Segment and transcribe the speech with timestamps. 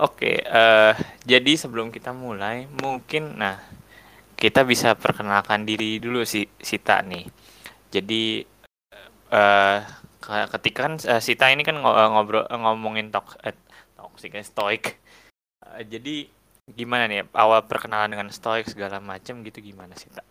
[0.00, 0.96] Oke, uh,
[1.28, 3.60] jadi sebelum kita mulai, mungkin nah
[4.40, 7.28] kita bisa perkenalkan diri dulu si Sita nih.
[7.92, 8.40] Jadi
[9.28, 9.78] uh,
[10.56, 13.52] ketika kan uh, Sita ini kan ngobrol ngomongin tok eh,
[13.92, 14.96] toxic stoik.
[15.60, 16.24] Uh, jadi
[16.72, 20.24] gimana nih awal perkenalan dengan stoik segala macam gitu gimana Sita?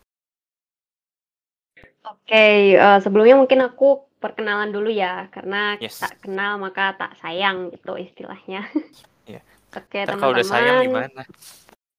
[2.02, 6.02] Oke, okay, uh, sebelumnya mungkin aku perkenalan dulu ya, karena yes.
[6.02, 8.66] tak kenal maka tak sayang gitu istilahnya.
[9.28, 9.42] Iya.
[9.72, 10.20] Oke, teman-teman.
[10.20, 11.22] Kalau udah sayang gimana?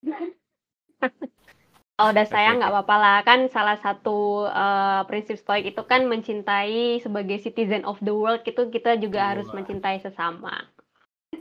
[1.92, 6.98] Kalau udah sayang nggak apa-apa lah kan salah satu uh, prinsip stoik itu kan mencintai
[6.98, 9.28] sebagai citizen of the world itu kita juga wow.
[9.36, 10.66] harus mencintai sesama.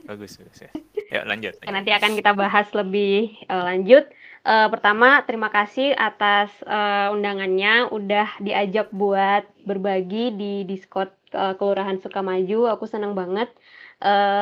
[0.06, 0.70] Bagus, bagus ya.
[1.10, 1.58] Ya lanjut.
[1.58, 1.72] lanjut.
[1.72, 4.06] Nanti akan kita bahas lebih uh, lanjut.
[4.42, 11.98] Uh, pertama, terima kasih atas uh, undangannya, udah diajak buat berbagi di Discord uh, Kelurahan
[12.02, 12.70] Sukamaju.
[12.74, 13.50] Aku senang banget.
[13.50, 13.81] Uh,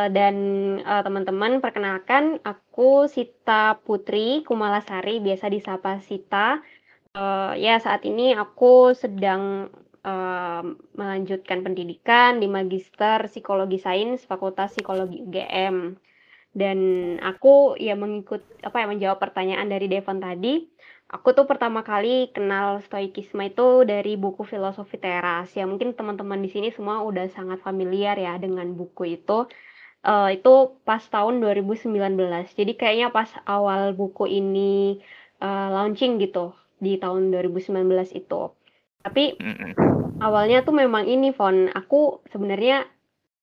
[0.08, 0.36] dan
[0.80, 6.64] uh, teman-teman, perkenalkan, aku Sita Putri Kumalasari, biasa disapa Sita.
[7.12, 9.68] Uh, ya, saat ini aku sedang
[10.06, 10.62] uh,
[10.96, 15.98] melanjutkan pendidikan di Magister Psikologi Sains Fakultas Psikologi UGM
[16.50, 16.78] dan
[17.22, 20.66] aku ya mengikut apa ya menjawab pertanyaan dari Devon tadi
[21.10, 25.50] aku tuh pertama kali kenal stoikisme itu dari buku filosofi teras.
[25.58, 29.50] Ya mungkin teman-teman di sini semua udah sangat familiar ya dengan buku itu.
[30.00, 31.92] Uh, itu pas tahun 2019
[32.56, 34.96] jadi kayaknya pas awal buku ini
[35.44, 37.84] uh, launching gitu di tahun 2019
[38.16, 38.42] itu.
[39.04, 39.36] Tapi
[40.24, 41.68] awalnya tuh memang ini Fon.
[41.72, 42.88] Aku sebenarnya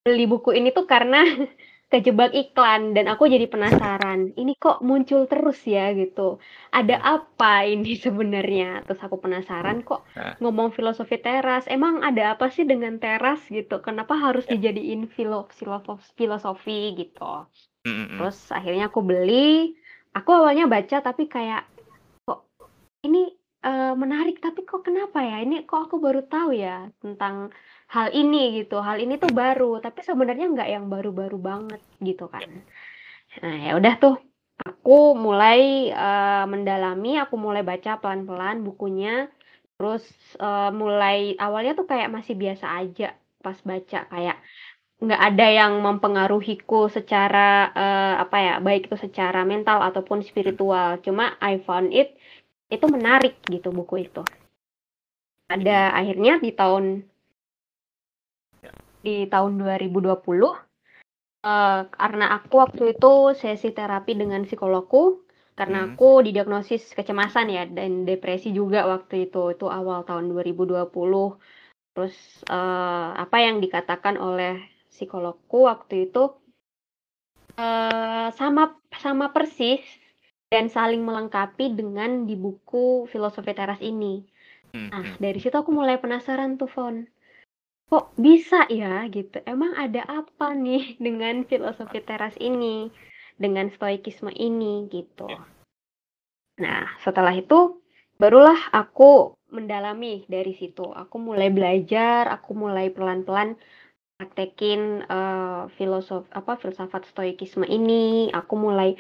[0.02, 1.22] beli buku ini tuh karena
[1.88, 6.36] kejebak iklan dan aku jadi penasaran ini kok muncul terus ya gitu.
[6.76, 8.84] Ada apa ini sebenarnya?
[8.84, 10.36] Terus aku penasaran kok nah.
[10.44, 11.64] ngomong filosofi teras.
[11.72, 13.80] Emang ada apa sih dengan teras gitu?
[13.80, 14.60] Kenapa harus ya.
[14.60, 17.48] dijadiin filosofi filosofi gitu?
[17.88, 19.80] Terus akhirnya aku beli.
[20.12, 21.64] Aku awalnya baca tapi kayak
[22.28, 22.52] kok
[23.08, 23.32] ini
[23.64, 25.40] uh, menarik tapi kok kenapa ya?
[25.40, 27.56] Ini kok aku baru tahu ya tentang
[27.88, 32.48] hal ini gitu hal ini tuh baru tapi sebenarnya nggak yang baru-baru banget gitu kan.
[33.44, 34.16] Nah ya udah tuh
[34.60, 39.32] aku mulai uh, mendalami aku mulai baca pelan-pelan bukunya
[39.78, 40.04] terus
[40.42, 44.38] uh, mulai awalnya tuh kayak masih biasa aja pas baca kayak
[44.98, 50.98] nggak ada yang mempengaruhiku secara uh, apa ya baik itu secara mental ataupun spiritual.
[51.06, 52.18] Cuma I found it
[52.68, 54.26] itu menarik gitu buku itu.
[55.48, 57.06] Ada akhirnya di tahun
[59.02, 60.16] di tahun 2020 uh,
[61.46, 65.28] eh, karena aku waktu itu sesi terapi dengan psikologku
[65.58, 65.88] karena hmm.
[65.98, 70.86] aku didiagnosis kecemasan ya dan depresi juga waktu itu itu awal tahun 2020
[71.98, 72.14] terus
[72.54, 74.62] uh, apa yang dikatakan oleh
[74.94, 76.30] psikologku waktu itu
[77.58, 79.82] uh, sama sama persis
[80.48, 84.24] dan saling melengkapi dengan di buku filosofi teras ini.
[84.72, 84.94] Hmm.
[84.94, 85.18] Nah hmm.
[85.18, 87.10] dari situ aku mulai penasaran tuh Fon
[87.88, 89.40] kok bisa ya gitu?
[89.48, 92.92] Emang ada apa nih dengan filosofi teras ini?
[93.38, 95.30] Dengan stoikisme ini gitu.
[95.30, 95.46] Ya.
[96.58, 97.86] nah setelah itu
[98.18, 100.90] barulah aku mendalami dari situ.
[100.90, 103.56] Aku mulai belajar aku mulai pelan-pelan
[104.18, 108.34] praktekin uh, filosof apa filsafat stoikisme ini.
[108.34, 108.98] Aku mulai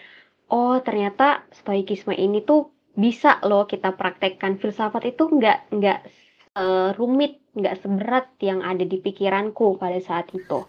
[0.53, 4.61] oh ternyata stoikisme ini tuh bisa loh kita praktekkan.
[4.61, 5.99] Filsafat itu nggak nggak
[6.57, 10.65] uh, rumit nggak seberat yang ada di pikiranku pada saat itu.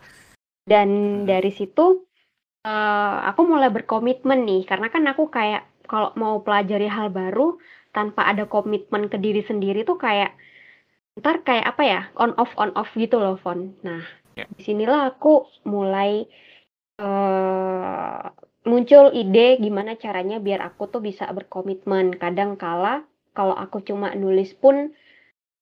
[0.68, 1.24] Dan hmm.
[1.24, 2.04] dari situ
[2.68, 7.56] uh, aku mulai berkomitmen nih karena kan aku kayak kalau mau pelajari hal baru
[7.96, 10.36] tanpa ada komitmen ke diri sendiri tuh kayak
[11.18, 13.74] ntar kayak apa ya on off on off gitu loh Fon.
[13.82, 14.04] Nah
[14.36, 14.46] yeah.
[14.54, 16.28] di sinilah aku mulai
[17.00, 18.22] uh,
[18.68, 22.14] muncul ide gimana caranya biar aku tuh bisa berkomitmen.
[22.20, 24.92] Kadang kala kalau aku cuma nulis pun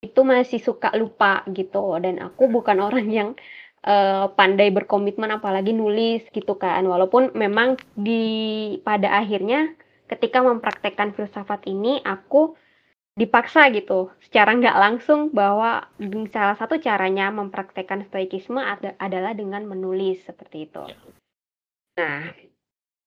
[0.07, 3.29] itu masih suka lupa gitu dan aku bukan orang yang
[3.87, 8.23] uh, pandai berkomitmen apalagi nulis gitu kan walaupun memang di
[8.83, 9.75] pada akhirnya
[10.07, 12.55] ketika mempraktekkan filsafat ini aku
[13.17, 15.89] dipaksa gitu secara nggak langsung bahwa
[16.31, 20.85] salah satu caranya mempraktekkan stoikisme ad adalah dengan menulis seperti itu.
[20.85, 20.99] Ya.
[21.97, 22.23] Nah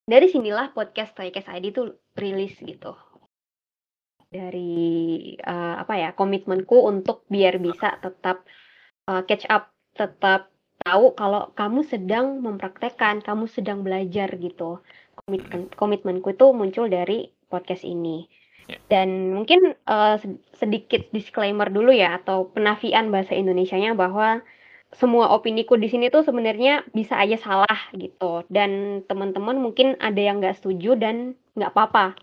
[0.10, 2.98] dari sinilah podcast Stoikes ID itu rilis gitu
[4.30, 8.46] dari uh, apa ya komitmenku untuk biar bisa tetap
[9.10, 10.54] uh, catch up, tetap
[10.86, 14.80] tahu kalau kamu sedang mempraktekkan, kamu sedang belajar gitu.
[15.26, 18.30] Komitmen komitmenku itu muncul dari podcast ini.
[18.70, 18.78] Ya.
[18.86, 20.22] Dan mungkin uh,
[20.54, 24.46] sedikit disclaimer dulu ya atau penafian bahasa Indonesianya bahwa
[24.94, 30.42] semua opiniku di sini tuh sebenarnya bisa aja salah gitu dan teman-teman mungkin ada yang
[30.42, 32.18] nggak setuju dan nggak apa-apa.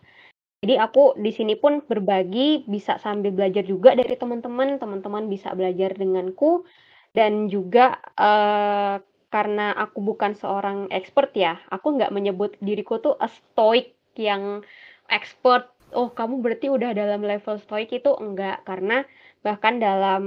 [0.66, 5.94] Jadi aku di sini pun berbagi bisa sambil belajar juga dari teman-teman, teman-teman bisa belajar
[5.94, 6.66] denganku
[7.14, 8.98] dan juga uh,
[9.30, 14.66] karena aku bukan seorang expert ya, aku nggak menyebut diriku tuh a stoic yang
[15.06, 15.70] expert.
[15.94, 19.06] Oh, kamu berarti udah dalam level stoic itu enggak karena
[19.46, 20.24] Bahkan dalam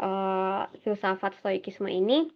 [0.00, 2.32] uh, filsafat stoikisme ini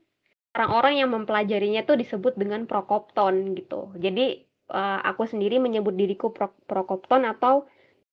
[0.52, 3.96] orang-orang yang mempelajarinya itu disebut dengan prokopton gitu.
[3.96, 7.66] Jadi uh, aku sendiri menyebut diriku pro prokopton atau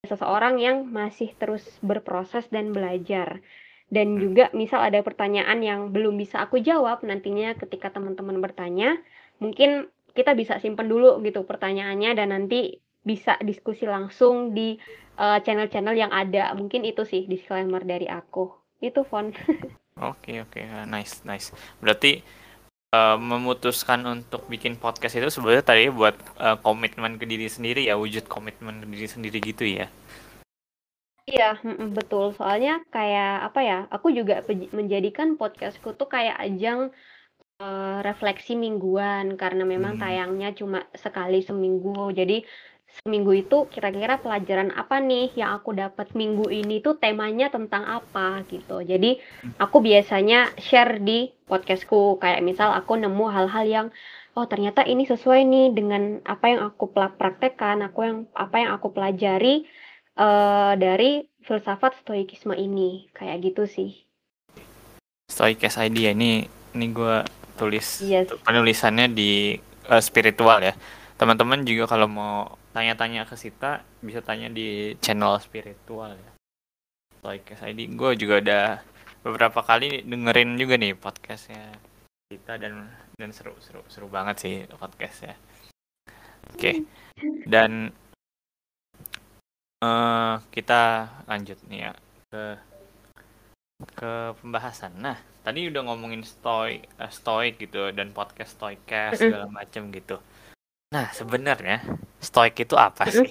[0.03, 3.39] seseorang yang masih terus berproses dan belajar.
[3.93, 8.97] Dan juga misal ada pertanyaan yang belum bisa aku jawab nantinya ketika teman-teman bertanya,
[9.37, 14.79] mungkin kita bisa simpen dulu gitu pertanyaannya dan nanti bisa diskusi langsung di
[15.19, 16.53] uh, channel-channel yang ada.
[16.57, 18.49] Mungkin itu sih disclaimer dari aku.
[18.81, 19.29] Itu Fon.
[19.93, 20.89] Oke oke okay.
[20.89, 21.53] nice nice.
[21.77, 22.25] Berarti
[22.93, 27.97] uh, memutuskan untuk bikin podcast itu sebenarnya tadi buat uh, komitmen ke diri sendiri ya
[27.97, 29.89] wujud komitmen ke diri sendiri gitu ya.
[31.23, 31.55] Iya,
[31.95, 32.35] betul.
[32.35, 33.79] Soalnya kayak apa ya?
[33.95, 34.43] Aku juga
[34.75, 36.91] menjadikan podcastku tuh kayak ajang
[37.63, 40.03] uh, refleksi mingguan karena memang hmm.
[40.03, 42.11] tayangnya cuma sekali seminggu.
[42.11, 42.43] Jadi
[43.01, 48.45] seminggu itu kira-kira pelajaran apa nih yang aku dapat minggu ini tuh temanya tentang apa
[48.45, 48.85] gitu.
[48.85, 49.17] Jadi
[49.57, 53.87] aku biasanya share di podcastku kayak misal aku nemu hal-hal yang
[54.37, 58.93] oh ternyata ini sesuai nih dengan apa yang aku praktekkan, aku yang apa yang aku
[58.93, 59.65] pelajari
[60.21, 64.05] uh, dari filsafat stoikisme ini kayak gitu sih.
[65.33, 66.45] Stoikes idea ini
[66.77, 67.25] ini gue
[67.57, 68.29] tulis yes.
[68.45, 69.57] penulisannya di
[69.89, 70.73] uh, spiritual ya.
[71.17, 76.31] Teman-teman juga kalau mau tanya-tanya ke Sita bisa tanya di channel spiritual ya.
[77.23, 78.65] Like ID gue juga udah
[79.23, 81.71] beberapa kali dengerin juga nih podcastnya
[82.27, 85.37] Sita dan dan seru seru seru banget sih podcastnya.
[86.51, 86.59] Oke.
[86.59, 86.75] Okay.
[87.47, 87.93] dan
[89.79, 91.91] uh, kita lanjut nih ya
[92.33, 92.43] ke
[93.93, 94.11] ke
[94.41, 94.97] pembahasan.
[94.97, 95.15] Nah
[95.45, 100.17] tadi udah ngomongin stoik uh, stoik gitu dan podcast stoikcast segala macam gitu.
[100.93, 101.81] Nah, sebenarnya
[102.23, 103.29] stoik itu apa sih?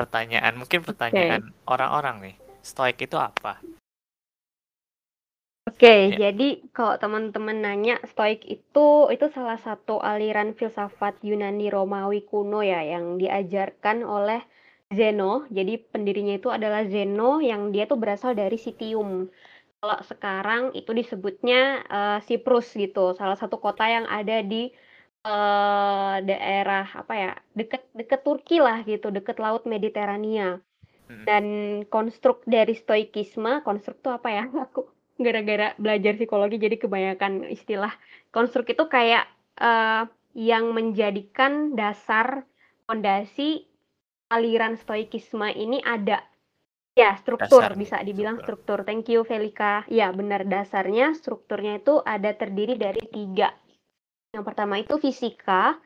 [0.00, 2.24] Pertanyaan, mungkin pertanyaan orang-orang okay.
[2.24, 2.36] nih.
[2.64, 3.60] Stoik itu apa?
[5.68, 6.32] Oke, okay, ya.
[6.32, 12.80] jadi kalau teman-teman nanya, stoik itu itu salah satu aliran filsafat Yunani Romawi kuno ya
[12.80, 14.40] yang diajarkan oleh
[14.88, 15.44] Zeno.
[15.52, 19.28] Jadi pendirinya itu adalah Zeno yang dia tuh berasal dari Sitium.
[19.78, 24.72] Kalau sekarang itu disebutnya uh, Siprus gitu, salah satu kota yang ada di
[25.28, 30.58] uh, daerah apa ya, deket deket Turki lah gitu, deket Laut Mediterania.
[31.08, 31.24] Hmm.
[31.24, 31.44] Dan
[31.88, 34.44] konstruk dari stoikisme, konstruk itu apa ya?
[34.68, 34.88] Aku
[35.20, 37.92] gara-gara belajar psikologi jadi kebanyakan istilah.
[38.32, 39.28] Konstruk itu kayak
[39.60, 42.46] uh, yang menjadikan dasar
[42.88, 43.68] fondasi
[44.32, 46.24] aliran stoikisme ini ada.
[46.98, 48.82] Ya, struktur Dasar, bisa dibilang struktur.
[48.82, 48.88] struktur.
[48.90, 49.86] Thank you Velika.
[49.86, 53.54] Ya, benar dasarnya strukturnya itu ada terdiri dari tiga
[54.32, 55.80] yang pertama itu fisika,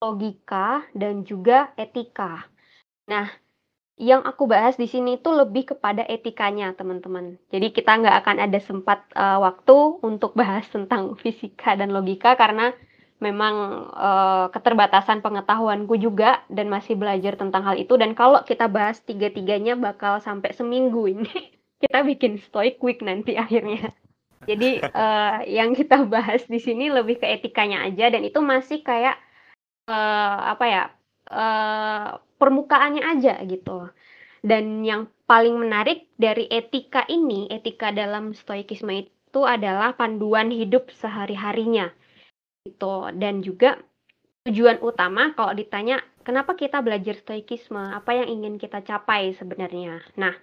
[0.00, 2.44] logika, dan juga etika.
[3.08, 3.32] Nah,
[3.96, 7.40] yang aku bahas di sini itu lebih kepada etikanya, teman-teman.
[7.48, 12.76] Jadi kita nggak akan ada sempat uh, waktu untuk bahas tentang fisika dan logika karena
[13.16, 17.96] memang uh, keterbatasan pengetahuanku juga dan masih belajar tentang hal itu.
[17.96, 21.32] Dan kalau kita bahas tiga-tiganya bakal sampai seminggu ini.
[21.82, 23.92] kita bikin stoic week nanti akhirnya.
[24.44, 29.16] Jadi uh, yang kita bahas di sini lebih ke etikanya aja dan itu masih kayak
[29.88, 30.84] uh, apa ya
[31.32, 33.88] uh, permukaannya aja gitu.
[34.46, 41.90] Dan yang paling menarik dari etika ini, etika dalam stoikisme itu adalah panduan hidup sehari-harinya.
[42.62, 43.10] Gitu.
[43.16, 43.80] Dan juga
[44.46, 49.98] tujuan utama kalau ditanya kenapa kita belajar stoikisme, apa yang ingin kita capai sebenarnya.
[50.14, 50.34] Nah,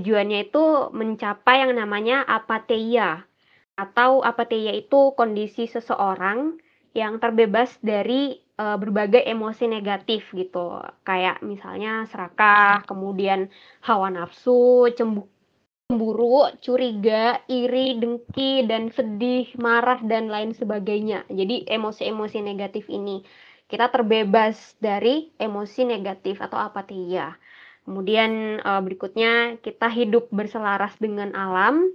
[0.00, 3.28] tujuannya itu mencapai yang namanya apatheia
[3.76, 6.60] atau apatheia itu kondisi seseorang
[6.92, 10.80] yang terbebas dari uh, berbagai emosi negatif gitu.
[11.08, 13.48] Kayak misalnya serakah, kemudian
[13.80, 21.24] hawa nafsu, cemburu, curiga, iri, dengki, dan sedih, marah, dan lain sebagainya.
[21.32, 23.24] Jadi emosi-emosi negatif ini
[23.72, 27.40] kita terbebas dari emosi negatif atau apatheia.
[27.88, 31.88] Kemudian uh, berikutnya kita hidup berselaras dengan alam,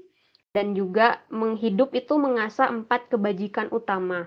[0.58, 4.26] dan juga menghidup itu mengasah empat kebajikan utama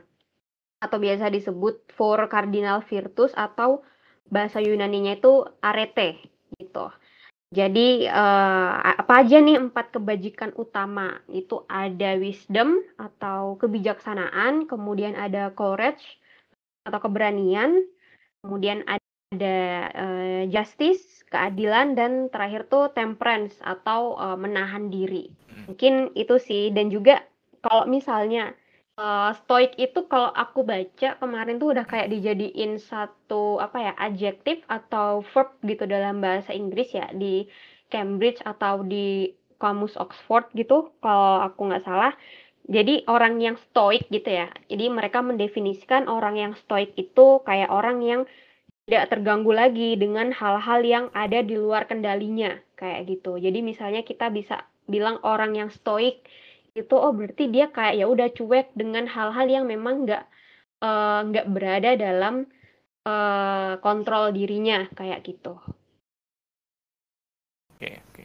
[0.78, 3.82] atau biasa disebut four cardinal virtus atau
[4.30, 6.22] bahasa Yunaninya itu arete
[6.54, 6.86] gitu.
[7.50, 11.18] Jadi uh, apa aja nih empat kebajikan utama?
[11.26, 16.22] Itu ada wisdom atau kebijaksanaan, kemudian ada courage
[16.86, 17.82] atau keberanian,
[18.46, 19.02] kemudian ada
[19.38, 25.30] uh, justice, keadilan, dan terakhir tuh temperance atau uh, menahan diri.
[25.46, 25.70] Hmm.
[25.70, 26.74] Mungkin itu sih.
[26.74, 27.22] Dan juga
[27.62, 28.50] kalau misalnya
[28.98, 34.66] uh, stoik itu kalau aku baca kemarin tuh udah kayak dijadiin satu apa ya adjektif
[34.66, 37.46] atau verb gitu dalam bahasa Inggris ya di
[37.86, 42.12] Cambridge atau di kamus Oxford gitu kalau aku nggak salah.
[42.70, 44.46] Jadi orang yang stoik gitu ya.
[44.70, 48.22] Jadi mereka mendefinisikan orang yang stoik itu kayak orang yang
[48.90, 53.38] tidak terganggu lagi dengan hal-hal yang ada di luar kendalinya kayak gitu.
[53.38, 56.26] Jadi misalnya kita bisa bilang orang yang stoik
[56.74, 60.26] itu oh berarti dia kayak ya udah cuek dengan hal-hal yang memang nggak
[60.82, 62.50] uh, nggak berada dalam
[63.06, 65.54] uh, kontrol dirinya kayak gitu.
[67.78, 68.22] Oke oke.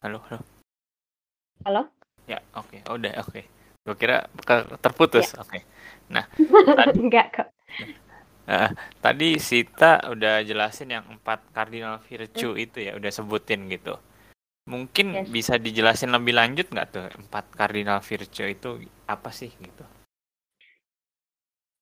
[0.00, 0.40] Halo halo.
[1.68, 1.82] Halo.
[2.24, 2.80] Ya oke okay.
[2.88, 3.36] udah oke.
[3.36, 3.57] Okay.
[3.88, 4.28] Gue kira
[4.84, 5.32] terputus.
[5.32, 5.40] Ya.
[5.40, 5.48] Oke.
[5.48, 5.62] Okay.
[6.12, 6.28] Nah.
[6.84, 7.48] tadi, Enggak kok.
[8.44, 8.68] Uh,
[9.00, 12.64] tadi Sita udah jelasin yang empat kardinal virtue hmm.
[12.68, 13.96] itu ya, udah sebutin gitu.
[14.68, 15.28] Mungkin yes.
[15.32, 19.84] bisa dijelasin lebih lanjut nggak tuh empat kardinal virtue itu apa sih gitu?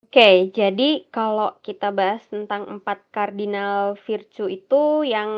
[0.07, 5.31] Oke, jadi kalau kita bahas tentang empat kardinal virtue itu yang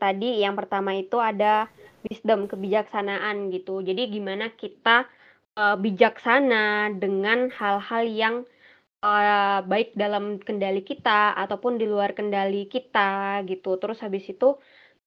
[0.00, 1.68] tadi yang pertama itu ada
[2.08, 3.84] wisdom kebijaksanaan gitu.
[3.84, 5.04] Jadi gimana kita
[5.56, 8.36] uh, bijaksana dengan hal-hal yang
[9.02, 13.80] uh, baik dalam kendali kita ataupun di luar kendali kita gitu.
[13.80, 14.54] Terus habis itu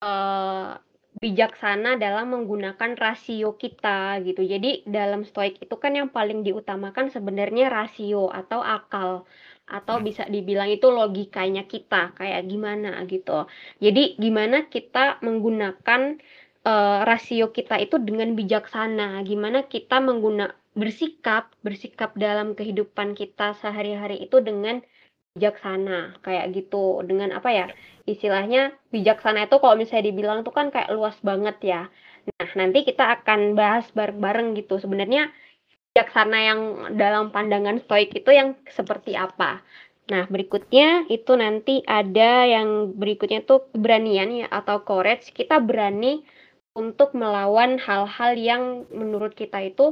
[0.01, 0.75] uh,
[1.19, 4.41] bijaksana dalam menggunakan rasio kita gitu.
[4.45, 9.25] Jadi dalam stoik itu kan yang paling diutamakan sebenarnya rasio atau akal
[9.69, 13.45] atau bisa dibilang itu logikanya kita kayak gimana gitu.
[13.77, 16.17] Jadi gimana kita menggunakan
[16.65, 24.23] uh, rasio kita itu dengan bijaksana, gimana kita mengguna bersikap bersikap dalam kehidupan kita sehari-hari
[24.23, 24.79] itu dengan
[25.35, 26.19] bijaksana.
[26.25, 27.03] Kayak gitu.
[27.05, 27.65] Dengan apa ya?
[28.09, 31.81] Istilahnya bijaksana itu kalau misalnya dibilang tuh kan kayak luas banget ya.
[32.29, 34.81] Nah nanti kita akan bahas bareng-bareng gitu.
[34.81, 35.29] Sebenarnya
[35.93, 36.59] bijaksana yang
[36.97, 39.61] dalam pandangan stoik itu yang seperti apa?
[40.09, 45.29] Nah berikutnya itu nanti ada yang berikutnya tuh keberanian ya atau courage.
[45.29, 46.25] Kita berani
[46.79, 48.63] untuk melawan hal-hal yang
[48.95, 49.91] menurut kita itu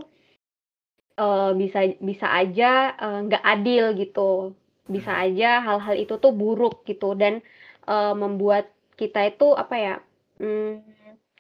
[1.20, 4.56] uh, bisa bisa aja eh, nggak uh, adil gitu
[4.88, 5.24] bisa hmm.
[5.28, 7.44] aja hal-hal itu tuh buruk gitu dan
[7.92, 9.96] uh, membuat kita itu apa ya
[10.40, 10.80] hmm,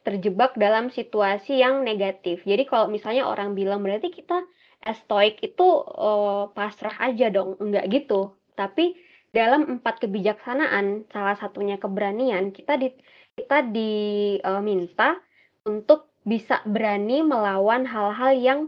[0.03, 2.43] terjebak dalam situasi yang negatif.
[2.47, 4.43] Jadi kalau misalnya orang bilang berarti kita
[4.87, 8.35] stoik itu uh, pasrah aja dong, enggak gitu.
[8.55, 8.95] Tapi
[9.35, 12.87] dalam empat kebijaksanaan, salah satunya keberanian, kita di
[13.35, 15.26] kita diminta uh,
[15.67, 18.59] untuk bisa berani melawan hal-hal yang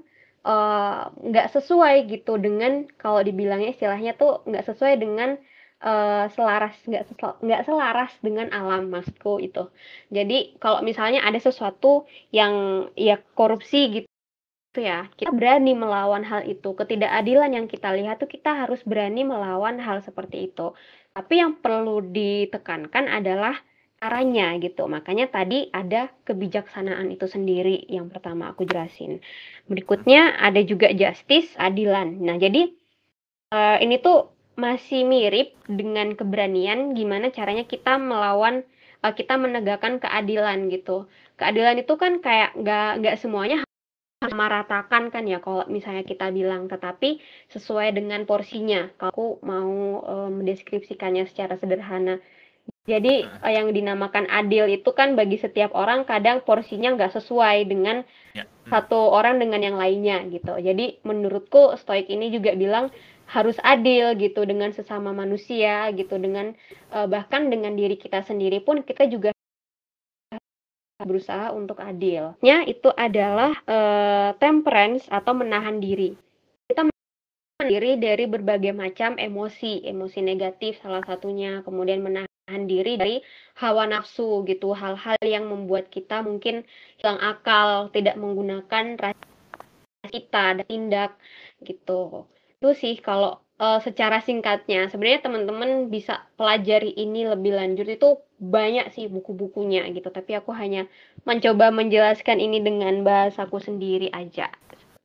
[1.20, 5.36] nggak uh, sesuai gitu dengan kalau dibilangnya istilahnya tuh nggak sesuai dengan
[5.84, 7.12] uh, selaras nggak
[7.44, 9.68] nggak selaras dengan alam maksudku itu
[10.08, 14.08] jadi kalau misalnya ada sesuatu yang ya korupsi gitu
[14.80, 16.78] ya kita berani melawan hal itu.
[16.78, 20.78] Ketidakadilan yang kita lihat tuh kita harus berani melawan hal seperti itu.
[21.12, 23.58] Tapi yang perlu ditekankan adalah
[24.00, 24.88] caranya gitu.
[24.88, 29.20] Makanya tadi ada kebijaksanaan itu sendiri yang pertama aku jelasin.
[29.68, 32.24] Berikutnya ada juga justice, adilan.
[32.24, 32.72] Nah, jadi
[33.52, 38.64] uh, ini tuh masih mirip dengan keberanian gimana caranya kita melawan
[39.04, 41.12] uh, kita menegakkan keadilan gitu.
[41.36, 43.64] Keadilan itu kan kayak nggak nggak semuanya
[44.20, 48.92] meratakan kan ya kalau misalnya kita bilang tetapi sesuai dengan porsinya.
[49.00, 52.20] Kalau aku mau uh, mendeskripsikannya secara sederhana
[52.90, 58.02] jadi uh, yang dinamakan adil itu kan bagi setiap orang kadang porsinya nggak sesuai dengan
[58.34, 58.50] ya.
[58.50, 58.74] hmm.
[58.74, 60.58] satu orang dengan yang lainnya gitu.
[60.58, 62.90] Jadi menurutku stoik ini juga bilang
[63.30, 66.58] harus adil gitu dengan sesama manusia gitu dengan
[66.90, 69.30] uh, bahkan dengan diri kita sendiri pun kita juga
[71.00, 72.36] berusaha untuk adil.
[72.44, 76.18] Ya itu adalah uh, temperance atau menahan diri.
[76.68, 82.98] Kita menahan diri dari berbagai macam emosi, emosi negatif salah satunya, kemudian menahan menahan diri
[82.98, 83.16] dari
[83.62, 84.74] hawa nafsu gitu.
[84.74, 86.66] Hal-hal yang membuat kita mungkin
[86.98, 91.12] hilang akal tidak menggunakan rasa kita dan tindak
[91.62, 92.26] gitu.
[92.58, 94.90] Itu sih kalau uh, secara singkatnya.
[94.90, 97.86] Sebenarnya teman-teman bisa pelajari ini lebih lanjut.
[97.86, 100.10] Itu banyak sih buku-bukunya gitu.
[100.10, 100.90] Tapi aku hanya
[101.30, 104.50] mencoba menjelaskan ini dengan bahasaku sendiri aja.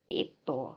[0.09, 0.73] Itu.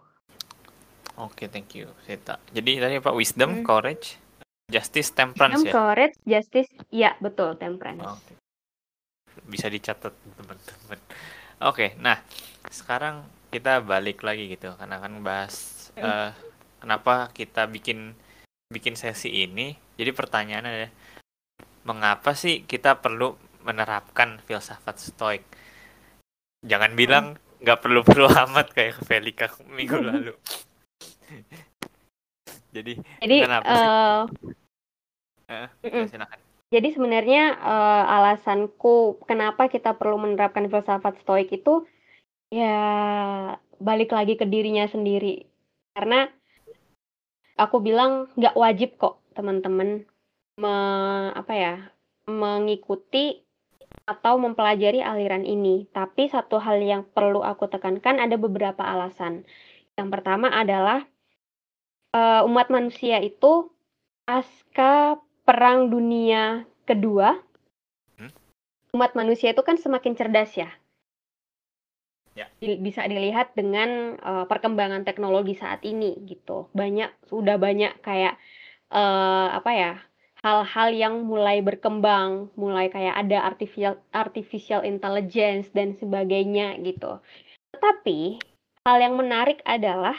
[1.18, 2.38] Oke, okay, thank you, Seta.
[2.54, 3.66] Jadi tadi Pak wisdom, hmm.
[3.66, 4.22] courage,
[4.68, 5.72] Justice Temperance ya.
[5.72, 8.04] courage, justice, ya betul temperance.
[8.04, 8.34] Oke.
[9.48, 11.00] Bisa dicatat teman-teman.
[11.64, 12.20] Oke, nah
[12.68, 16.36] sekarang kita balik lagi gitu karena kan bahas eh,
[16.84, 18.12] kenapa kita bikin
[18.68, 19.72] bikin sesi ini.
[19.96, 20.94] Jadi pertanyaannya adalah
[21.88, 25.48] mengapa sih kita perlu menerapkan filsafat stoik?
[26.68, 30.36] Jangan bilang nggak perlu perlu amat kayak Velika minggu lalu.
[32.76, 32.94] Jadi
[33.24, 33.88] Jadi kenapa sih?
[35.50, 36.40] Eh, silakan.
[36.68, 41.88] Jadi sebenarnya eh, alasanku kenapa kita perlu menerapkan filsafat stoik itu
[42.52, 42.76] ya
[43.80, 45.48] balik lagi ke dirinya sendiri.
[45.96, 46.28] Karena
[47.56, 50.04] aku bilang nggak wajib kok teman-teman
[50.60, 51.74] me- apa ya
[52.28, 53.48] mengikuti
[54.08, 55.88] atau mempelajari aliran ini.
[55.92, 59.48] Tapi satu hal yang perlu aku tekankan ada beberapa alasan.
[59.96, 61.08] Yang pertama adalah
[62.16, 63.72] eh, umat manusia itu
[64.28, 65.16] pasca
[65.48, 67.32] Perang Dunia Kedua,
[68.20, 68.32] Hmm.
[68.92, 70.68] umat manusia itu kan semakin cerdas ya.
[72.36, 72.52] Ya.
[72.60, 76.68] Bisa dilihat dengan eh, perkembangan teknologi saat ini gitu.
[76.76, 78.36] Banyak sudah banyak kayak
[78.92, 79.92] eh, apa ya
[80.44, 87.24] hal-hal yang mulai berkembang, mulai kayak ada artificial artificial intelligence dan sebagainya gitu.
[87.72, 88.44] Tetapi
[88.84, 90.16] hal yang menarik adalah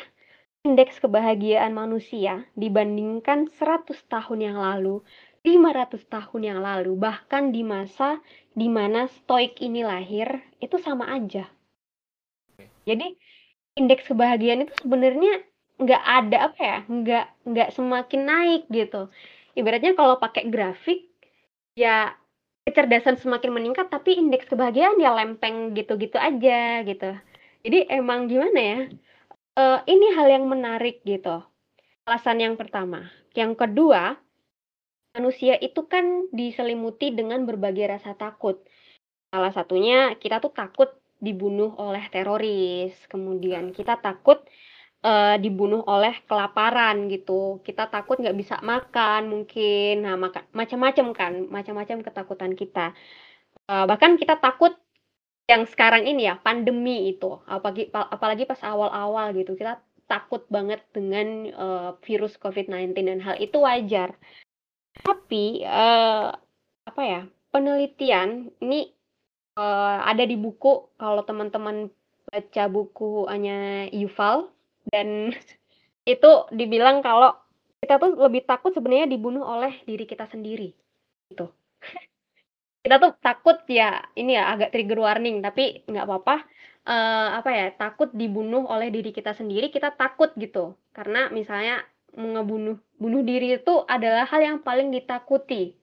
[0.67, 5.05] indeks kebahagiaan manusia dibandingkan 100 tahun yang lalu,
[5.47, 8.19] 500 tahun yang lalu, bahkan di masa
[8.59, 11.47] di mana stoik ini lahir, itu sama aja.
[12.89, 13.15] Jadi
[13.79, 15.45] indeks kebahagiaan itu sebenarnya
[15.79, 19.13] nggak ada apa ya, nggak nggak semakin naik gitu.
[19.59, 21.07] Ibaratnya kalau pakai grafik,
[21.79, 22.15] ya
[22.67, 27.07] kecerdasan semakin meningkat, tapi indeks kebahagiaan ya lempeng gitu-gitu aja gitu.
[27.65, 28.79] Jadi emang gimana ya?
[29.59, 31.43] Eh, ini hal yang menarik gitu.
[32.07, 33.11] Alasan yang pertama.
[33.35, 34.17] Yang kedua,
[35.13, 38.63] manusia itu kan diselimuti dengan berbagai rasa takut.
[39.35, 40.89] Salah satunya kita tuh takut
[41.19, 44.39] dibunuh oleh teroris, kemudian kita takut
[45.05, 47.61] eh, dibunuh oleh kelaparan gitu.
[47.67, 50.15] Kita takut nggak bisa makan mungkin, nah
[50.55, 52.95] macam-macam kan, macam-macam ketakutan kita.
[53.69, 54.73] Eh, bahkan kita takut
[55.49, 57.41] yang sekarang ini ya pandemi itu.
[57.49, 59.57] Apalagi apalagi pas awal-awal gitu.
[59.57, 64.13] Kita takut banget dengan eh, virus COVID-19 dan hal itu wajar.
[65.03, 66.29] Tapi eh,
[66.89, 68.93] apa ya penelitian ini
[69.57, 70.95] eh, ada di buku.
[71.01, 71.89] Kalau teman-teman
[72.29, 74.53] baca buku hanya Yuval
[74.93, 75.33] dan
[76.13, 77.33] itu dibilang kalau
[77.81, 80.75] kita tuh lebih takut sebenarnya dibunuh oleh diri kita sendiri
[81.31, 81.49] gitu
[82.83, 86.37] kita tuh takut ya ini ya agak trigger warning tapi nggak apa-apa.
[86.89, 90.79] Eh, apa ya takut dibunuh oleh diri kita sendiri kita takut gitu.
[90.97, 91.85] Karena misalnya
[92.17, 95.77] ngebunuh bunuh diri itu adalah hal yang paling ditakuti.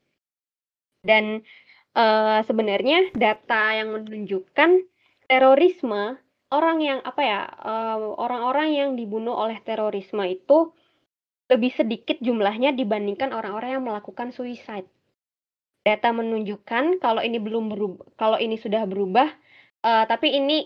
[1.06, 1.46] Dan
[1.94, 4.70] eh, sebenarnya data yang menunjukkan
[5.30, 6.18] terorisme
[6.50, 10.74] orang yang apa ya eh, orang-orang yang dibunuh oleh terorisme itu
[11.46, 14.90] lebih sedikit jumlahnya dibandingkan orang-orang yang melakukan suicide
[15.86, 19.30] data menunjukkan kalau ini belum berubah, kalau ini sudah berubah,
[19.86, 20.65] eh, tapi ini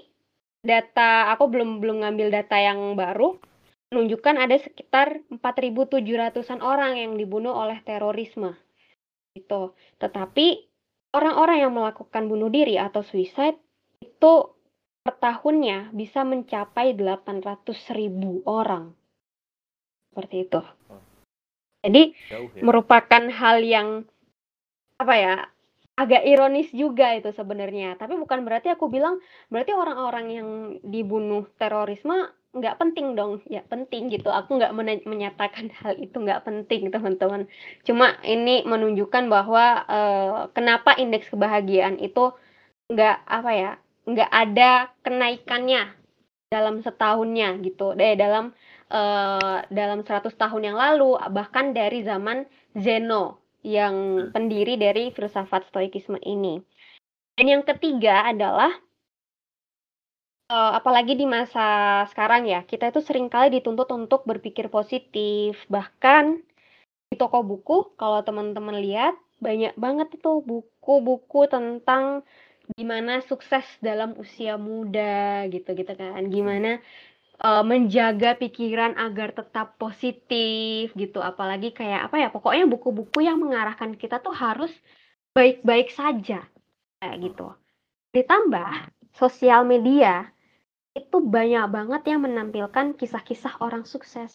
[0.64, 3.36] data aku belum belum ngambil data yang baru
[3.90, 8.54] menunjukkan ada sekitar 4.700-an orang yang dibunuh oleh terorisme.
[9.34, 9.74] Gitu.
[9.98, 10.48] Tetapi
[11.18, 13.58] orang-orang yang melakukan bunuh diri atau suicide
[13.98, 14.34] itu
[15.02, 18.94] per tahunnya bisa mencapai 800.000 orang.
[20.14, 20.62] Seperti itu.
[21.80, 22.62] Jadi Jauh ya.
[22.62, 24.06] merupakan hal yang
[25.02, 25.34] apa ya
[26.02, 28.00] agak ironis juga itu sebenarnya.
[28.02, 29.20] Tapi bukan berarti aku bilang
[29.52, 30.50] berarti orang-orang yang
[30.94, 32.16] dibunuh terorisme
[32.58, 33.34] nggak penting dong.
[33.56, 34.30] Ya penting gitu.
[34.32, 37.42] Aku nggak mena- menyatakan hal itu nggak penting teman-teman.
[37.88, 42.32] Cuma ini menunjukkan bahwa eh, kenapa indeks kebahagiaan itu
[42.92, 43.72] nggak apa ya
[44.10, 44.72] nggak ada
[45.06, 45.82] kenaikannya
[46.54, 47.94] dalam setahunnya gitu.
[47.98, 48.46] Eh dalam
[48.94, 52.46] eh, dalam 100 tahun yang lalu bahkan dari zaman
[52.78, 56.64] Zeno yang pendiri dari filsafat stoikisme ini.
[57.36, 58.72] Dan yang ketiga adalah
[60.52, 65.56] eh, apalagi di masa sekarang ya, kita itu sering kali dituntut untuk berpikir positif.
[65.72, 66.40] Bahkan
[67.10, 72.22] di toko buku, kalau teman-teman lihat, banyak banget itu buku-buku tentang
[72.78, 76.22] gimana sukses dalam usia muda gitu-gitu kan.
[76.30, 76.78] Gimana
[77.46, 81.20] eh, menjaga pikiran agar tetap positif gitu.
[81.30, 84.72] Apalagi kayak apa ya, pokoknya buku-buku yang mengarahkan kita tuh harus
[85.36, 86.46] baik-baik saja
[87.00, 87.44] kayak gitu.
[88.16, 88.72] Ditambah
[89.22, 90.30] sosial media
[90.98, 94.32] itu banyak banget yang menampilkan kisah-kisah orang sukses.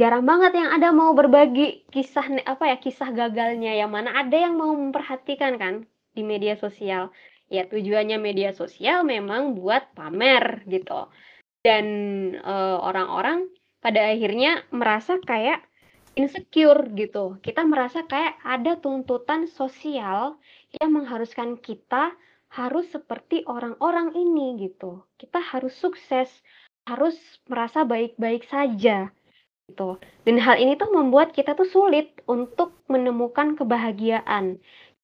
[0.00, 4.54] jarang banget yang ada mau berbagi kisah apa ya kisah gagalnya yang mana ada yang
[4.60, 5.74] mau memperhatikan kan
[6.16, 7.02] di media sosial
[7.48, 11.08] ya tujuannya media sosial memang buat pamer gitu
[11.62, 11.86] dan
[12.42, 15.62] uh, orang-orang pada akhirnya merasa kayak
[16.18, 17.38] insecure gitu.
[17.38, 20.38] Kita merasa kayak ada tuntutan sosial
[20.74, 22.14] yang mengharuskan kita
[22.48, 25.06] harus seperti orang-orang ini gitu.
[25.14, 26.28] Kita harus sukses
[26.88, 27.14] harus
[27.46, 29.12] merasa baik-baik saja
[29.68, 30.00] gitu.
[30.24, 34.56] Dan hal ini tuh membuat kita tuh sulit untuk menemukan kebahagiaan.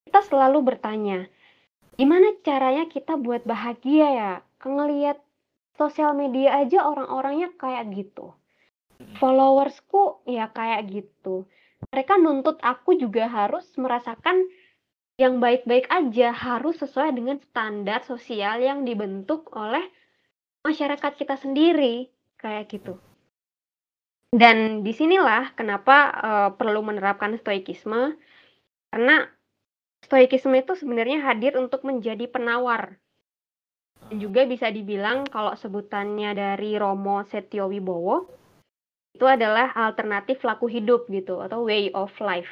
[0.09, 1.29] Kita selalu bertanya
[1.95, 4.33] gimana caranya kita buat bahagia ya?
[4.65, 5.21] Ngelihat
[5.75, 8.35] sosial media aja orang-orangnya kayak gitu.
[9.19, 11.45] Followersku ya kayak gitu.
[11.91, 14.47] Mereka nuntut aku juga harus merasakan
[15.15, 19.83] yang baik-baik aja harus sesuai dengan standar sosial yang dibentuk oleh
[20.67, 22.11] masyarakat kita sendiri
[22.41, 22.99] kayak gitu.
[24.35, 28.19] Dan di sinilah kenapa uh, perlu menerapkan stoikisme.
[28.91, 29.27] Karena
[30.05, 33.01] Stoikisme itu sebenarnya hadir untuk menjadi penawar.
[34.11, 38.29] Dan juga bisa dibilang kalau sebutannya dari Romo Setio Wibowo
[39.15, 42.51] itu adalah alternatif laku hidup gitu atau way of life.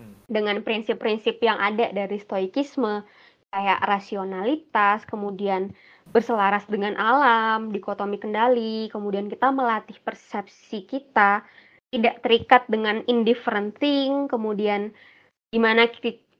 [0.00, 0.16] Hmm.
[0.24, 3.04] Dengan prinsip-prinsip yang ada dari stoikisme
[3.52, 5.72] kayak rasionalitas, kemudian
[6.10, 11.44] berselaras dengan alam, dikotomi kendali, kemudian kita melatih persepsi kita
[11.94, 14.92] tidak terikat dengan indifferent thing, kemudian
[15.54, 15.86] gimana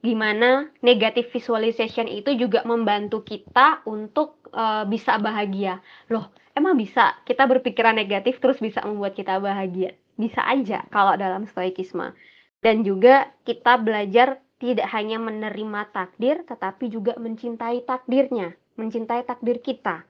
[0.06, 5.82] gimana negative visualization itu juga membantu kita untuk uh, bisa bahagia.
[6.06, 9.98] Loh, emang bisa kita berpikiran negatif terus bisa membuat kita bahagia?
[10.14, 12.14] Bisa aja kalau dalam stoikisme.
[12.62, 20.06] Dan juga kita belajar tidak hanya menerima takdir tetapi juga mencintai takdirnya, mencintai takdir kita.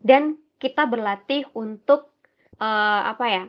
[0.00, 2.08] Dan kita berlatih untuk
[2.56, 3.44] uh, apa ya?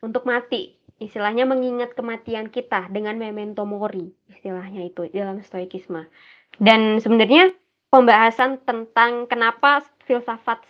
[0.00, 6.06] Untuk mati istilahnya mengingat kematian kita dengan memento mori istilahnya itu dalam stoikisme.
[6.58, 7.50] Dan sebenarnya
[7.90, 10.62] pembahasan tentang kenapa filsafat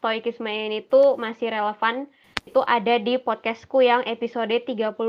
[0.00, 2.04] stoikisme ini tuh masih relevan
[2.44, 5.00] itu ada di podcastku yang episode 38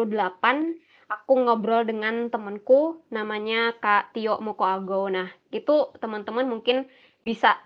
[1.12, 5.12] aku ngobrol dengan temanku namanya Kak Tio Mokoago.
[5.12, 6.88] Nah itu teman-teman mungkin
[7.28, 7.60] bisa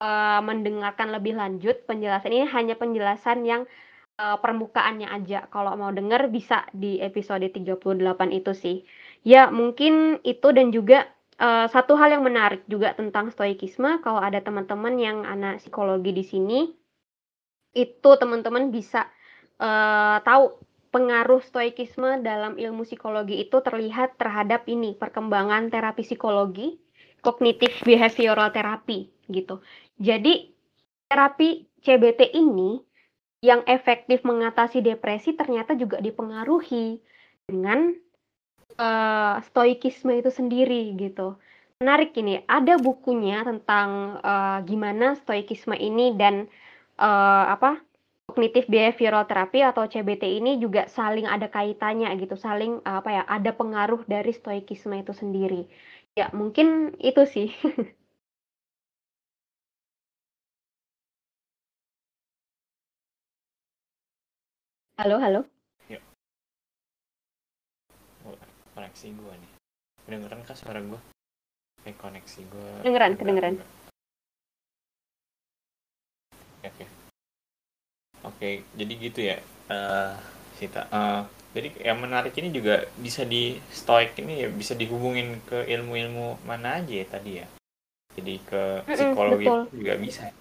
[0.00, 2.46] uh, mendengarkan lebih lanjut penjelasan ini.
[2.48, 3.68] Hanya penjelasan yang
[4.18, 5.48] uh, permukaannya aja.
[5.52, 7.80] Kalau mau denger bisa di episode 38
[8.32, 8.76] itu sih.
[9.22, 11.08] Ya, mungkin itu dan juga
[11.40, 16.24] uh, satu hal yang menarik juga tentang stoikisme kalau ada teman-teman yang anak psikologi di
[16.24, 16.60] sini
[17.76, 19.04] itu teman-teman bisa
[19.60, 20.56] uh, tahu
[20.88, 26.80] pengaruh stoikisme dalam ilmu psikologi itu terlihat terhadap ini perkembangan terapi psikologi
[27.20, 29.60] kognitif behavioral therapy gitu.
[30.00, 30.56] Jadi
[31.10, 32.80] terapi CBT ini
[33.46, 36.98] yang efektif mengatasi depresi ternyata juga dipengaruhi
[37.46, 37.94] dengan
[38.74, 41.38] uh, stoikisme itu sendiri gitu.
[41.78, 46.50] Menarik ini, ada bukunya tentang uh, gimana stoikisme ini dan
[46.98, 47.78] uh, apa
[48.26, 53.54] kognitif behavioral therapy atau CBT ini juga saling ada kaitannya gitu, saling apa ya, ada
[53.54, 55.70] pengaruh dari stoikisme itu sendiri.
[56.18, 57.52] Ya, mungkin itu sih.
[64.96, 65.44] Halo, halo.
[65.92, 66.00] Yuk.
[68.24, 68.32] Oh,
[68.72, 69.52] koneksi gue nih.
[70.08, 70.96] Kedengeran kah suara gue?
[71.84, 72.70] Eh, koneksi gue.
[72.80, 73.54] Kedengeran, kedengeran.
[76.64, 76.84] Oke, oke.
[78.24, 79.36] Oke, jadi gitu ya,
[79.68, 80.16] uh,
[80.56, 80.88] Sita.
[80.88, 86.40] Uh, jadi yang menarik ini juga bisa di stoik ini ya bisa dihubungin ke ilmu-ilmu
[86.48, 87.46] mana aja ya tadi ya.
[88.16, 90.32] Jadi ke psikologi mm -mm, juga bisa.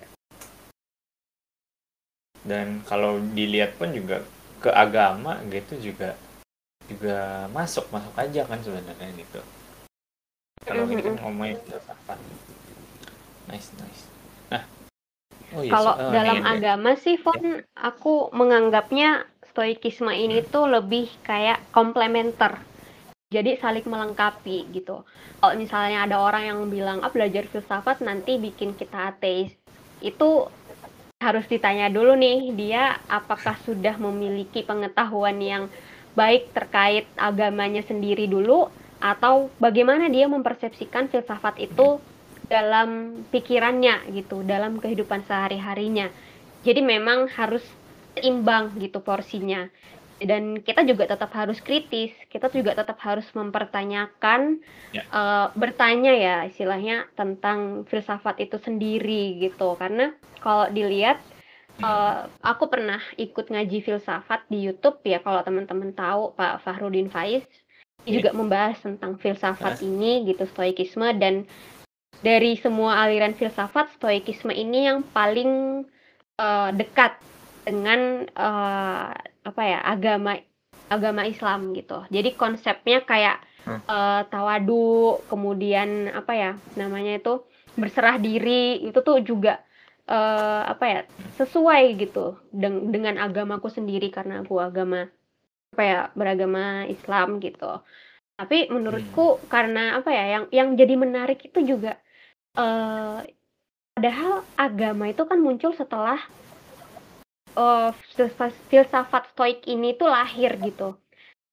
[2.48, 4.24] Dan kalau dilihat pun juga
[4.66, 6.18] ke agama gitu juga
[6.90, 9.42] juga masuk masuk aja kan sebenarnya gitu
[10.66, 10.98] kalau mm-hmm.
[11.06, 12.18] kita ngomongin filsafat
[13.46, 14.04] nice nice
[14.50, 14.64] nah
[15.54, 17.02] oh iya, kalau oh, dalam ini, agama ini.
[17.06, 17.62] sih Fon ya.
[17.78, 20.50] aku menganggapnya stoikisme ini hmm.
[20.50, 22.58] tuh lebih kayak komplementer
[23.34, 25.02] jadi saling melengkapi gitu.
[25.42, 29.52] Kalau misalnya ada orang yang bilang ah belajar filsafat nanti bikin kita ateis,
[30.00, 30.48] itu
[31.26, 32.80] harus ditanya dulu nih dia
[33.18, 35.64] apakah sudah memiliki pengetahuan yang
[36.20, 38.54] baik terkait agamanya sendiri dulu
[39.10, 39.34] atau
[39.64, 41.82] bagaimana dia mempersepsikan filsafat itu
[42.54, 42.88] dalam
[43.34, 46.06] pikirannya gitu dalam kehidupan sehari-harinya.
[46.66, 47.64] Jadi memang harus
[48.16, 49.58] seimbang gitu porsinya
[50.24, 52.16] dan kita juga tetap harus kritis.
[52.32, 54.64] Kita juga tetap harus mempertanyakan
[54.96, 55.04] ya.
[55.12, 59.76] uh, bertanya ya istilahnya tentang filsafat itu sendiri gitu.
[59.76, 61.20] Karena kalau dilihat
[61.84, 67.44] uh, aku pernah ikut ngaji filsafat di YouTube ya kalau teman-teman tahu Pak Fahrudin Faiz.
[68.06, 68.22] Yeah.
[68.22, 71.10] juga membahas tentang filsafat ini gitu stoikisme.
[71.18, 71.50] Dan
[72.22, 75.84] dari semua aliran filsafat stoikisme ini yang paling
[76.38, 77.18] uh, dekat
[77.66, 79.10] dengan uh,
[79.46, 80.42] apa ya agama
[80.90, 82.06] agama Islam gitu.
[82.10, 83.86] Jadi konsepnya kayak hmm.
[83.86, 89.62] uh, tawadu, kemudian apa ya namanya itu berserah diri itu tuh juga
[90.08, 91.02] uh, apa ya
[91.36, 95.10] sesuai gitu deng dengan agamaku sendiri karena aku agama
[95.76, 97.82] apa ya beragama Islam gitu.
[98.36, 99.42] Tapi menurutku hmm.
[99.48, 101.98] karena apa ya yang yang jadi menarik itu juga
[102.60, 103.24] uh,
[103.96, 106.20] padahal agama itu kan muncul setelah
[107.56, 107.90] uh,
[108.70, 111.00] filsafat stoik ini tuh lahir gitu.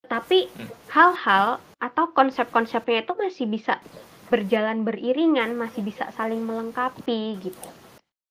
[0.07, 0.71] Tapi hmm.
[0.93, 3.81] hal-hal atau konsep-konsepnya itu masih bisa
[4.29, 7.69] berjalan beriringan, masih bisa saling melengkapi gitu.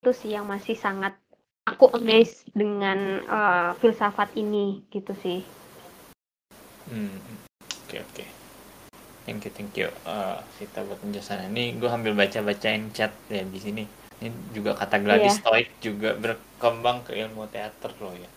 [0.04, 1.18] Itu sih yang masih sangat
[1.66, 5.42] aku amazed dengan uh, filsafat ini gitu sih.
[6.92, 8.14] Hmm, oke okay, oke.
[8.14, 8.28] Okay.
[9.22, 9.88] Thank you thank you.
[10.02, 11.78] Uh, Sita buat penjelasan ini.
[11.78, 15.42] Gue ambil baca-bacain chat ya di sini ini juga kata Gladys yeah.
[15.42, 18.30] Stoik juga berkembang ke ilmu teater loh ya.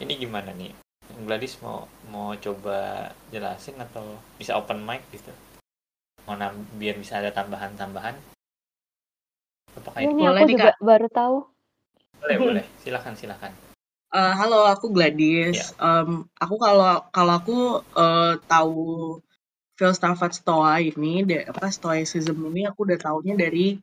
[0.00, 0.72] Ini gimana nih?
[1.28, 5.28] Gladys mau mau coba jelasin atau bisa open mic gitu?
[6.24, 6.40] Mau
[6.80, 8.16] biar bisa ada tambahan-tambahan?
[9.76, 10.76] Apakah ini aku nih, juga Kak.
[10.80, 11.36] baru tahu.
[12.24, 12.64] Boleh boleh.
[12.80, 13.52] Silakan silakan.
[14.10, 15.76] Uh, halo aku Gladys.
[15.76, 15.84] Yeah.
[15.84, 17.58] um, aku kalau kalau aku
[17.92, 19.20] uh, tahu
[19.76, 23.80] filsafat stoa ini apa stoicism ini aku udah tahunya dari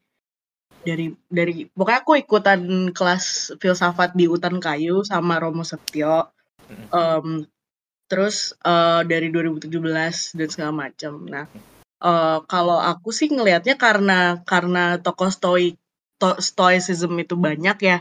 [0.86, 2.62] dari dari pokoknya aku ikutan
[2.92, 6.30] kelas filsafat di Utan Kayu sama Romo Setio.
[6.92, 7.48] Um,
[8.12, 9.72] terus uh, dari 2017
[10.36, 11.48] dan segala macam nah
[12.02, 15.80] uh, kalau aku sih ngelihatnya karena karena tokoh stoik
[16.22, 17.98] to, stoicism itu banyak ya.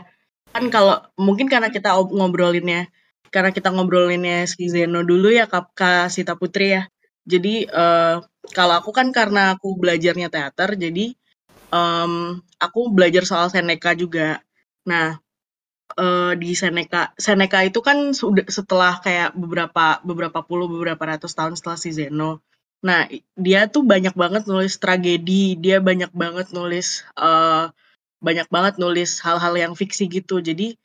[0.53, 2.89] Kan kalau mungkin karena kita ngobrolinnya
[3.29, 6.83] karena kita ngobrolinnya Skizeno dulu ya Kak, Kak Sita Putri ya.
[7.27, 8.23] Jadi uh,
[8.55, 11.11] kalau aku kan karena aku belajarnya teater jadi
[11.71, 14.41] um, aku belajar soal Seneca juga.
[14.87, 15.19] Nah,
[15.95, 21.55] uh, di Seneca Seneca itu kan sudah setelah kayak beberapa beberapa puluh beberapa ratus tahun
[21.55, 22.43] setelah si Zeno.
[22.83, 27.73] Nah, dia tuh banyak banget nulis tragedi, dia banyak banget nulis uh,
[28.21, 30.41] banyak banget nulis hal-hal yang fiksi gitu.
[30.41, 30.77] Jadi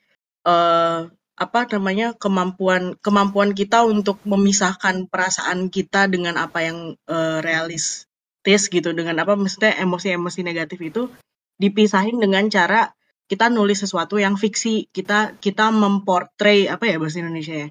[0.45, 8.05] uh, apa namanya kemampuan kemampuan kita untuk memisahkan perasaan kita dengan apa yang uh, realis
[8.43, 11.07] tes gitu dengan apa maksudnya emosi-emosi negatif itu
[11.57, 12.91] dipisahin dengan cara
[13.31, 14.91] kita nulis sesuatu yang fiksi.
[14.91, 17.69] Kita kita memportray apa ya bahasa Indonesia ya?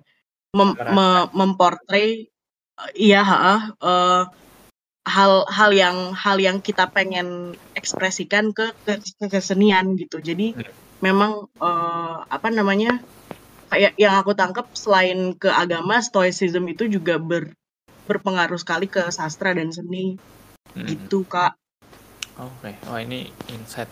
[0.52, 2.28] Mem, me, memportray
[2.96, 4.28] iya uh,
[5.02, 10.18] hal hal yang hal yang kita pengen ekspresikan ke, ke, ke kesenian gitu.
[10.18, 10.72] Jadi hmm.
[11.04, 13.00] memang uh, apa namanya
[13.72, 17.56] kayak yang aku tangkap selain ke agama stoicism itu juga ber,
[18.04, 20.20] berpengaruh sekali ke sastra dan seni
[20.72, 20.86] Hmm.
[20.88, 21.56] Gitu, Kak.
[22.40, 22.72] Oke.
[22.72, 22.74] Okay.
[22.88, 23.90] Oh, ini insight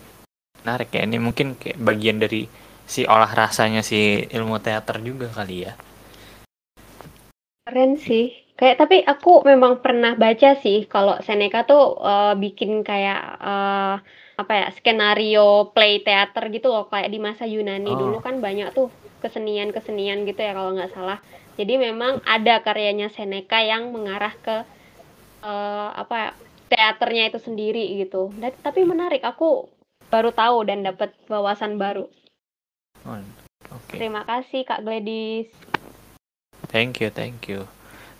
[0.61, 1.05] menarik ya.
[1.05, 2.45] Ini mungkin kayak bagian dari
[2.85, 5.73] si olah rasanya si ilmu teater juga kali ya.
[7.65, 8.33] Keren sih.
[8.59, 13.97] Kayak tapi aku memang pernah baca sih kalau Seneca tuh uh, bikin kayak uh,
[14.37, 17.97] apa ya skenario play teater gitu loh kayak di masa Yunani oh.
[17.97, 21.17] dulu kan banyak tuh kesenian-kesenian gitu ya kalau nggak salah.
[21.57, 24.61] Jadi memang ada karyanya Seneca yang mengarah ke
[25.41, 26.37] uh, apa
[26.71, 28.31] teaternya itu sendiri gitu.
[28.39, 29.67] Dan, tapi menarik, aku
[30.07, 32.07] baru tahu dan dapat wawasan baru.
[33.03, 33.19] Oh,
[33.67, 33.99] okay.
[33.99, 35.51] Terima kasih Kak Gladys.
[36.71, 37.67] Thank you, thank you.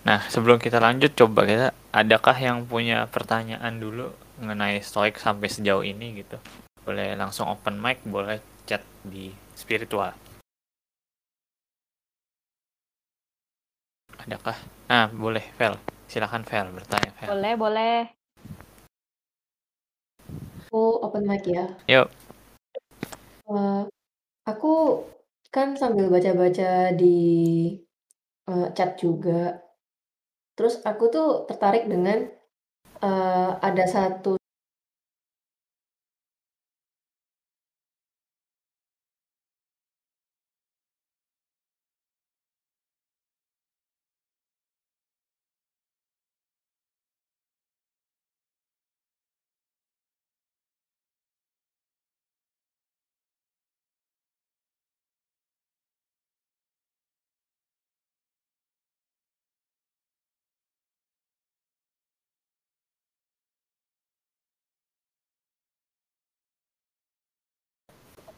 [0.04, 4.12] Nah, sebelum kita lanjut, coba kita adakah yang punya pertanyaan dulu
[4.42, 6.36] mengenai stoik sampai sejauh ini gitu?
[6.82, 10.12] Boleh langsung open mic, boleh chat di spiritual.
[14.26, 14.58] Adakah?
[14.90, 15.78] Nah, boleh, Vel.
[16.10, 17.14] Silakan Vel bertanya.
[17.22, 17.30] Vel.
[17.32, 18.21] Boleh, boleh.
[20.72, 21.68] Aku open mic ya.
[21.92, 22.08] Yuk.
[23.44, 23.84] Uh,
[24.48, 25.04] aku
[25.52, 27.76] kan sambil baca-baca di,
[28.48, 29.60] uh, chat juga.
[30.56, 32.24] Terus aku tuh tertarik dengan,
[33.04, 34.40] uh, ada satu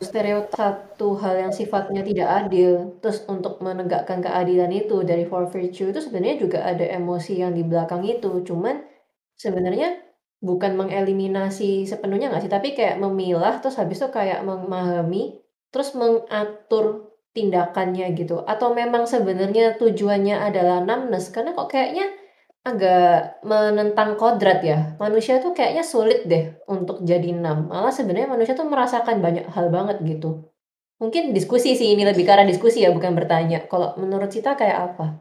[0.03, 5.89] stereotip satu hal yang sifatnya tidak adil, terus untuk menegakkan keadilan itu dari for virtue
[5.89, 8.43] itu sebenarnya juga ada emosi yang di belakang itu.
[8.43, 8.83] Cuman
[9.39, 9.97] sebenarnya
[10.43, 15.39] bukan mengeliminasi sepenuhnya nggak sih, tapi kayak memilah terus habis itu kayak memahami,
[15.71, 18.45] terus mengatur tindakannya gitu.
[18.45, 22.22] Atau memang sebenarnya tujuannya adalah numbness karena kok kayaknya
[22.63, 24.95] Agak menentang kodrat ya.
[24.95, 27.67] Manusia tuh kayaknya sulit deh untuk jadi enam.
[27.67, 30.47] Malah sebenarnya manusia tuh merasakan banyak hal banget gitu.
[31.03, 33.67] Mungkin diskusi sih ini lebih karena diskusi ya bukan bertanya.
[33.67, 35.19] Kalau menurut Cita kayak apa?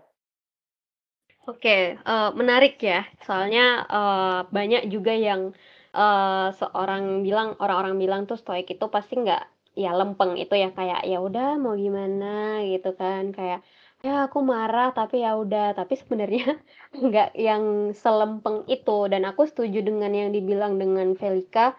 [1.50, 3.02] Oke, uh, menarik ya.
[3.26, 5.50] Soalnya uh, banyak juga yang
[5.90, 11.00] uh, seorang bilang, orang-orang bilang tuh stoik itu pasti nggak ya lempeng itu ya kayak
[11.08, 13.64] ya udah mau gimana gitu kan kayak
[14.02, 16.58] Ya aku marah tapi ya udah, tapi sebenarnya
[17.06, 17.64] nggak yang
[18.02, 21.78] selempeng itu dan aku setuju dengan yang dibilang dengan Velika,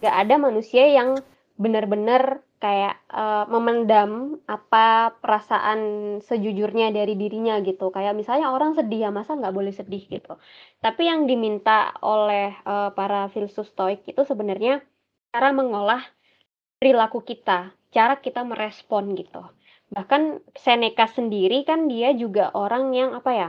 [0.00, 1.16] nggak ada manusia yang
[1.56, 5.80] benar-benar kayak, uh, memendam apa perasaan
[6.28, 7.88] sejujurnya dari dirinya gitu.
[7.96, 10.32] Kayak misalnya orang sedih ya masa nggak boleh sedih gitu.
[10.84, 14.84] Tapi yang diminta oleh, uh, para filsuf stoik itu sebenarnya
[15.32, 16.02] cara mengolah
[16.78, 19.42] perilaku kita, cara kita merespon gitu.
[19.92, 23.48] Bahkan Seneca sendiri kan dia juga orang yang apa ya?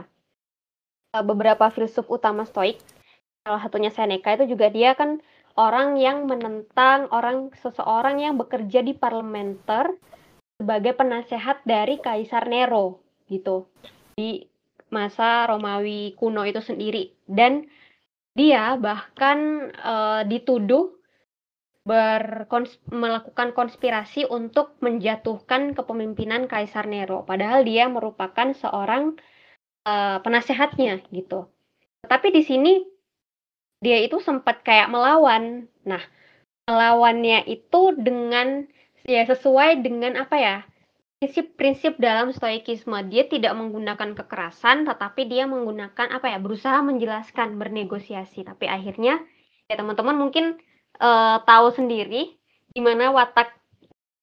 [1.16, 2.76] Eh, beberapa filsuf utama Stoik,
[3.44, 5.20] salah satunya Seneca itu juga dia kan
[5.54, 9.94] orang yang menentang orang seseorang yang bekerja di parlementer
[10.58, 13.66] sebagai penasehat dari Kaisar Nero gitu
[14.14, 14.46] di
[14.90, 17.66] masa Romawi kuno itu sendiri dan
[18.34, 20.93] dia bahkan uh, dituduh
[21.84, 29.20] berkons melakukan konspirasi untuk menjatuhkan kepemimpinan Kaisar Nero, padahal dia merupakan seorang
[29.84, 31.52] uh, penasehatnya gitu.
[32.08, 32.72] Tapi di sini
[33.84, 35.68] dia itu sempat kayak melawan.
[35.84, 36.00] Nah,
[36.64, 38.64] melawannya itu dengan
[39.04, 40.58] ya sesuai dengan apa ya?
[41.20, 43.00] prinsip-prinsip dalam stoikisme.
[43.08, 46.36] Dia tidak menggunakan kekerasan, tetapi dia menggunakan apa ya?
[46.36, 48.44] berusaha menjelaskan, bernegosiasi.
[48.44, 49.24] Tapi akhirnya
[49.68, 50.60] ya teman-teman mungkin
[51.00, 52.34] uh, tahu sendiri
[52.74, 53.54] gimana watak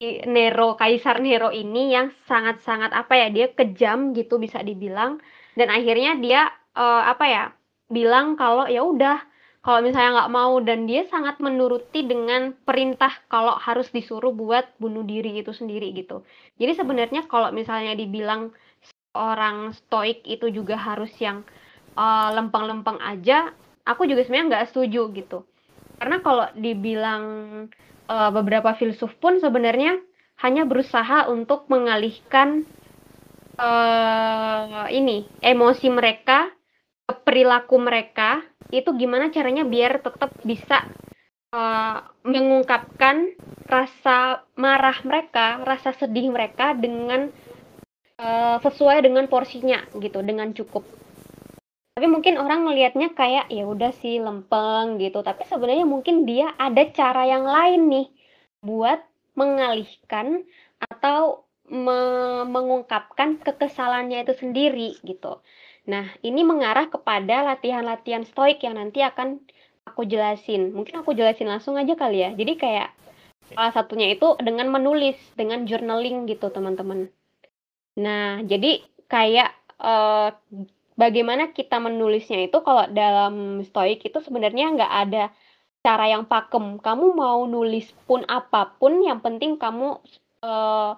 [0.01, 5.21] Nero Kaisar Nero ini yang sangat-sangat apa ya dia kejam gitu bisa dibilang.
[5.53, 7.43] Dan akhirnya dia uh, apa ya
[7.85, 9.21] bilang kalau ya udah
[9.61, 10.57] kalau misalnya nggak mau.
[10.57, 16.25] Dan dia sangat menuruti dengan perintah kalau harus disuruh buat bunuh diri itu sendiri gitu.
[16.57, 18.49] Jadi sebenarnya kalau misalnya dibilang
[19.13, 21.45] orang stoik itu juga harus yang
[21.99, 23.51] uh, lempeng-lempeng aja
[23.83, 25.43] aku juga sebenarnya nggak setuju gitu
[26.01, 27.23] karena kalau dibilang
[28.09, 30.01] uh, beberapa filsuf pun sebenarnya
[30.41, 32.65] hanya berusaha untuk mengalihkan
[33.61, 36.49] uh, ini emosi mereka
[37.05, 38.41] perilaku mereka
[38.73, 40.89] itu gimana caranya biar tetap bisa
[41.53, 43.37] uh, mengungkapkan
[43.69, 47.29] rasa marah mereka, rasa sedih mereka dengan
[48.17, 50.81] uh, sesuai dengan porsinya gitu, dengan cukup
[51.91, 55.19] tapi mungkin orang melihatnya kayak ya udah sih lempeng gitu.
[55.19, 58.07] Tapi sebenarnya mungkin dia ada cara yang lain nih
[58.63, 58.99] buat
[59.35, 60.47] mengalihkan
[60.79, 61.99] atau me
[62.47, 65.43] mengungkapkan kekesalannya itu sendiri gitu.
[65.87, 69.43] Nah ini mengarah kepada latihan-latihan stoik yang nanti akan
[69.83, 70.71] aku jelasin.
[70.71, 72.31] Mungkin aku jelasin langsung aja kali ya.
[72.31, 72.89] Jadi kayak
[73.51, 77.11] salah satunya itu dengan menulis dengan journaling gitu teman-teman.
[77.99, 78.79] Nah jadi
[79.11, 79.51] kayak
[79.83, 80.31] uh,
[81.01, 85.23] bagaimana kita menulisnya itu kalau dalam stoik itu sebenarnya nggak ada
[85.81, 86.77] cara yang pakem.
[86.77, 89.97] Kamu mau nulis pun apa pun, yang penting kamu
[90.45, 90.93] uh,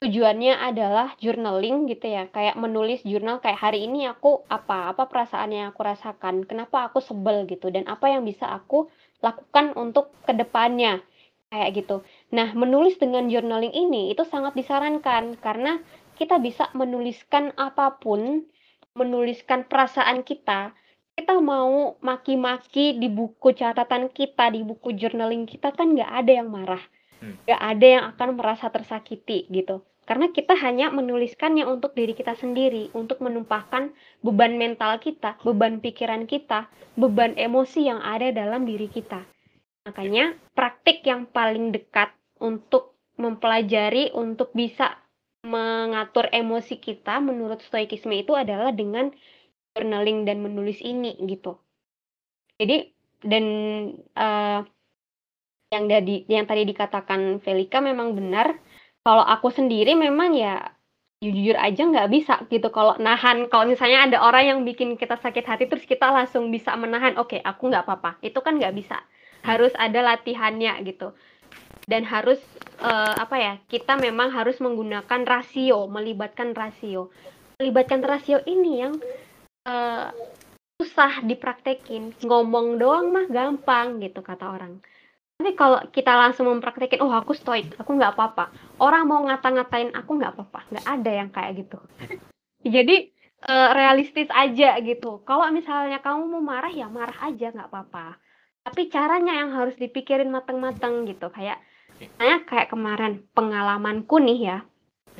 [0.00, 5.52] tujuannya adalah journaling gitu ya, kayak menulis jurnal kayak hari ini aku apa, apa perasaan
[5.52, 7.44] yang aku rasakan, kenapa aku sebel?
[7.44, 8.88] gitu, dan apa yang bisa aku
[9.20, 11.04] lakukan untuk ke depannya
[11.52, 12.00] kayak gitu.
[12.32, 15.84] Nah, menulis dengan journaling ini itu sangat disarankan karena
[16.16, 18.48] kita bisa menuliskan apa pun
[19.00, 20.76] menuliskan perasaan kita,
[21.16, 26.48] kita mau maki-maki di buku catatan kita, di buku journaling kita kan nggak ada yang
[26.52, 26.84] marah,
[27.24, 27.48] hmm.
[27.48, 29.80] nggak ada yang akan merasa tersakiti gitu.
[30.04, 33.94] Karena kita hanya menuliskannya untuk diri kita sendiri, untuk menumpahkan
[34.26, 36.66] beban mental kita, beban pikiran kita,
[36.98, 39.22] beban emosi yang ada dalam diri kita.
[39.86, 42.10] Makanya praktik yang paling dekat
[42.42, 44.98] untuk mempelajari, untuk bisa
[45.44, 49.08] mengatur emosi kita menurut stoikisme itu adalah dengan
[49.72, 51.56] journaling dan menulis ini gitu.
[52.60, 52.92] Jadi
[53.24, 53.44] dan
[54.16, 54.60] uh,
[55.70, 58.58] yang tadi yang tadi dikatakan Velika memang benar.
[59.00, 60.76] Kalau aku sendiri memang ya
[61.20, 65.44] jujur aja nggak bisa gitu kalau nahan kalau misalnya ada orang yang bikin kita sakit
[65.44, 69.04] hati terus kita langsung bisa menahan oke okay, aku nggak apa-apa itu kan nggak bisa
[69.44, 71.12] harus ada latihannya gitu
[71.90, 72.38] dan harus
[72.78, 77.10] uh, apa ya kita memang harus menggunakan rasio melibatkan rasio.
[77.58, 78.94] Melibatkan rasio ini yang
[79.66, 80.08] uh,
[80.80, 82.16] susah dipraktekin.
[82.22, 84.78] Ngomong doang mah gampang gitu kata orang.
[85.40, 88.54] Tapi kalau kita langsung mempraktekin oh aku stoik aku nggak apa-apa.
[88.80, 90.60] Orang mau ngata-ngatain aku nggak apa-apa.
[90.70, 91.78] Nggak ada yang kayak gitu.
[92.76, 93.10] Jadi
[93.50, 95.20] uh, realistis aja gitu.
[95.26, 98.29] Kalau misalnya kamu mau marah ya marah aja nggak apa-apa
[98.66, 101.60] tapi caranya yang harus dipikirin matang-matang gitu kayak
[102.00, 104.58] Misalnya kayak kemarin pengalamanku nih ya.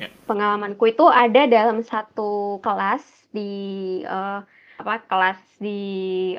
[0.01, 0.09] Yeah.
[0.25, 4.41] Pengalamanku itu ada dalam satu kelas di uh,
[4.81, 5.81] apa kelas di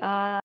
[0.02, 0.42] uh,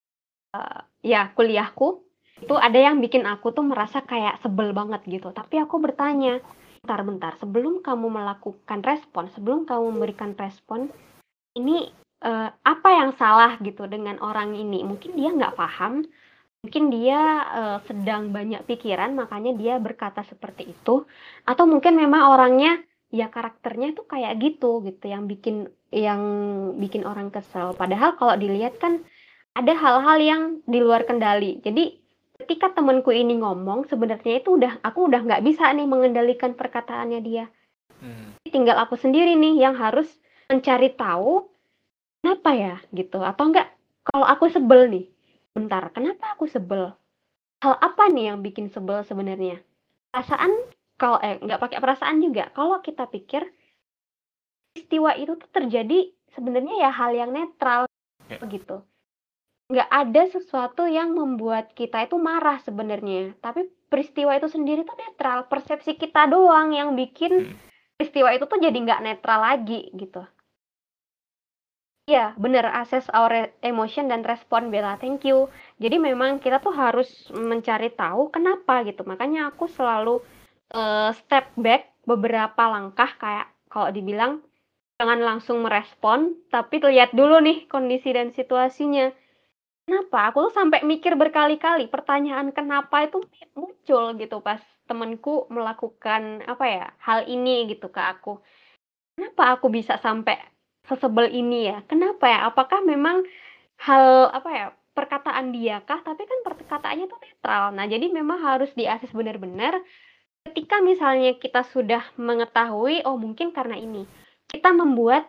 [0.54, 2.06] uh, ya kuliahku
[2.38, 5.34] itu ada yang bikin aku tuh merasa kayak sebel banget gitu.
[5.34, 6.38] Tapi aku bertanya,
[6.86, 10.86] bentar-bentar, sebelum kamu melakukan respon, sebelum kamu memberikan respon,
[11.58, 11.90] ini
[12.22, 14.86] uh, apa yang salah gitu dengan orang ini?
[14.86, 16.06] Mungkin dia nggak paham
[16.66, 21.06] Mungkin dia, uh, sedang banyak pikiran makanya dia berkata seperti itu,
[21.46, 22.82] atau mungkin memang orangnya,
[23.14, 26.20] ya karakternya tuh kayak gitu gitu yang bikin yang
[26.76, 27.72] bikin orang kesel.
[27.78, 29.00] Padahal kalau dilihat kan
[29.56, 31.62] ada hal-hal yang di luar kendali.
[31.64, 31.96] Jadi
[32.42, 37.46] ketika temanku ini ngomong sebenarnya itu udah aku udah nggak bisa nih mengendalikan perkataannya dia.
[37.98, 38.36] Hmm.
[38.44, 40.06] Tinggal aku sendiri nih yang harus
[40.50, 41.48] mencari tahu,
[42.20, 43.68] kenapa ya gitu atau enggak
[44.04, 45.06] kalau aku sebel nih
[45.58, 46.94] Bentar, kenapa aku sebel?
[47.58, 49.58] Hal apa nih yang bikin sebel sebenarnya?
[50.14, 50.54] Perasaan
[50.94, 52.54] kalau eh nggak pakai perasaan juga.
[52.54, 53.42] Kalau kita pikir
[54.70, 57.90] peristiwa itu tuh terjadi sebenarnya ya hal yang netral
[58.30, 58.38] ya.
[58.38, 58.86] begitu.
[59.66, 63.34] Nggak ada sesuatu yang membuat kita itu marah sebenarnya.
[63.42, 65.50] Tapi peristiwa itu sendiri tuh netral.
[65.50, 67.58] Persepsi kita doang yang bikin hmm.
[67.98, 70.22] peristiwa itu tuh jadi nggak netral lagi gitu.
[72.08, 73.32] Iya, bener, assess our
[73.70, 75.36] emotion dan respon, Bella, thank you.
[75.82, 77.08] Jadi memang kita tuh harus
[77.50, 80.14] mencari tahu kenapa gitu, makanya aku selalu,
[80.72, 84.32] uh, step back beberapa langkah kayak kalau dibilang,
[84.98, 86.20] jangan langsung merespon,
[86.54, 89.06] tapi lihat dulu nih kondisi dan situasinya.
[89.86, 90.18] Kenapa?
[90.32, 93.18] Aku tuh sampai mikir berkali-kali, pertanyaan kenapa itu
[93.56, 98.40] muncul gitu pas temenku melakukan, apa ya, hal ini gitu ke aku.
[99.16, 100.36] Kenapa aku bisa sampai
[100.88, 101.84] sesebel ini ya?
[101.84, 102.48] Kenapa ya?
[102.48, 103.22] Apakah memang
[103.78, 104.66] hal apa ya
[104.96, 106.00] perkataan dia kah?
[106.02, 107.64] Tapi kan perkataannya tuh netral.
[107.76, 109.78] Nah, jadi memang harus diakses benar-benar.
[110.48, 114.08] Ketika misalnya kita sudah mengetahui, oh mungkin karena ini,
[114.48, 115.28] kita membuat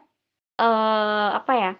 [0.57, 1.73] uh, apa ya?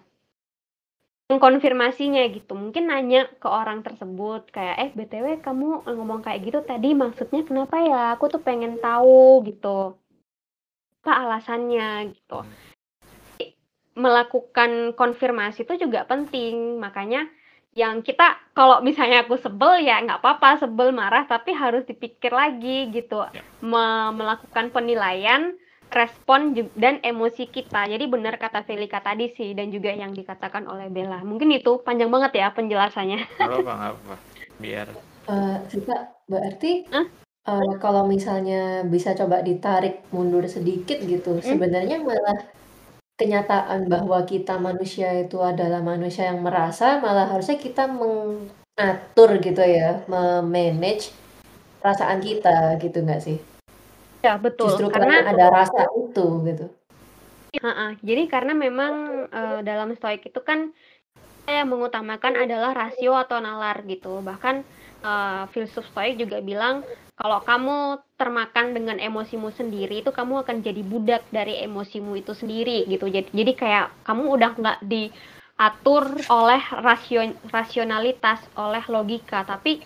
[1.30, 2.58] mengkonfirmasinya gitu.
[2.58, 7.78] Mungkin nanya ke orang tersebut kayak eh BTW kamu ngomong kayak gitu tadi maksudnya kenapa
[7.78, 8.18] ya?
[8.18, 9.94] Aku tuh pengen tahu gitu.
[11.06, 12.42] Apa alasannya gitu.
[12.42, 12.69] Hmm
[13.94, 16.78] melakukan konfirmasi itu juga penting.
[16.78, 17.26] Makanya
[17.74, 22.90] yang kita kalau misalnya aku sebel ya nggak apa-apa sebel marah tapi harus dipikir lagi
[22.90, 23.42] gitu ya.
[23.62, 25.54] Me melakukan penilaian
[25.90, 30.86] respon dan emosi kita jadi benar kata Felika tadi sih dan juga yang dikatakan oleh
[30.86, 34.14] Bella mungkin itu panjang banget ya penjelasannya apa apa
[34.62, 34.86] biar
[35.26, 35.58] uh,
[36.30, 37.06] berarti huh?
[37.50, 41.44] uh, kalau misalnya bisa coba ditarik mundur sedikit gitu hmm?
[41.44, 42.38] sebenarnya malah
[43.20, 50.00] kenyataan bahwa kita manusia itu adalah manusia yang merasa, malah harusnya kita mengatur gitu ya,
[50.08, 51.12] memanage
[51.84, 53.36] perasaan kita gitu nggak sih?
[54.24, 56.66] Ya betul, Justru karena karena ada rasa itu gitu.
[57.60, 60.72] uh jadi karena memang, uh, dalam stoik itu kan
[61.44, 64.24] yang mengutamakan adalah rasio atau nalar gitu.
[64.24, 64.64] Bahkan,
[65.04, 66.84] uh, filsuf stoik juga bilang
[67.20, 72.88] kalau kamu termakan dengan emosimu sendiri itu kamu akan jadi budak dari emosimu itu sendiri
[72.88, 73.12] gitu.
[73.12, 79.44] Jadi jadi kayak kamu udah nggak diatur oleh rasio, rasionalitas oleh logika.
[79.44, 79.84] Tapi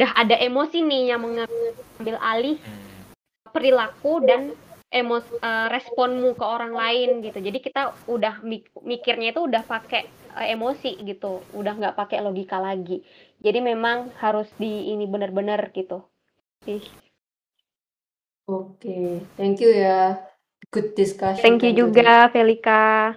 [0.00, 2.56] udah ada emosi nih yang mengambil alih
[3.52, 4.56] perilaku dan
[4.88, 7.44] emos uh, responmu ke orang lain gitu.
[7.44, 8.40] Jadi kita udah
[8.80, 11.44] mikirnya itu udah pakai uh, emosi gitu.
[11.52, 13.04] Udah nggak pakai logika lagi
[13.40, 16.04] jadi memang harus di ini benar-benar gitu
[16.68, 16.84] sih.
[18.44, 20.20] Oke, thank you ya.
[20.68, 21.40] Good discussion.
[21.40, 23.16] Thank you juga, Felika.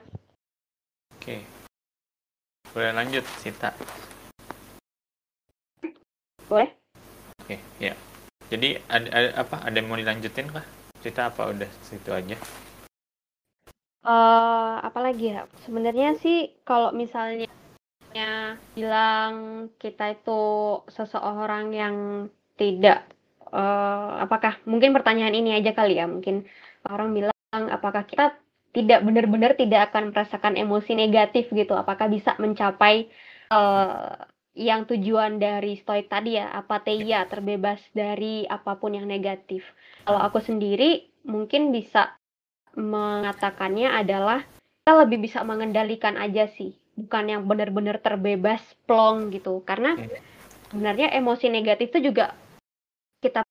[1.19, 1.43] Oke.
[2.71, 3.75] Boleh lanjut, Sita.
[6.47, 6.71] Boleh?
[7.43, 7.93] Oke, ya.
[8.47, 9.55] Jadi ada, ada apa?
[9.65, 10.65] Ada yang mau dilanjutin kah?
[11.03, 12.37] Sita apa udah situ aja?
[14.05, 15.49] Uh, apalagi ya?
[15.67, 17.49] Sebenarnya sih kalau misalnya
[18.77, 19.33] bilang
[19.81, 20.41] kita itu
[20.89, 21.95] seseorang yang
[22.55, 23.09] tidak
[23.49, 26.45] uh, apakah mungkin pertanyaan ini aja kali ya mungkin
[26.85, 28.37] orang bilang apakah kita
[28.73, 33.09] tidak benar-benar tidak akan merasakan emosi negatif gitu apakah bisa mencapai
[33.53, 34.17] uh,
[34.53, 39.65] yang tujuan dari stoik tadi ya, apatheia, terbebas dari apa pun yang negatif.
[40.05, 42.13] Kalau aku sendiri mungkin bisa
[42.77, 44.45] mengatakannya adalah
[44.85, 49.61] kita lebih bisa mengendalikan aja sih, bukan yang benar-benar terbebas plong gitu.
[49.65, 49.97] Karena
[50.69, 52.33] sebenarnya emosi negatif itu juga
[53.21, 53.45] kita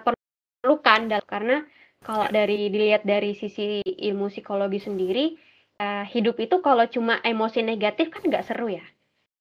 [0.00, 1.56] perlukan dan karena
[2.04, 5.34] kalau dari dilihat dari sisi ilmu psikologi sendiri
[5.80, 8.84] eh, hidup itu kalau cuma emosi negatif kan nggak seru ya.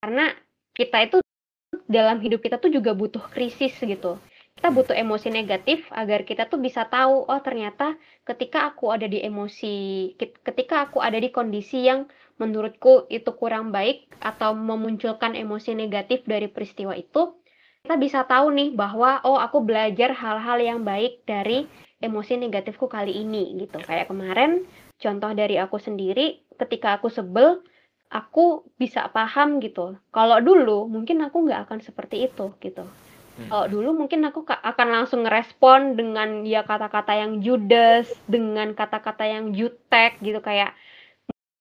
[0.02, 0.34] Karena
[0.76, 1.18] kita itu
[1.86, 4.18] dalam hidup kita tuh juga butuh krisis gitu.
[4.56, 9.20] Kita butuh emosi negatif agar kita tuh bisa tahu oh ternyata ketika aku ada di
[9.20, 16.28] emosi ketika aku ada di kondisi yang menurutku itu kurang baik atau memunculkan emosi negatif
[16.28, 17.40] dari peristiwa itu
[17.86, 21.70] kita bisa tahu nih bahwa oh aku belajar hal-hal yang baik dari
[22.02, 23.78] emosi negatifku kali ini gitu.
[23.78, 24.66] Kayak kemarin
[24.98, 27.62] contoh dari aku sendiri ketika aku sebel
[28.10, 30.02] aku bisa paham gitu.
[30.10, 32.90] Kalau dulu mungkin aku nggak akan seperti itu gitu.
[33.36, 33.52] Hmm.
[33.52, 39.28] kalau dulu mungkin aku ka- akan langsung ngerespon dengan ya kata-kata yang judes dengan kata-kata
[39.28, 40.40] yang jutek gitu.
[40.40, 40.72] Kayak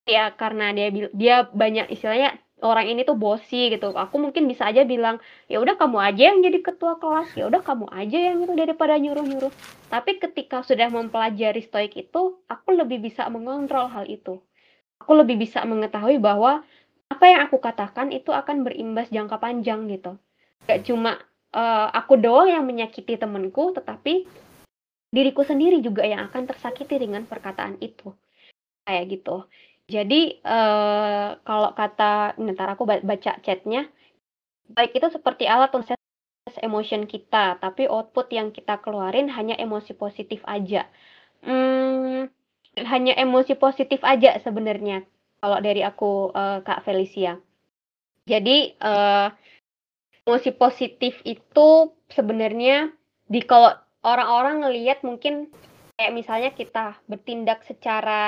[0.05, 3.91] ya karena dia dia banyak istilahnya orang ini tuh bosi gitu.
[3.91, 5.19] Aku mungkin bisa aja bilang
[5.51, 8.95] ya udah kamu aja yang jadi ketua kelas ya udah kamu aja yang itu daripada
[8.95, 9.51] nyuruh-nyuruh.
[9.91, 14.39] Tapi ketika sudah mempelajari stoik itu aku lebih bisa mengontrol hal itu.
[15.01, 16.63] Aku lebih bisa mengetahui bahwa
[17.11, 20.15] apa yang aku katakan itu akan berimbas jangka panjang gitu.
[20.65, 21.19] Gak cuma
[21.51, 24.25] eh, aku doang yang menyakiti temenku tetapi
[25.11, 28.15] diriku sendiri juga yang akan tersakiti dengan perkataan itu.
[28.85, 29.45] Kayak gitu
[29.85, 33.85] jadi eh, kalau kata ntar aku ba- baca chatnya
[34.65, 35.93] baik itu seperti alat untuk
[36.61, 40.89] emotion kita tapi output yang kita keluarin hanya emosi positif aja.
[41.45, 42.25] Hmm,
[42.81, 45.05] hanya emosi positif aja sebenarnya
[45.37, 47.37] kalau dari aku eh, Kak Felicia.
[48.25, 49.27] Jadi eh,
[50.25, 52.89] emosi positif itu sebenarnya
[53.29, 53.69] di kalau
[54.01, 55.53] orang-orang ngelihat mungkin
[55.95, 58.19] kayak misalnya kita bertindak secara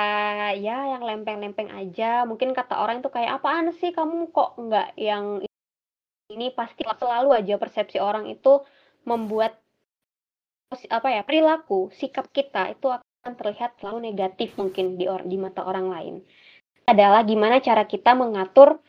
[0.56, 5.44] ya yang lempeng-lempeng aja mungkin kata orang itu kayak apaan sih kamu kok nggak yang
[6.32, 6.52] ini?
[6.52, 8.64] Pasti selalu aja persepsi orang itu
[9.04, 9.56] membuat
[10.92, 15.88] apa ya perilaku sikap kita itu akan terlihat selalu negatif mungkin di di mata orang
[15.88, 16.14] lain.
[16.88, 18.80] Adalah gimana cara kita mengatur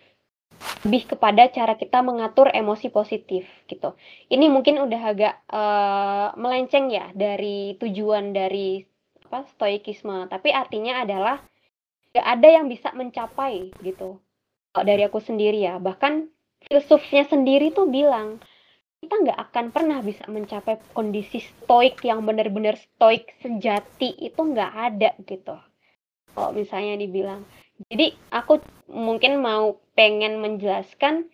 [0.84, 3.96] lebih kepada cara kita mengatur emosi positif gitu.
[4.32, 8.84] Ini mungkin udah agak eh, melenceng ya dari tujuan dari
[9.30, 11.38] apa stoikisme, tapi artinya adalah
[12.16, 14.18] gak ada yang bisa mencapai gitu.
[14.74, 16.30] Kalau dari aku sendiri ya, bahkan
[16.66, 18.42] filsufnya sendiri tuh bilang
[19.00, 25.16] kita nggak akan pernah bisa mencapai kondisi stoik yang benar-benar stoik sejati itu nggak ada
[25.24, 25.56] gitu.
[26.36, 27.48] Kalau misalnya dibilang
[27.88, 28.60] jadi aku
[28.92, 31.28] mungkin mau pengen menjelaskan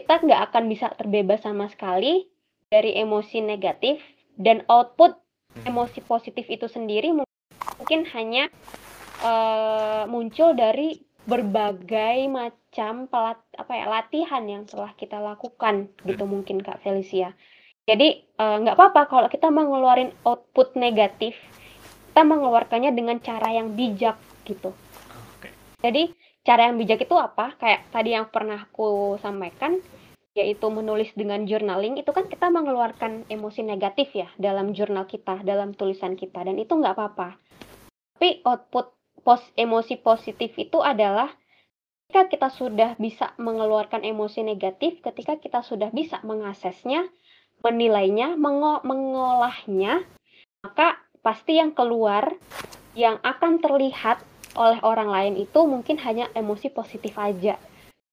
[0.00, 2.24] kita nggak akan bisa terbebas sama sekali
[2.72, 4.00] dari emosi negatif
[4.40, 5.12] dan output
[5.68, 8.48] emosi positif itu sendiri mungkin hanya
[9.20, 16.64] eh, muncul dari berbagai macam pelat apa ya latihan yang telah kita lakukan gitu mungkin
[16.64, 17.36] Kak Felicia.
[17.84, 21.36] Jadi eh, nggak apa-apa kalau kita mau ngeluarin output negatif,
[22.08, 24.16] kita mengeluarkannya dengan cara yang bijak
[24.48, 24.72] gitu.
[25.84, 26.16] Jadi
[26.48, 27.52] cara yang bijak itu apa?
[27.60, 29.76] Kayak tadi yang pernah aku sampaikan,
[30.32, 35.76] yaitu menulis dengan journaling itu kan kita mengeluarkan emosi negatif ya dalam jurnal kita, dalam
[35.76, 37.36] tulisan kita, dan itu nggak apa-apa.
[38.16, 41.28] Tapi output pos emosi positif itu adalah
[42.08, 47.12] ketika kita sudah bisa mengeluarkan emosi negatif, ketika kita sudah bisa mengaksesnya,
[47.60, 50.00] menilainya, mengo- mengolahnya,
[50.64, 52.32] maka pasti yang keluar
[52.96, 54.24] yang akan terlihat
[54.64, 57.54] oleh orang lain itu mungkin hanya emosi positif aja.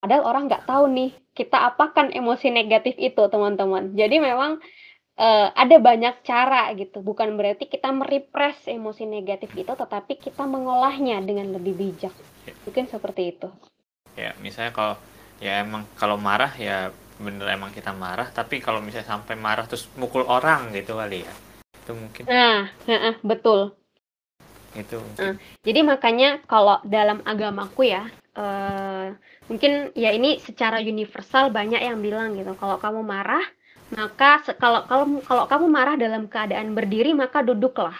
[0.01, 3.83] Padahal orang nggak tahu nih kita apakan emosi negatif itu teman-teman.
[4.01, 4.51] Jadi memang
[5.25, 6.97] eh, ada banyak cara gitu.
[7.09, 12.15] Bukan berarti kita merepress emosi negatif itu, tetapi kita mengolahnya dengan lebih bijak.
[12.65, 13.49] Mungkin seperti itu.
[14.23, 14.95] ya misalnya kalau
[15.45, 16.77] ya emang kalau marah ya
[17.25, 21.33] bener emang kita marah tapi kalau misalnya sampai marah terus mukul orang gitu kali ya
[21.81, 23.59] itu mungkin Nah, heeh, betul.
[24.75, 25.35] Itu Hmm.
[25.63, 28.03] Jadi makanya kalau dalam agamaku ya,
[28.35, 29.15] eh,
[29.47, 32.53] mungkin ya ini secara universal banyak yang bilang gitu.
[32.59, 33.43] Kalau kamu marah,
[33.95, 37.95] maka kalau kalau kalau kamu marah dalam keadaan berdiri, maka duduklah.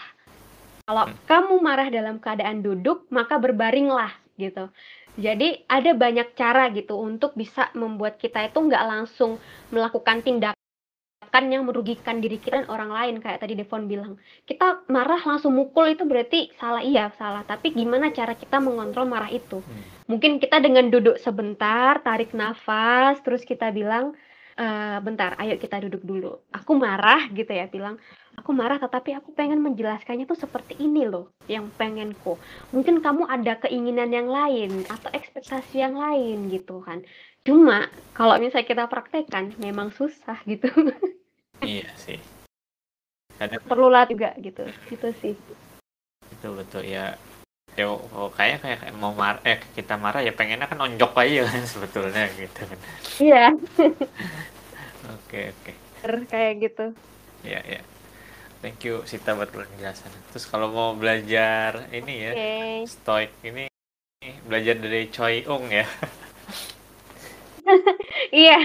[0.86, 4.70] Kalau kamu marah dalam keadaan duduk, maka berbaringlah gitu.
[5.16, 9.40] Jadi ada banyak cara gitu untuk bisa membuat kita itu nggak langsung
[9.72, 10.65] melakukan tindakan
[11.26, 14.14] tindakan yang merugikan diri kita dan orang lain kayak tadi Devon bilang.
[14.46, 17.42] Kita marah langsung mukul itu berarti salah iya salah.
[17.42, 19.58] Tapi gimana cara kita mengontrol marah itu?
[19.58, 19.82] Hmm.
[20.06, 24.14] mungkin kita dengan duduk sebentar tarik nafas terus kita bilang
[24.54, 24.66] e,
[25.02, 26.46] bentar ayo kita duduk dulu.
[26.54, 27.98] Aku marah gitu ya bilang
[28.38, 32.38] aku marah tetapi aku pengen menjelaskannya tuh seperti ini loh yang pengenku.
[32.70, 37.02] Mungkin kamu ada keinginan yang lain atau ekspektasi yang lain gitu kan
[37.46, 40.66] Cuma kalau misalnya kita praktekkan memang susah gitu.
[41.64, 42.20] Iya sih.
[43.40, 44.68] Kadang perlu lah juga gitu.
[44.92, 45.32] Gitu sih.
[46.28, 47.16] Itu betul ya.
[47.80, 51.64] Ya oh, kayak kayak mau marah eh kita marah ya pengennya kan onjok aja kan
[51.72, 52.78] sebetulnya gitu kan.
[53.24, 53.44] Iya.
[55.16, 55.72] Oke oke.
[56.28, 56.86] Kayak gitu.
[57.40, 57.82] Iya iya.
[58.60, 60.12] Thank you Sita buat penjelasan.
[60.34, 62.76] Terus kalau mau belajar ini ya, okay.
[62.84, 63.70] stoik ini
[64.44, 65.86] belajar dari Choi Ung ya.
[68.30, 68.58] Iya.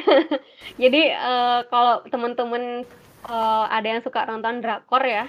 [0.77, 2.85] Jadi uh, kalau teman-teman
[3.27, 5.25] uh, ada yang suka nonton drakor ya.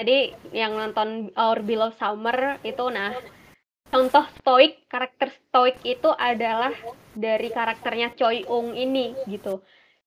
[0.00, 3.12] Jadi yang nonton Our Beloved Summer itu nah
[3.90, 6.72] contoh stoik karakter stoik itu adalah
[7.12, 9.60] dari karakternya Choi Ung ini gitu.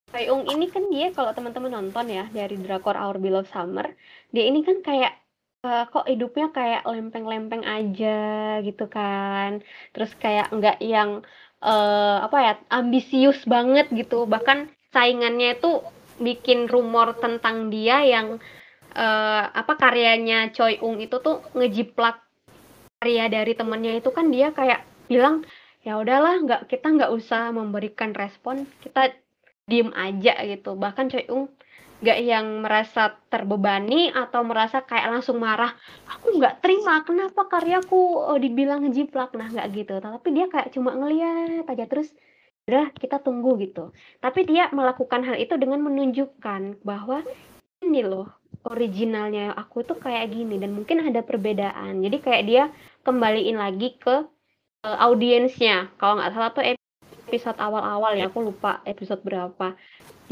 [0.10, 3.94] Choi Ung ini kan dia kalau teman-teman nonton ya dari drakor Our Beloved Summer,
[4.34, 5.14] dia ini kan kayak
[5.62, 8.18] uh, kok hidupnya kayak lempeng-lempeng aja
[8.66, 9.62] gitu kan.
[9.94, 11.22] Terus kayak enggak yang
[11.64, 14.28] uh, apa ya ambisius banget gitu.
[14.28, 15.82] Bahkan saingannya itu
[16.20, 18.38] bikin rumor tentang dia yang
[18.94, 22.22] uh, apa karyanya Choi Ung itu tuh ngejiplak
[23.02, 25.44] karya dari temennya itu kan dia kayak bilang
[25.84, 29.16] ya udahlah nggak kita nggak usah memberikan respon kita
[29.66, 30.76] diem aja gitu.
[30.78, 31.50] Bahkan Choi Ung
[32.04, 35.72] nggak yang merasa terbebani atau merasa kayak langsung marah
[36.04, 40.04] aku nggak terima kenapa karyaku oh, dibilang ngejiplak nah nggak gitu.
[40.04, 42.12] Tapi dia kayak cuma ngeliat aja terus
[42.68, 43.96] udah kita tunggu gitu.
[44.20, 47.24] Tapi dia melakukan hal itu dengan menunjukkan bahwa
[47.84, 48.28] ini loh
[48.68, 52.04] originalnya aku tuh kayak gini dan mungkin ada perbedaan.
[52.04, 52.64] Jadi kayak dia
[53.08, 54.28] kembaliin lagi ke
[54.84, 55.92] uh, audiensnya.
[55.96, 56.64] Kalau nggak salah tuh
[57.28, 59.74] episode awal-awal ya aku lupa episode berapa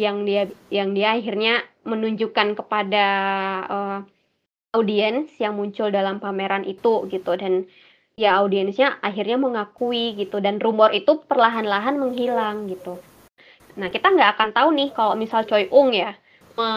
[0.02, 3.06] yang dia yang dia akhirnya menunjukkan kepada
[3.70, 4.00] uh,
[4.74, 7.38] audiens yang muncul dalam pameran itu gitu.
[7.38, 7.70] Dan
[8.18, 10.42] ya audiensnya akhirnya mengakui gitu.
[10.42, 12.98] Dan rumor itu perlahan-lahan menghilang gitu.
[13.78, 16.18] Nah kita nggak akan tahu nih kalau misal Choi Ung ya
[16.58, 16.70] me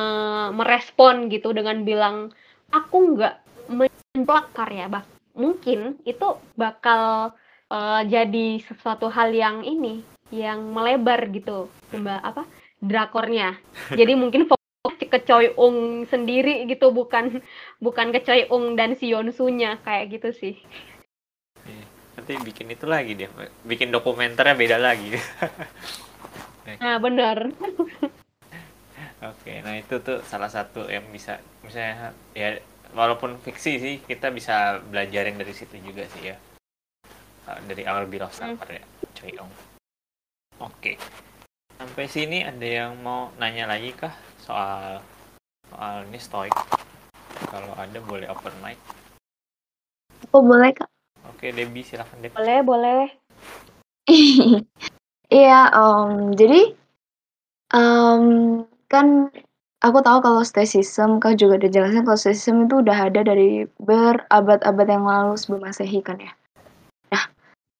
[0.54, 2.30] merespon gitu dengan bilang
[2.70, 3.34] aku nggak
[3.72, 4.86] menplak karya.
[4.86, 5.02] Bah
[5.34, 7.34] mungkin itu bakal
[7.72, 11.66] uh, jadi sesuatu hal yang ini yang melebar gitu.
[11.90, 12.42] Mbak apa
[12.84, 13.56] drakornya.
[13.90, 17.40] Jadi mungkin fokus ke Choi Ung sendiri gitu bukan
[17.80, 20.54] bukan ke Choi Ung dan si Yonsunya kayak gitu sih.
[21.64, 21.84] Iya,
[22.20, 23.32] nanti bikin itu lagi dia,
[23.64, 25.16] bikin dokumenternya beda lagi.
[26.82, 27.48] nah benar.
[29.24, 32.60] Oke, nah itu tuh salah satu yang bisa misalnya ya
[32.92, 36.36] walaupun fiksi sih kita bisa belajarin dari situ juga sih ya
[37.64, 38.76] dari Our Beloved Summer hmm.
[38.76, 38.84] ya
[39.16, 39.52] Choi Ung.
[40.62, 41.00] Oke,
[41.74, 45.02] Sampai sini ada yang mau nanya lagi kah soal
[45.70, 46.54] soal ini stoik?
[47.50, 48.78] Kalau ada boleh open mic.
[50.30, 50.86] Oh boleh kak.
[51.26, 52.38] Oke Debbie silahkan Debbie.
[52.38, 53.04] Boleh boleh.
[55.32, 56.76] Iya um, jadi
[57.74, 59.32] um, kan
[59.82, 64.86] aku tahu kalau stoicism kak juga udah jelasin kalau stoicism itu udah ada dari berabad-abad
[64.86, 66.30] yang lalu sebelum masehi kan ya.
[67.10, 67.24] Nah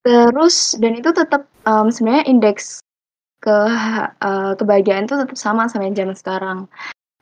[0.03, 2.84] terus dan itu tetap um, sebenarnya indeks
[3.45, 3.59] ke
[4.24, 6.59] uh, kebahagiaan tuh tetap sama sama yang zaman sekarang.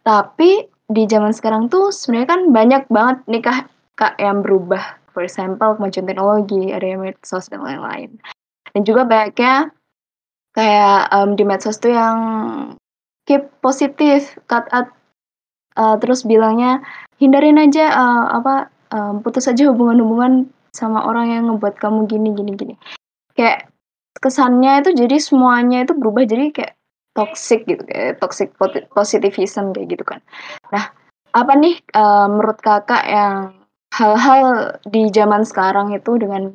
[0.07, 3.59] Tapi di zaman sekarang tuh sebenarnya kan banyak banget nikah
[3.99, 5.03] kak yang berubah.
[5.11, 8.17] For example, kemajuan teknologi, ada yang medsos dan lain-lain.
[8.73, 9.75] Dan juga banyaknya
[10.57, 12.19] kayak um, di medsos tuh yang
[13.29, 14.89] keep positif, cut out,
[15.77, 16.81] uh, terus bilangnya
[17.21, 22.53] hindarin aja uh, apa um, putus aja hubungan-hubungan sama orang yang ngebuat kamu gini gini
[22.57, 22.75] gini.
[23.37, 23.72] Kayak
[24.21, 26.75] kesannya itu jadi semuanya itu berubah jadi kayak
[27.17, 28.53] toxic gitu kayak toxic
[28.93, 30.21] positivism kayak gitu kan
[30.69, 30.93] nah
[31.33, 33.57] apa nih uh, menurut kakak yang
[33.93, 36.53] hal-hal di zaman sekarang itu dengan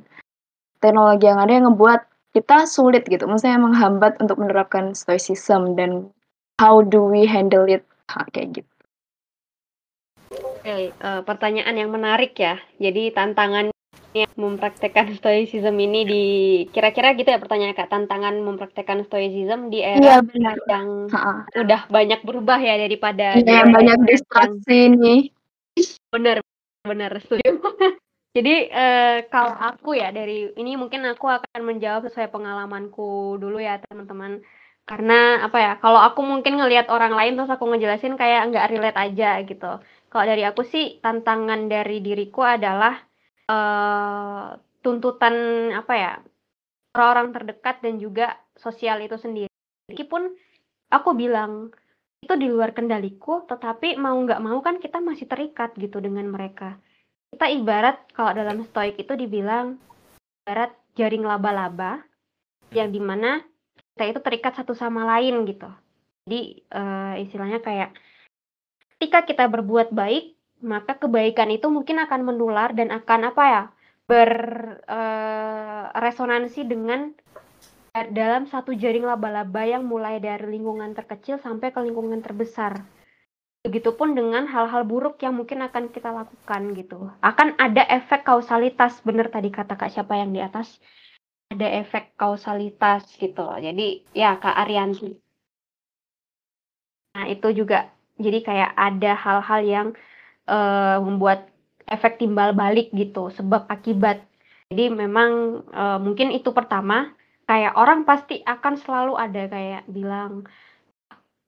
[0.82, 2.01] teknologi yang ada yang ngebuat
[2.38, 6.10] kita sulit gitu maksudnya menghambat untuk menerapkan stoicism dan
[6.62, 7.82] how do we handle it
[8.14, 8.72] ha, kayak gitu
[10.28, 12.60] Oke, uh, pertanyaan yang menarik ya.
[12.76, 13.72] Jadi tantangan
[14.38, 16.24] mempraktekkan stoicism ini di
[16.72, 21.45] kira-kira gitu ya pertanyaan kak tantangan mempraktekkan stoicism di era ya, yang ha.
[21.53, 25.22] udah banyak berubah ya daripada ya, banyak distraksi nih
[26.10, 26.41] bener
[26.82, 27.62] bener setuju
[28.38, 33.78] jadi eh, kalau aku ya dari ini mungkin aku akan menjawab sesuai pengalamanku dulu ya
[33.86, 34.41] teman-teman
[34.88, 38.95] Karena apa ya, kalau aku mungkin ngelihat orang lain terus aku ngejelasin kayak nggak relate
[38.95, 39.84] aja gitu.
[40.08, 42.95] Kalau dari aku sih tantangan dari diriku adalah
[43.47, 45.35] uh, tuntutan
[45.75, 46.13] apa ya
[46.95, 49.51] orang-orang terdekat dan juga sosial itu sendiri.
[49.91, 50.33] Meskipun
[50.89, 51.71] aku bilang
[52.23, 56.79] itu di luar kendaliku, tetapi mau nggak mau kan kita masih terikat gitu dengan mereka.
[57.29, 59.77] Kita ibarat kalau dalam stoik itu dibilang
[60.43, 62.01] ibarat jaring laba-laba
[62.73, 63.43] yang di mana
[63.93, 65.69] kita itu terikat satu sama lain gitu.
[66.25, 67.93] Jadi uh, istilahnya kayak
[68.97, 73.70] ketika kita berbuat baik, maka kebaikan itu mungkin akan menular dan akan apa ya
[74.08, 77.12] berresonansi uh, dengan
[78.05, 82.86] dalam satu jaring laba-laba yang mulai dari lingkungan terkecil sampai ke lingkungan terbesar.
[83.66, 87.10] Begitupun dengan hal-hal buruk yang mungkin akan kita lakukan gitu.
[87.26, 90.78] Akan ada efek kausalitas, benar tadi kata Kak siapa yang di atas.
[91.47, 95.18] Ada efek kausalitas gitu Jadi ya Kak Arianti.
[97.18, 97.89] Nah itu juga
[98.22, 99.88] jadi kayak ada hal-hal yang
[100.47, 101.51] uh, membuat
[101.87, 104.23] efek timbal balik gitu, sebab akibat.
[104.67, 107.15] Jadi memang uh, mungkin itu pertama,
[107.47, 110.43] kayak orang pasti akan selalu ada kayak bilang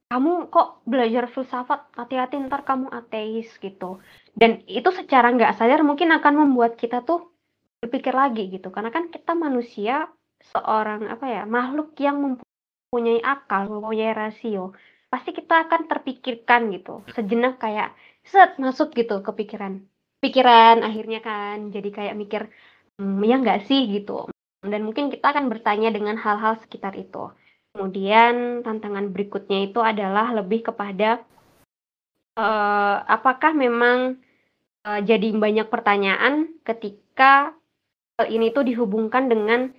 [0.09, 1.85] kamu kok belajar filsafat?
[1.93, 4.01] Hati-hati ntar kamu ateis gitu.
[4.33, 7.29] Dan itu secara nggak sadar mungkin akan membuat kita tuh
[7.77, 8.73] berpikir lagi gitu.
[8.73, 10.09] Karena kan kita manusia
[10.41, 14.73] seorang apa ya makhluk yang mempunyai akal mempunyai rasio.
[15.13, 17.05] Pasti kita akan terpikirkan gitu.
[17.13, 17.93] Sejenak kayak
[18.30, 19.82] set masuk gitu ke pikiran.
[20.21, 22.41] Pikiran akhirnya kan jadi kayak mikir
[23.01, 23.89] hmm, ya nggak sih?
[23.89, 24.30] gitu.
[24.63, 27.32] Dan mungkin kita akan bertanya dengan hal-hal sekitar itu.
[27.71, 31.23] Kemudian tantangan berikutnya itu adalah lebih kepada
[32.36, 34.19] uh, apakah memang
[34.84, 37.55] uh, jadi banyak pertanyaan ketika
[38.19, 39.71] hal ini tuh dihubungkan dengan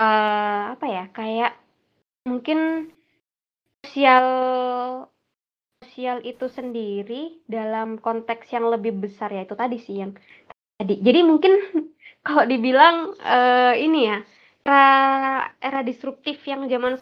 [0.00, 1.52] uh, apa ya kayak
[2.24, 2.90] mungkin
[3.84, 4.26] sosial
[5.96, 10.12] sosial itu sendiri dalam konteks yang lebih besar ya itu tadi sih yang
[10.76, 11.00] tadi.
[11.00, 11.56] Jadi mungkin
[12.28, 14.20] kalau dibilang uh, ini ya
[14.60, 14.84] era
[15.56, 17.00] era disruptif yang zaman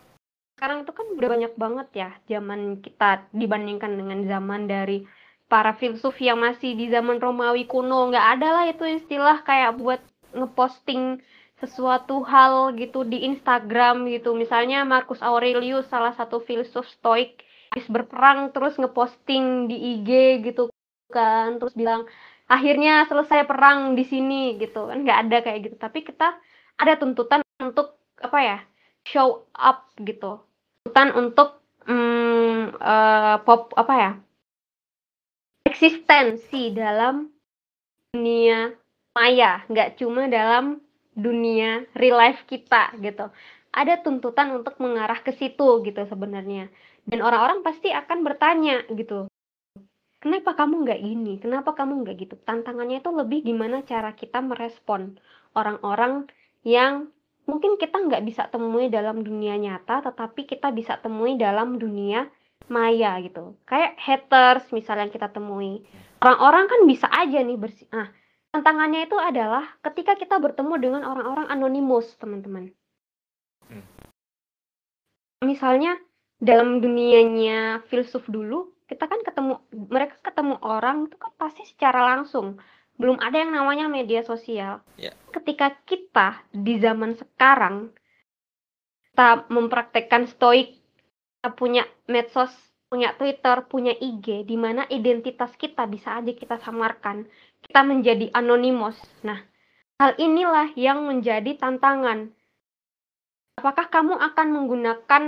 [0.55, 5.03] sekarang itu kan udah banyak banget ya zaman kita dibandingkan dengan zaman dari
[5.51, 8.15] para filsuf yang masih di zaman Romawi kuno.
[8.15, 10.07] Nggak ada lah itu istilah kayak buat
[10.39, 11.19] ngeposting
[11.59, 14.39] sesuatu hal gitu di Instagram gitu.
[14.39, 17.43] Misalnya Marcus Aurelius salah satu filsuf stoik
[17.75, 20.11] habis berperang terus ngeposting di IG
[20.47, 20.71] gitu
[21.11, 22.07] kan terus bilang
[22.47, 25.03] akhirnya selesai perang di sini gitu kan.
[25.03, 25.77] Nggak ada kayak gitu.
[25.83, 26.39] Tapi kita
[26.79, 28.59] ada tuntutan untuk apa ya
[29.03, 30.39] show up gitu.
[30.87, 34.11] Tuntutan untuk hmm, uh, pop apa ya
[35.67, 37.27] eksistensi dalam
[38.15, 38.71] dunia
[39.19, 39.67] maya.
[39.67, 40.79] Nggak cuma dalam
[41.11, 43.35] dunia real life kita gitu.
[43.75, 46.71] Ada tuntutan untuk mengarah ke situ gitu sebenarnya
[47.05, 49.29] dan orang-orang pasti akan bertanya gitu
[50.21, 55.21] kenapa kamu nggak gini kenapa kamu nggak gitu tantangannya itu lebih gimana cara kita merespon
[55.55, 56.27] orang-orang
[56.65, 57.13] yang
[57.45, 62.29] mungkin kita nggak bisa temui dalam dunia nyata, tetapi kita bisa temui dalam dunia
[62.73, 63.61] maya gitu.
[63.69, 65.85] Kayak haters misalnya yang kita temui.
[66.25, 67.85] Orang-orang kan bisa aja nih bersih.
[67.93, 68.09] Nah,
[68.57, 72.73] tantangannya itu adalah ketika kita bertemu dengan orang-orang anonimus, teman-teman.
[73.69, 73.85] Hmm.
[75.45, 76.01] Misalnya
[76.45, 79.55] dalam dunianya filsuf dulu, kita kan ketemu
[79.89, 82.61] mereka ketemu orang itu kan pasti secara langsung
[83.01, 84.85] belum ada yang namanya media sosial.
[85.01, 85.17] Yeah.
[85.33, 87.91] Ketika kita di zaman sekarang
[89.11, 90.79] kita mempraktekkan stoik,
[91.39, 92.51] kita punya medsos,
[92.93, 97.27] punya Twitter, punya IG, di mana identitas kita bisa aja kita samarkan,
[97.65, 98.99] kita menjadi anonymous.
[99.27, 99.43] Nah,
[99.99, 102.31] hal inilah yang menjadi tantangan.
[103.59, 105.23] Apakah kamu akan menggunakan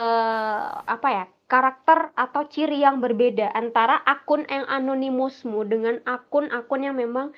[0.00, 6.96] uh, apa ya karakter atau ciri yang berbeda antara akun yang anonimusmu dengan akun-akun yang
[6.96, 7.34] memang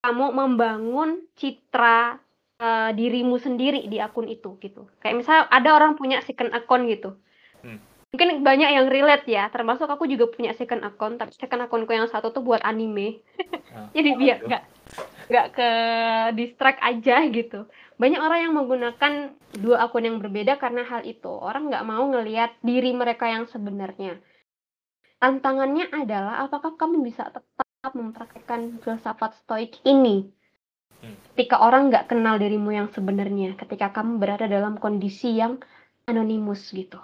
[0.00, 2.16] kamu membangun citra
[2.58, 4.88] uh, dirimu sendiri di akun itu gitu.
[5.04, 7.14] Kayak misalnya ada orang punya second account gitu.
[7.60, 7.78] Hmm.
[8.10, 12.10] Mungkin banyak yang relate ya, termasuk aku juga punya second account, tapi second accountku yang
[12.10, 13.22] satu tuh buat anime.
[13.76, 13.86] Oh.
[13.96, 14.62] Jadi biar nggak
[15.30, 15.70] nggak ke
[16.34, 19.12] distract aja gitu banyak orang yang menggunakan
[19.60, 21.28] dua akun yang berbeda karena hal itu.
[21.28, 24.16] Orang nggak mau ngelihat diri mereka yang sebenarnya.
[25.20, 30.32] Tantangannya adalah apakah kamu bisa tetap mempraktekkan filsafat stoik ini
[31.00, 31.32] hmm.
[31.32, 35.60] ketika orang nggak kenal dirimu yang sebenarnya, ketika kamu berada dalam kondisi yang
[36.08, 36.96] anonimus gitu.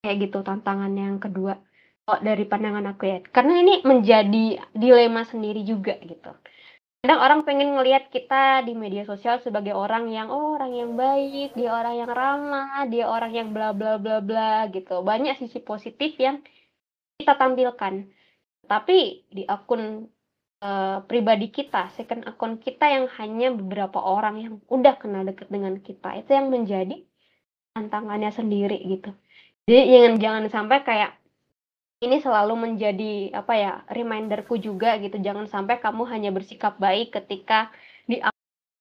[0.00, 1.60] Kayak gitu tantangan yang kedua.
[2.08, 3.18] Kok dari pandangan aku ya.
[3.20, 6.32] Karena ini menjadi dilema sendiri juga gitu
[7.04, 11.52] kadang orang pengen ngelihat kita di media sosial sebagai orang yang oh orang yang baik,
[11.52, 15.04] dia orang yang ramah, dia orang yang bla bla bla bla gitu.
[15.04, 16.40] Banyak sisi positif yang
[17.20, 18.08] kita tampilkan.
[18.64, 20.08] Tapi di akun
[20.64, 25.76] uh, pribadi kita, second akun kita yang hanya beberapa orang yang udah kenal deket dengan
[25.84, 27.04] kita, itu yang menjadi
[27.76, 29.12] tantangannya sendiri gitu.
[29.68, 31.20] Jadi jangan jangan sampai kayak
[32.04, 35.16] ini selalu menjadi apa ya reminderku juga gitu.
[35.18, 37.72] Jangan sampai kamu hanya bersikap baik ketika
[38.04, 38.20] di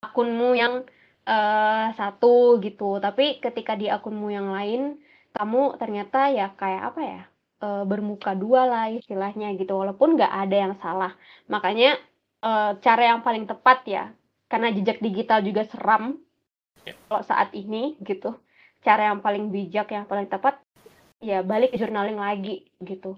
[0.03, 0.83] akunmu yang
[1.27, 2.99] uh, satu gitu.
[2.99, 4.99] Tapi ketika di akunmu yang lain
[5.33, 7.21] kamu ternyata ya kayak apa ya
[7.65, 9.73] uh, bermuka dua lah istilahnya gitu.
[9.79, 11.15] Walaupun nggak ada yang salah.
[11.47, 11.95] Makanya
[12.43, 14.03] uh, cara yang paling tepat ya
[14.51, 16.19] karena jejak digital juga seram
[16.83, 16.93] ya.
[17.07, 18.35] kalau saat ini gitu.
[18.83, 20.59] Cara yang paling bijak yang paling tepat
[21.23, 23.15] ya balik ke journaling lagi gitu.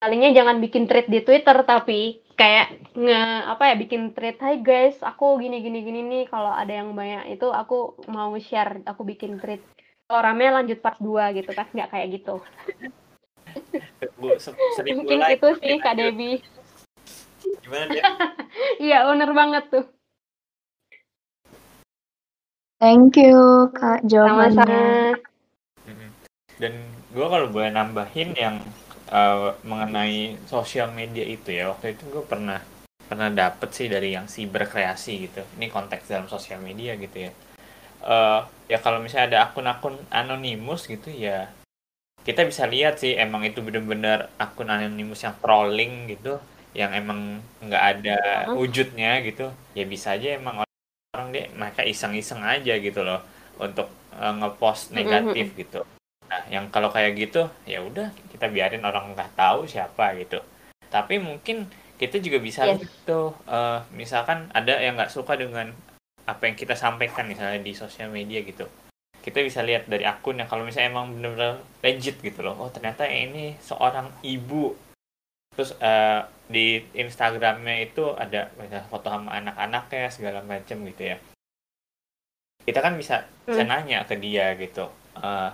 [0.00, 4.98] Kalinya jangan bikin thread di Twitter tapi kayak nge apa ya bikin thread Hai guys
[5.04, 9.36] aku gini gini gini nih kalau ada yang banyak itu aku mau share aku bikin
[9.36, 9.60] thread.
[10.08, 12.40] Kalau rame lanjut part 2 gitu kan nggak kayak gitu.
[14.18, 14.34] Bu,
[14.98, 16.42] mungkin itu sih Kak Debi
[17.60, 18.02] gimana dia?
[18.90, 19.86] Iya bener banget tuh.
[22.80, 25.32] Thank you Kak jawabannya sama-sama
[26.58, 26.74] dan
[27.14, 28.58] gue kalau boleh nambahin yang
[29.14, 32.58] uh, mengenai sosial media itu ya waktu itu gue pernah
[33.06, 35.46] pernah dapet sih dari yang si berkreasi gitu.
[35.56, 37.32] Ini konteks dalam sosial media gitu ya.
[38.02, 41.48] Uh, ya kalau misalnya ada akun-akun anonimus gitu ya
[42.20, 46.36] kita bisa lihat sih emang itu bener-bener akun anonimus yang trolling gitu
[46.76, 48.18] yang emang nggak ada
[48.58, 49.54] wujudnya gitu.
[49.78, 50.66] Ya bisa aja emang
[51.14, 53.22] orang dia mereka iseng-iseng aja gitu loh
[53.62, 53.86] untuk
[54.18, 55.86] uh, ngepost negatif gitu
[56.30, 60.40] Nah, yang kalau kayak gitu, ya udah kita biarin orang nggak tahu siapa gitu.
[60.88, 62.82] Tapi mungkin kita juga bisa yes.
[62.82, 65.70] gitu, uh, misalkan ada yang nggak suka dengan
[66.24, 68.66] apa yang kita sampaikan misalnya di sosial media gitu.
[69.24, 72.56] Kita bisa lihat dari akun yang kalau misalnya emang benar-benar legit gitu loh.
[72.60, 74.76] Oh ternyata ini seorang ibu.
[75.54, 81.16] Terus uh, di Instagramnya itu ada misalnya foto sama anak-anaknya segala macam gitu ya.
[82.64, 83.48] Kita kan bisa, hmm.
[83.48, 84.90] bisa nanya ke dia gitu.
[85.14, 85.52] Uh,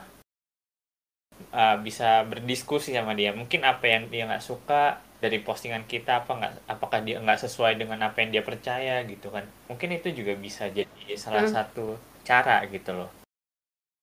[1.54, 6.32] uh, bisa berdiskusi sama dia mungkin apa yang dia nggak suka dari postingan kita apa
[6.32, 10.32] nggak apakah dia nggak sesuai dengan apa yang dia percaya gitu kan mungkin itu juga
[10.38, 11.54] bisa jadi salah hmm.
[11.54, 11.86] satu
[12.24, 13.10] cara gitu loh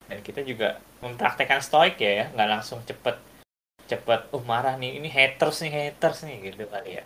[0.08, 3.18] dan kita juga mempraktekkan stoik ya ya nggak langsung cepet
[3.88, 7.04] cepet uh marah nih ini haters nih haters nih gitu kali ya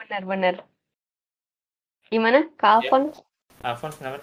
[0.00, 0.66] benar-benar
[2.10, 3.14] gimana Kak Alfon?
[3.14, 3.70] Ya.
[3.70, 4.18] Alfon kenapa?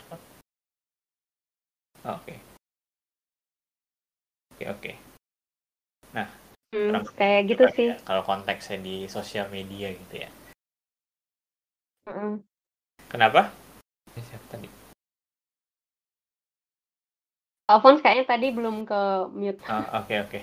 [2.04, 2.36] Oke.
[2.36, 2.47] Okay
[4.58, 4.92] oke oke.
[6.18, 6.26] Nah
[6.74, 7.88] hmm, kayak gitu sih.
[7.94, 10.30] ya, kalau konteksnya di sosial media gitu ya.
[12.10, 12.42] Mm.
[13.14, 13.54] kenapa?
[14.18, 14.66] Siapa tadi?
[17.70, 19.62] Alphonse kayaknya tadi belum ke mute.
[19.70, 20.40] Oh, oke oke.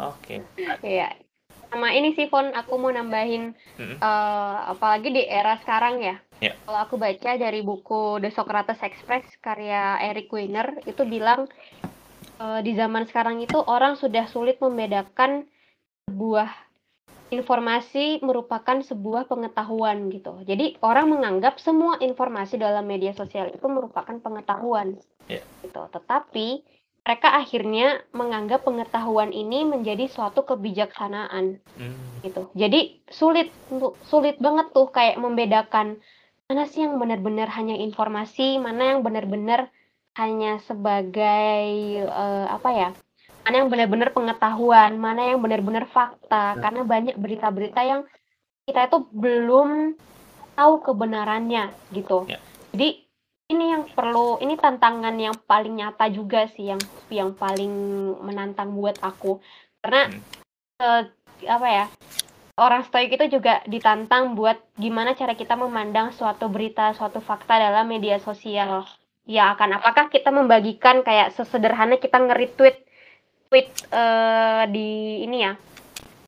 [0.00, 0.34] Oke.
[0.80, 1.12] Iya.
[1.68, 3.98] Sama ini sih Fon aku mau nambahin mm-hmm.
[3.98, 6.16] uh, apalagi di era sekarang ya.
[6.42, 6.54] Yeah.
[6.66, 11.46] kalau aku baca dari buku The Socrates Express karya Eric Weiner itu bilang
[12.38, 15.46] uh, di zaman sekarang itu orang sudah sulit membedakan
[16.08, 16.50] sebuah
[17.32, 20.38] informasi merupakan sebuah pengetahuan gitu.
[20.46, 25.00] Jadi orang menganggap semua informasi dalam media sosial itu merupakan pengetahuan.
[25.26, 25.42] Yeah.
[25.64, 25.80] Gitu.
[25.90, 26.46] Tetapi
[27.04, 31.60] mereka akhirnya menganggap pengetahuan ini menjadi suatu kebijaksanaan.
[31.76, 31.96] Mm.
[32.24, 32.42] Gitu.
[32.56, 32.80] Jadi
[33.10, 33.52] sulit
[34.08, 36.00] sulit banget tuh kayak membedakan
[36.48, 39.72] mana sih yang benar-benar hanya informasi, mana yang benar-benar
[40.14, 41.66] hanya sebagai
[42.06, 42.90] uh, apa ya
[43.44, 46.60] mana yang benar-benar pengetahuan mana yang benar-benar fakta ya.
[46.62, 48.02] karena banyak berita-berita yang
[48.64, 49.98] kita itu belum
[50.56, 52.40] tahu kebenarannya gitu ya.
[52.72, 53.04] jadi
[53.52, 56.80] ini yang perlu ini tantangan yang paling nyata juga sih yang
[57.12, 57.70] yang paling
[58.24, 59.42] menantang buat aku
[59.84, 60.20] karena hmm.
[60.80, 61.02] uh,
[61.44, 61.84] apa ya
[62.56, 67.84] orang stoik itu juga ditantang buat gimana cara kita memandang suatu berita suatu fakta dalam
[67.84, 68.88] media sosial
[69.24, 72.76] ya akan apakah kita membagikan kayak sesederhana kita nge-retweet
[73.48, 75.52] tweet uh, di ini ya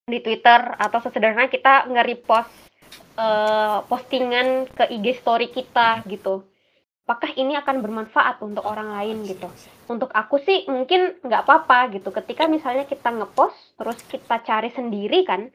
[0.06, 2.66] di Twitter atau sesederhana kita nge-repost
[3.18, 6.46] uh, postingan ke IG story kita gitu.
[7.06, 9.46] Apakah ini akan bermanfaat untuk orang lain gitu?
[9.86, 12.10] Untuk aku sih mungkin nggak apa-apa gitu.
[12.10, 15.50] Ketika misalnya kita ngepost terus kita cari sendiri kan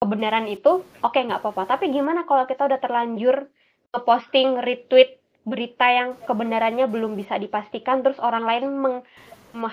[0.00, 1.76] kebenaran itu, oke okay, nggak apa-apa.
[1.76, 3.48] Tapi gimana kalau kita udah terlanjur
[3.92, 8.96] ngeposting, retweet berita yang kebenarannya belum bisa dipastikan terus orang lain meng,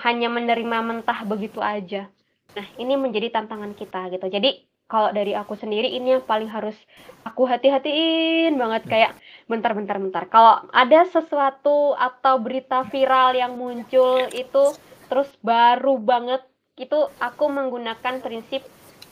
[0.06, 2.06] hanya menerima mentah begitu aja.
[2.54, 4.30] Nah, ini menjadi tantangan kita gitu.
[4.30, 6.78] Jadi kalau dari aku sendiri ini yang paling harus
[7.26, 9.12] aku hati-hatiin banget kayak
[9.50, 10.24] bentar bentar bentar.
[10.30, 14.64] Kalau ada sesuatu atau berita viral yang muncul itu
[15.10, 16.46] terus baru banget
[16.78, 18.62] itu aku menggunakan prinsip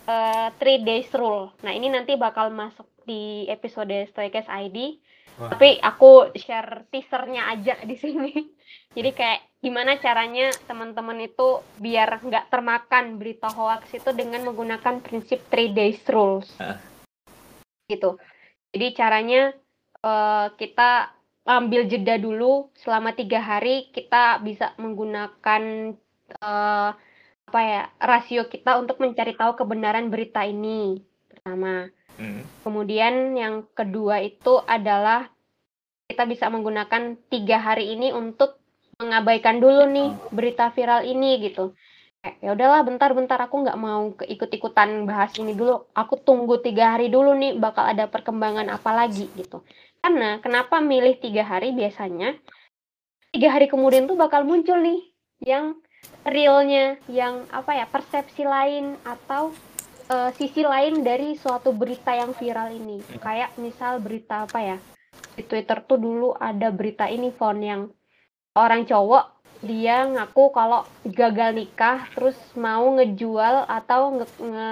[0.07, 1.51] uh, three days rule.
[1.67, 5.01] Nah, ini nanti bakal masuk di episode Stoikes ID.
[5.41, 5.51] Wah.
[5.53, 8.33] Tapi aku share teasernya aja di sini.
[8.97, 15.41] Jadi kayak gimana caranya teman-teman itu biar nggak termakan berita hoax itu dengan menggunakan prinsip
[15.49, 16.51] three days rules.
[16.61, 16.76] Uh.
[17.89, 18.20] Gitu.
[18.72, 19.53] Jadi caranya
[20.05, 21.12] uh, kita
[21.43, 25.95] ambil jeda dulu selama tiga hari kita bisa menggunakan
[26.39, 26.91] uh,
[27.53, 31.91] apa ya rasio kita untuk mencari tahu kebenaran berita ini pertama.
[32.21, 32.43] Hmm.
[32.65, 35.33] Kemudian yang kedua itu adalah
[36.09, 38.61] kita bisa menggunakan tiga hari ini untuk
[39.01, 41.73] mengabaikan dulu nih berita viral ini gitu.
[42.39, 45.91] Ya udahlah bentar-bentar aku nggak mau ikut-ikutan bahas ini dulu.
[45.91, 49.67] Aku tunggu tiga hari dulu nih bakal ada perkembangan apa lagi gitu.
[49.99, 51.75] Karena kenapa milih tiga hari?
[51.75, 52.39] Biasanya
[53.35, 55.03] tiga hari kemudian tuh bakal muncul nih
[55.43, 55.83] yang
[56.23, 59.51] realnya yang apa ya persepsi lain atau
[60.09, 62.98] uh, sisi lain dari suatu berita yang viral ini.
[63.20, 64.78] Kayak misal berita apa ya?
[65.36, 67.92] Di Twitter tuh dulu ada berita ini font yang
[68.57, 74.70] orang cowok dia ngaku kalau gagal nikah terus mau ngejual atau nge, nge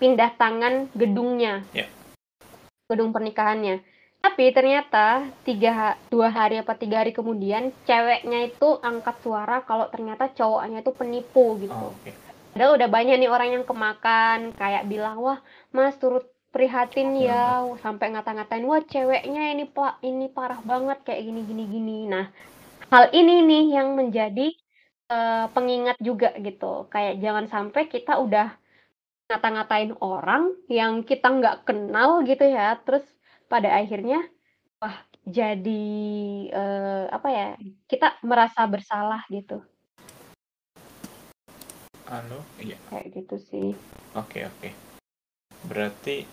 [0.00, 1.60] pindah tangan gedungnya.
[1.76, 1.90] Yeah.
[2.90, 3.86] gedung pernikahannya.
[4.20, 10.28] Tapi ternyata tiga dua hari apa tiga hari kemudian ceweknya itu angkat suara kalau ternyata
[10.34, 11.72] cowoknya itu penipu gitu.
[11.72, 12.12] Oh, okay.
[12.50, 15.38] Padahal udah banyak nih orang yang kemakan kayak bilang wah
[15.70, 21.40] mas turut prihatin ya sampai ngata-ngatain wah ceweknya ini pak ini parah banget kayak gini
[21.46, 22.26] gini gini nah
[22.90, 24.50] hal ini nih yang menjadi
[25.10, 26.86] uh, pengingat juga gitu.
[26.90, 28.54] Kayak jangan sampai kita udah
[29.30, 33.06] ngata-ngatain orang yang kita nggak kenal gitu ya, terus
[33.46, 34.26] pada akhirnya
[34.82, 35.86] wah jadi
[36.50, 37.48] uh, apa ya
[37.86, 39.62] kita merasa bersalah gitu.
[42.10, 42.76] Anu, iya.
[42.90, 43.68] Kayak gitu sih.
[44.18, 44.74] Oke oke.
[45.70, 46.26] Berarti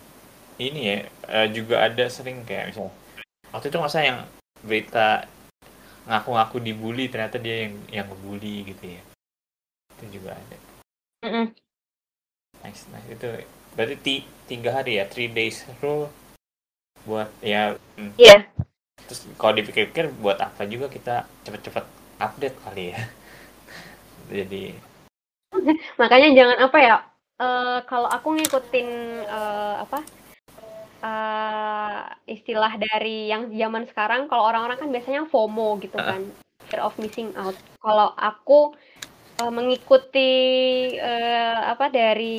[0.58, 0.98] ini ya
[1.30, 2.94] uh, juga ada sering kayak misalnya
[3.54, 4.20] waktu itu masa yang
[4.66, 5.30] berita
[6.08, 9.02] ngaku-ngaku dibully ternyata dia yang yang ngebully gitu ya
[9.98, 10.58] itu juga ada
[11.26, 11.46] mm -mm.
[12.64, 13.28] nice nice itu
[13.78, 14.16] berarti
[14.50, 16.10] tiga hari ya three days rule
[17.06, 18.18] buat ya mm.
[18.18, 18.42] iya yeah.
[19.06, 21.86] terus kalau dipikir-pikir buat apa juga kita cepet-cepet
[22.18, 23.02] update kali ya
[24.42, 24.74] jadi
[26.02, 26.96] makanya jangan apa ya
[27.42, 28.88] uh, kalau aku ngikutin
[29.30, 30.00] uh, apa
[31.02, 36.28] uh, istilah dari yang zaman sekarang kalau orang-orang kan biasanya FOMO gitu kan
[36.68, 37.56] fear of missing out.
[37.80, 38.76] Kalau aku
[39.40, 40.32] uh, mengikuti
[41.00, 42.38] uh, apa dari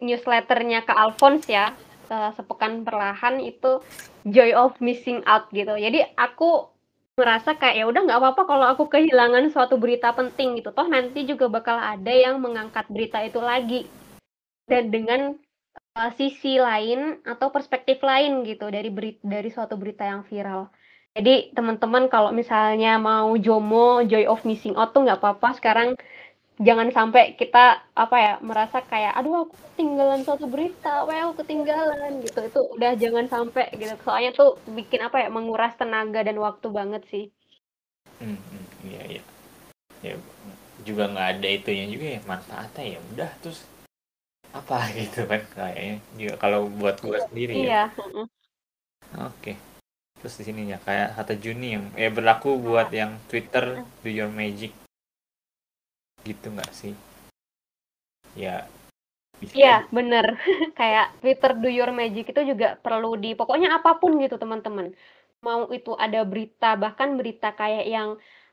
[0.00, 1.72] newsletternya ke Alphonse ya
[2.12, 3.80] uh, sepekan perlahan itu
[4.28, 5.72] joy of missing out gitu.
[5.76, 6.68] Jadi aku
[7.20, 11.28] merasa kayak ya udah nggak apa-apa kalau aku kehilangan suatu berita penting gitu toh nanti
[11.28, 13.84] juga bakal ada yang mengangkat berita itu lagi
[14.64, 15.36] dan dengan
[15.98, 20.70] uh, sisi lain atau perspektif lain gitu dari beri dari suatu berita yang viral.
[21.10, 25.58] Jadi teman-teman kalau misalnya mau JOMO, joy of missing out tuh nggak apa-apa.
[25.58, 25.98] Sekarang
[26.60, 32.40] jangan sampai kita apa ya merasa kayak aduh aku ketinggalan suatu berita, well ketinggalan gitu.
[32.44, 33.96] Itu udah jangan sampai gitu.
[34.04, 37.32] Soalnya tuh bikin apa ya menguras tenaga dan waktu banget sih.
[38.20, 39.22] Hmm, hmm iya iya.
[40.04, 40.14] Ya
[40.84, 43.60] juga nggak ada itunya juga ya manfaatnya ya udah terus
[44.50, 47.60] apa gitu kan kayaknya juga kalau buat gue sendiri ya.
[47.60, 47.84] iya.
[47.92, 49.52] ya oke
[50.20, 54.28] terus di sini ya kayak kata Juni yang ya berlaku buat yang Twitter do your
[54.28, 54.72] magic
[56.24, 56.94] gitu nggak sih
[58.36, 58.66] ya
[59.40, 60.36] Iya, bener.
[60.78, 64.92] Kayak Twitter Do Your Magic itu juga perlu di, pokoknya apa pun gitu teman-teman.
[65.40, 68.10] Mau itu ada berita, bahkan berita kayak yang,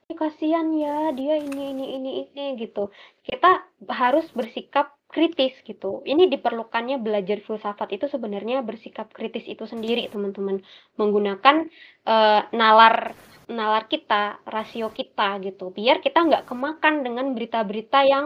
[0.07, 2.88] kasihan ya dia ini, ini, ini, ini gitu.
[3.28, 6.03] Kita harus bersikap kritis gitu.
[6.07, 10.63] Ini diperlukannya belajar filsafat itu sebenarnya bersikap kritis itu sendiri teman-teman
[10.95, 11.68] menggunakan
[12.07, 13.11] uh, nalar
[13.50, 14.16] nalar kita,
[14.56, 15.64] rasio kita gitu.
[15.78, 18.26] Biar kita nggak kemakan dengan berita-berita yang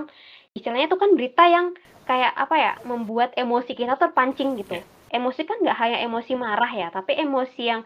[0.57, 1.65] istilahnya itu kan berita yang
[2.09, 4.73] kayak apa ya membuat emosi kita terpancing gitu.
[5.15, 7.81] Emosi kan nggak hanya emosi marah ya, tapi emosi yang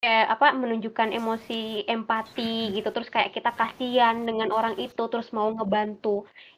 [0.00, 1.54] kayak apa menunjukkan emosi
[1.92, 2.42] empati
[2.76, 2.88] gitu.
[2.94, 6.08] Terus kayak kita kasihan dengan orang itu terus mau ngebantu.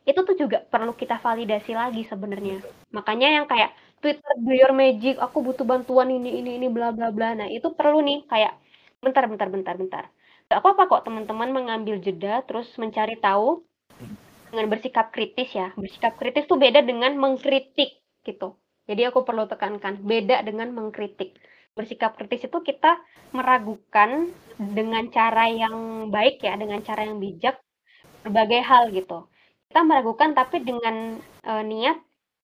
[0.08, 2.54] Itu tuh juga perlu kita validasi lagi sebenarnya.
[2.96, 3.70] Makanya yang kayak
[4.00, 7.26] Twitter do your magic aku butuh bantuan ini ini ini bla bla bla.
[7.38, 8.52] Nah itu perlu nih kayak
[9.02, 10.04] bentar bentar bentar bentar
[10.52, 13.64] gak apa apa kok teman-teman mengambil jeda terus mencari tahu
[14.52, 20.02] dengan bersikap kritis ya bersikap kritis tuh beda dengan mengkritik gitu Jadi aku perlu tekankan,
[20.02, 21.38] beda dengan mengkritik.
[21.72, 22.98] Bersikap kritis itu kita
[23.30, 24.28] meragukan
[24.58, 27.62] dengan cara yang baik ya, dengan cara yang bijak
[28.26, 29.30] berbagai hal gitu.
[29.70, 31.96] Kita meragukan tapi dengan uh, niat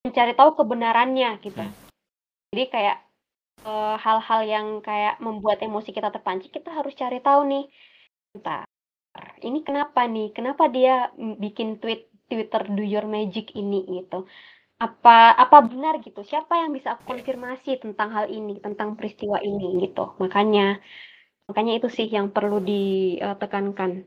[0.06, 1.60] mencari tahu kebenarannya gitu.
[1.60, 1.74] Hmm.
[2.48, 2.96] Jadi kayak
[3.68, 7.68] eh, hal-hal uh, yang kayak membuat emosi kita terpancing, kita harus cari tahu nih.
[8.34, 8.64] Entah
[9.46, 10.34] ini kenapa nih?
[10.36, 14.28] Kenapa dia bikin tweet Twitter Do Your Magic ini gitu?
[14.78, 16.22] apa apa benar gitu?
[16.22, 20.14] Siapa yang bisa aku konfirmasi tentang hal ini tentang peristiwa ini gitu?
[20.22, 20.78] Makanya
[21.50, 24.06] makanya itu sih yang perlu ditekankan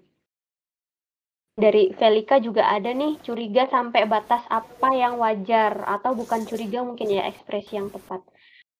[1.59, 7.11] dari Velika juga ada nih curiga sampai batas apa yang wajar atau bukan curiga mungkin
[7.11, 8.23] ya ekspresi yang tepat.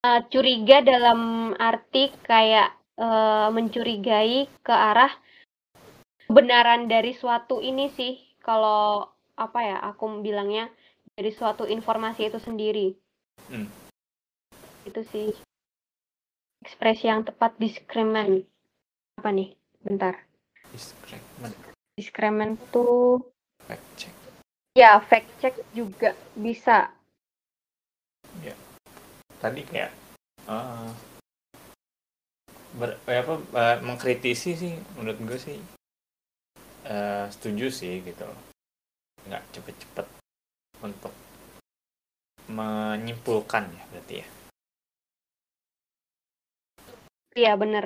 [0.02, 5.12] Uh, curiga dalam arti kayak uh, mencurigai ke arah
[6.32, 9.04] kebenaran dari suatu ini sih kalau
[9.36, 10.72] apa ya aku bilangnya
[11.12, 12.96] dari suatu informasi itu sendiri.
[13.52, 13.68] Hmm.
[14.88, 15.36] Itu sih
[16.64, 18.48] ekspresi yang tepat diskrimen.
[19.20, 19.60] Apa nih?
[19.84, 20.24] Bentar.
[20.72, 21.52] Diskrimen.
[22.00, 23.28] Diskrimen tuh
[23.68, 24.16] fact check.
[24.80, 26.96] Ya, fact check juga bisa.
[28.40, 28.56] Ya.
[29.44, 29.92] Tadi kayak
[30.48, 30.96] uh,
[32.80, 35.60] ber, apa uh, mengkritisi sih menurut gue sih
[36.92, 38.28] uh, setuju sih gitu
[39.32, 40.08] nggak cepet-cepet
[40.84, 41.14] untuk
[42.52, 44.28] menyimpulkan ya berarti ya.
[47.32, 47.86] Iya bener.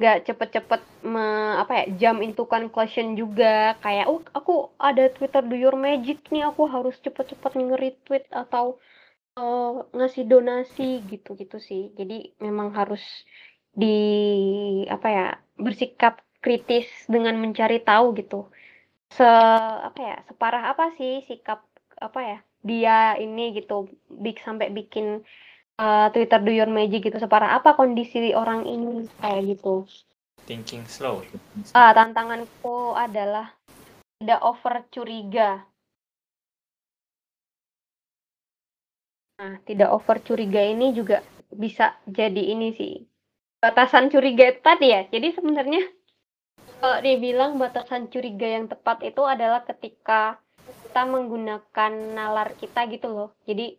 [0.00, 3.78] Nggak cepet-cepet me, apa ya jam into conclusion juga.
[3.78, 8.82] Kayak oh aku ada Twitter do your magic nih aku harus cepet-cepet nge-retweet atau
[9.38, 11.94] uh, ngasih donasi gitu-gitu sih.
[11.94, 13.04] Jadi memang harus
[13.72, 13.94] di
[14.90, 15.26] apa ya
[15.56, 18.50] bersikap kritis dengan mencari tahu gitu.
[19.14, 19.24] Se
[19.88, 21.62] apa ya separah apa sih sikap
[22.02, 25.22] apa ya dia ini gitu big sampai bikin
[25.78, 29.86] uh, Twitter do your magic gitu separah apa kondisi orang ini kayak gitu.
[30.42, 31.22] Thinking slow.
[31.78, 33.54] Ah tantanganku adalah
[34.18, 35.66] tidak over curiga
[39.42, 41.18] nah tidak over curiga ini juga
[41.50, 43.02] bisa jadi ini sih.
[43.58, 45.82] Batasan curiga tadi ya jadi sebenarnya
[46.82, 53.30] kalau dibilang batasan curiga yang tepat itu adalah ketika kita menggunakan nalar kita gitu loh.
[53.46, 53.78] Jadi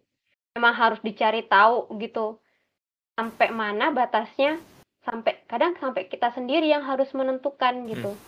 [0.55, 2.39] memang harus dicari tahu gitu
[3.19, 4.55] sampai mana batasnya
[5.03, 8.15] sampai kadang sampai kita sendiri yang harus menentukan gitu.
[8.15, 8.23] Hmm.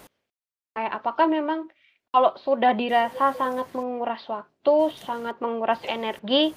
[0.75, 1.71] Kayak apakah memang
[2.11, 6.51] kalau sudah dirasa sangat menguras waktu, sangat menguras energi,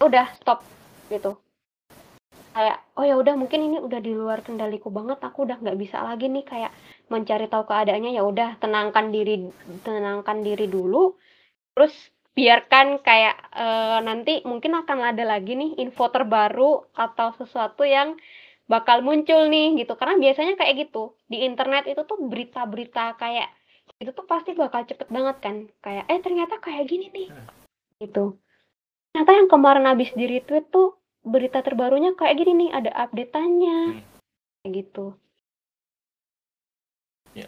[0.00, 0.64] udah stop
[1.12, 1.36] gitu.
[2.56, 6.00] Kayak oh ya udah mungkin ini udah di luar kendaliku banget, aku udah nggak bisa
[6.00, 6.72] lagi nih kayak
[7.10, 9.50] mencari tahu keadaannya ya udah tenangkan diri
[9.82, 11.18] tenangkan diri dulu.
[11.74, 11.92] Terus
[12.32, 18.16] biarkan kayak uh, nanti mungkin akan ada lagi nih info terbaru atau sesuatu yang
[18.70, 19.98] bakal muncul nih gitu.
[19.98, 23.50] Karena biasanya kayak gitu di internet itu tuh berita-berita kayak
[24.00, 25.56] itu tuh pasti bakal cepet banget kan.
[25.82, 27.28] Kayak eh ternyata kayak gini nih
[28.00, 28.38] gitu.
[29.10, 34.02] Ternyata yang kemarin habis di retweet tuh berita terbarunya kayak gini nih ada update-nya hmm.
[34.64, 35.12] kayak gitu
[37.34, 37.46] ya,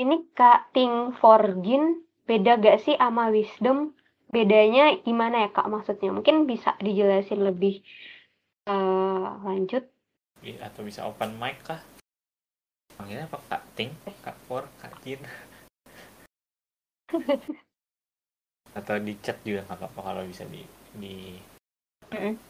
[0.00, 3.92] Ini Kak Ting Forgin beda gak sih sama wisdom?
[4.32, 6.08] Bedanya gimana ya Kak maksudnya?
[6.08, 7.84] Mungkin bisa dijelasin lebih
[8.64, 9.84] uh, lanjut.
[10.40, 11.84] Atau bisa open mic kah?
[12.96, 13.92] Panggilnya apa Kak Ting?
[14.24, 14.64] Kak For?
[14.80, 15.20] Kak Jin?
[18.78, 20.62] Atau di chat juga nggak apa-apa kalau bisa di
[20.94, 21.36] di
[22.08, 22.49] mm -hmm.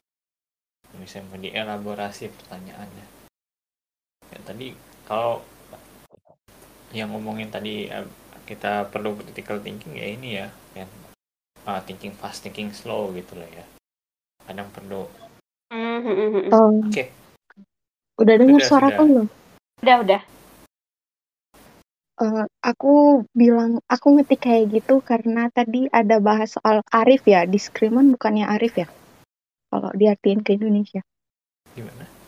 [0.99, 3.07] Bisa dielaborasi pertanyaannya.
[4.31, 4.75] Ya, tadi
[5.07, 5.43] kalau
[6.91, 8.07] yang ngomongin tadi uh,
[8.47, 10.91] kita perlu critical thinking ya ini ya kan
[11.71, 13.65] uh, thinking fast thinking slow gitu lah ya
[14.43, 15.07] kadang perlu
[15.71, 16.51] mm-hmm.
[16.51, 16.83] oh.
[16.83, 17.15] oke okay.
[18.19, 19.27] udah dengar suara aku belum
[19.87, 20.23] udah udah
[22.27, 28.19] uh, aku bilang aku ngetik kayak gitu karena tadi ada bahas soal Arif ya diskrimen
[28.19, 28.91] bukannya Arif ya
[29.71, 31.01] kalau diartiin ke Indonesia
[31.73, 32.21] gimana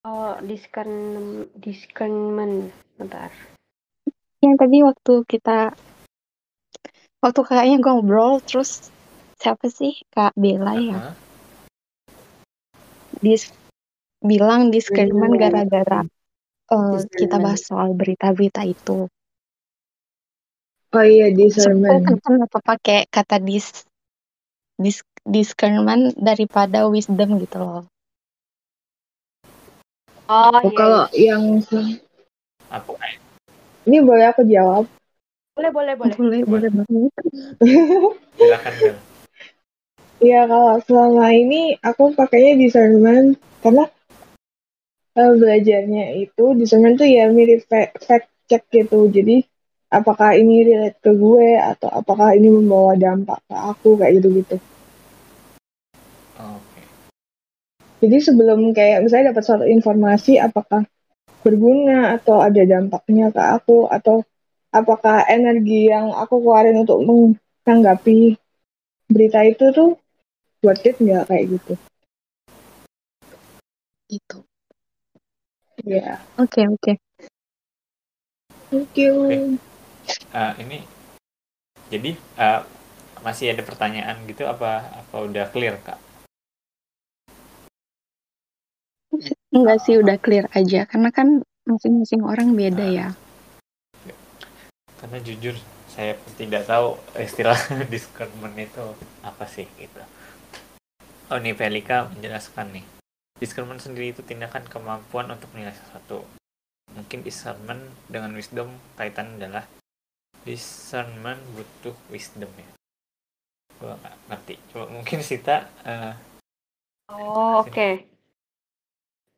[0.00, 2.72] Oh, discern discernment.
[2.96, 3.28] Bentar.
[4.40, 5.76] Yang tadi waktu kita
[7.20, 8.88] waktu kakaknya ngobrol terus
[9.36, 10.96] siapa sih Kak Bella ya?
[10.96, 11.14] Uh -huh.
[13.20, 13.52] Dis
[14.24, 16.00] bilang discernment gara-gara
[16.72, 19.04] uh, kita bahas soal berita-berita itu.
[20.96, 22.08] Oh iya, discernment.
[22.24, 23.84] Kenapa pakai kata dis
[24.80, 27.84] dis discernment daripada wisdom gitu loh.
[30.30, 30.78] Oh, oh iya.
[30.78, 31.42] kalau yang
[32.72, 32.92] apa?
[33.84, 34.88] Ini boleh aku jawab?
[35.58, 36.16] Boleh, boleh, boleh.
[36.16, 37.12] Boleh, boleh banget.
[38.38, 38.72] Silakan.
[40.20, 43.88] Iya, kalau selama ini aku pakainya discernment karena
[45.18, 49.10] uh, belajarnya itu discernment tuh ya mirip fa- fact check gitu.
[49.10, 49.49] Jadi
[49.90, 54.56] apakah ini relate ke gue atau apakah ini membawa dampak ke aku kayak gitu-gitu.
[56.38, 56.82] Oh, Oke.
[58.00, 60.86] Jadi sebelum kayak misalnya dapat suatu informasi apakah
[61.42, 64.22] berguna atau ada dampaknya ke aku atau
[64.70, 68.38] apakah energi yang aku keluarin untuk menanggapi
[69.10, 69.98] berita itu tuh
[70.62, 71.74] worth it nggak kayak gitu.
[74.06, 74.38] Itu.
[75.82, 76.22] Iya.
[76.38, 76.92] Oke, oke.
[78.70, 79.14] Thank you.
[79.26, 79.69] Oke.
[80.30, 80.78] Eh, ini
[81.90, 82.60] jadi eh,
[83.20, 85.98] masih ada pertanyaan gitu apa apa udah clear kak?
[89.50, 90.86] Enggak sih, udah clear aja.
[90.86, 93.08] Karena kan masing-masing orang beda ya.
[95.02, 95.56] Karena jujur
[95.90, 97.58] saya pun tidak tahu istilah
[97.92, 98.84] discernment itu
[99.26, 100.00] apa sih gitu.
[101.30, 102.84] Oh nih Velika menjelaskan nih.
[103.42, 106.22] Discernment sendiri itu tindakan kemampuan untuk menilai sesuatu.
[106.94, 109.66] Mungkin discernment dengan wisdom kaitan adalah
[110.44, 112.68] discernment butuh wisdom ya.
[113.80, 114.54] Gua nggak ngerti.
[114.72, 116.12] Coba mungkin Sita eh,
[117.10, 117.88] Oh, oke.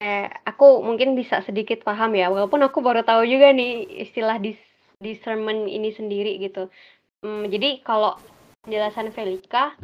[0.02, 4.58] Eh, aku mungkin bisa sedikit paham ya, walaupun aku baru tahu juga nih istilah dis
[4.98, 6.68] discernment ini sendiri gitu.
[7.22, 8.18] Hmm, jadi kalau
[8.66, 9.78] penjelasan Velika,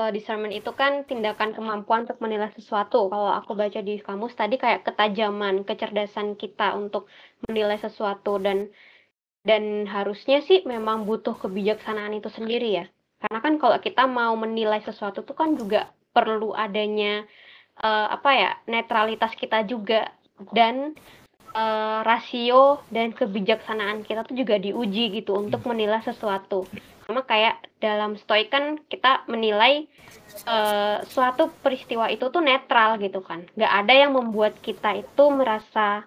[0.00, 3.10] eh, discernment itu kan tindakan kemampuan untuk menilai sesuatu.
[3.10, 7.10] Kalau aku baca di kamus tadi kayak ketajaman, kecerdasan kita untuk
[7.44, 8.70] menilai sesuatu dan
[9.40, 12.86] dan harusnya sih memang butuh kebijaksanaan itu sendiri ya.
[13.20, 17.24] Karena kan kalau kita mau menilai sesuatu tuh kan juga perlu adanya
[17.80, 20.12] eh, apa ya netralitas kita juga
[20.52, 20.96] dan
[21.56, 26.68] eh, rasio dan kebijaksanaan kita tuh juga diuji gitu untuk menilai sesuatu.
[27.04, 29.88] Sama kayak dalam stoik kan kita menilai
[30.48, 33.44] eh, suatu peristiwa itu tuh netral gitu kan.
[33.56, 36.04] Nggak ada yang membuat kita itu merasa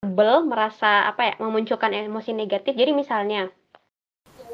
[0.00, 2.72] sebel, merasa apa ya memunculkan emosi negatif.
[2.72, 3.52] Jadi misalnya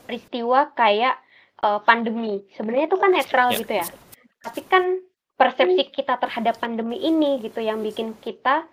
[0.04, 1.14] peristiwa kayak
[1.62, 3.58] eh, pandemi, sebenarnya itu kan netral Ya.
[3.62, 3.86] gitu ya.
[4.42, 4.84] Tapi kan
[5.38, 8.66] persepsi kita terhadap pandemi ini gitu yang bikin kita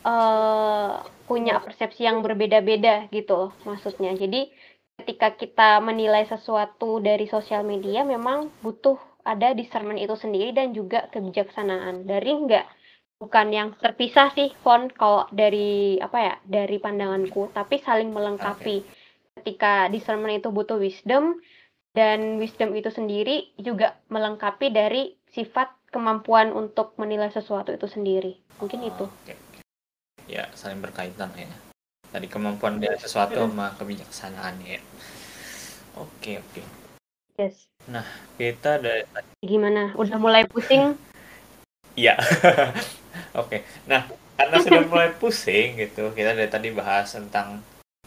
[0.00, 0.92] eh
[1.28, 4.16] punya persepsi yang berbeda-beda gitu loh maksudnya.
[4.16, 4.48] Jadi
[4.96, 8.96] ketika kita menilai sesuatu dari sosial media memang butuh
[9.28, 12.08] ada discernment itu sendiri dan juga kebijaksanaan.
[12.08, 12.64] Dari enggak
[13.20, 18.82] bukan yang terpisah sih Fon kalau dari apa ya dari pandanganku tapi saling melengkapi.
[19.36, 21.38] Ketika discernment itu butuh wisdom
[21.92, 28.40] dan wisdom itu sendiri juga melengkapi dari sifat kemampuan untuk menilai sesuatu itu sendiri.
[28.58, 29.04] Mungkin itu.
[29.06, 29.60] Oke, oke.
[30.26, 31.48] Ya, saling berkaitan ya.
[32.10, 34.80] Tadi kemampuan dari sesuatu sama kebijaksanaan ya.
[35.96, 36.62] Oke, oke.
[37.38, 37.70] Yes.
[38.36, 39.06] Kita dari
[39.40, 39.94] Gimana?
[39.96, 40.98] Udah mulai pusing?
[41.96, 42.18] Iya.
[43.34, 43.62] Oke.
[43.86, 47.62] Nah, karena sudah mulai pusing gitu, kita dari tadi bahas tentang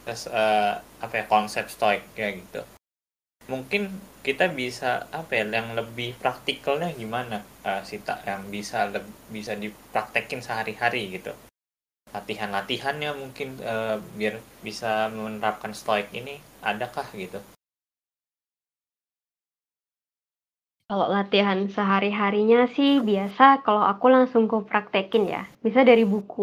[0.07, 2.61] eh, apa ya konsep stoik ya gitu.
[3.47, 3.91] Mungkin
[4.23, 10.43] kita bisa apa ya yang lebih praktikalnya gimana eh, Sita yang bisa leb- bisa dipraktekin
[10.43, 11.31] sehari-hari gitu.
[12.11, 17.39] Latihan-latihannya mungkin eh, biar bisa menerapkan stoik ini adakah gitu?
[20.89, 25.41] Kalau latihan sehari-harinya sih biasa kalau aku langsung ku praktekin ya.
[25.65, 26.41] Bisa dari buku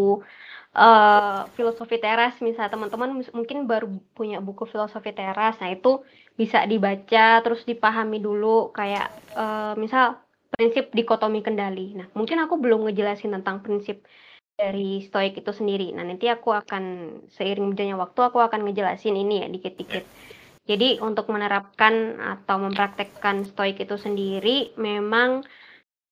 [0.82, 3.86] eh filosofi teras misal teman-teman mungkin baru
[4.16, 5.54] punya buku filosofi teras.
[5.60, 5.88] Nah, itu
[6.40, 8.46] bisa dibaca terus dipahami dulu
[8.78, 9.04] kayak
[9.40, 10.04] eh, misal
[10.52, 11.80] prinsip dikotomi kendali.
[11.98, 13.96] Nah, mungkin aku belum ngejelasin tentang prinsip
[14.60, 15.84] dari stoik itu sendiri.
[15.96, 16.82] Nah, nanti aku akan
[17.36, 20.04] seiring berjalannya waktu aku akan ngejelasin ini ya dikit-dikit.
[20.68, 25.42] Jadi untuk menerapkan atau mempraktekkan stoik itu sendiri memang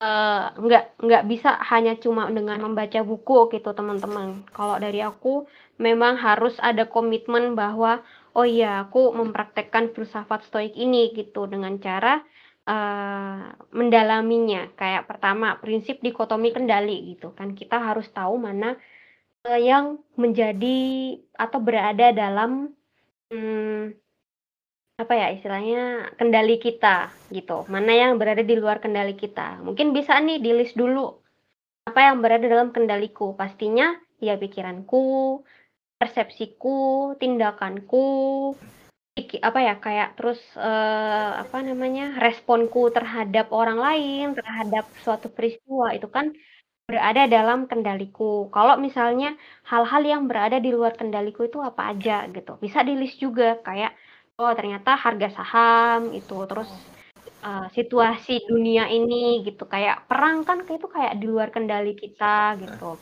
[0.02, 4.28] eh, nggak nggak bisa hanya cuma dengan membaca buku gitu teman-teman.
[4.56, 5.46] Kalau dari aku
[5.86, 8.02] memang harus ada komitmen bahwa
[8.36, 12.22] oh iya aku mempraktekkan filsafat stoik ini gitu dengan cara
[12.68, 13.42] eh,
[13.78, 14.58] mendalaminya.
[14.78, 18.66] Kayak pertama prinsip dikotomi kendali gitu kan kita harus tahu mana
[19.48, 20.76] eh, yang menjadi
[21.44, 22.50] atau berada dalam
[23.32, 24.07] hmm,
[24.98, 27.62] apa ya istilahnya kendali kita gitu.
[27.70, 29.62] Mana yang berada di luar kendali kita.
[29.62, 31.14] Mungkin bisa nih di list dulu
[31.86, 33.38] apa yang berada dalam kendaliku.
[33.38, 35.38] Pastinya ya pikiranku,
[36.02, 38.06] persepsiku, tindakanku,
[39.38, 46.10] apa ya kayak terus eh, apa namanya responku terhadap orang lain, terhadap suatu peristiwa itu
[46.10, 46.34] kan
[46.90, 48.50] berada dalam kendaliku.
[48.50, 49.38] Kalau misalnya
[49.70, 52.58] hal-hal yang berada di luar kendaliku itu apa aja gitu.
[52.58, 53.92] Bisa di list juga kayak
[54.38, 56.70] oh ternyata harga saham itu terus
[57.42, 59.66] uh, situasi dunia ini gitu.
[59.66, 62.98] Kayak perang kan kayak itu kayak di luar kendali kita gitu.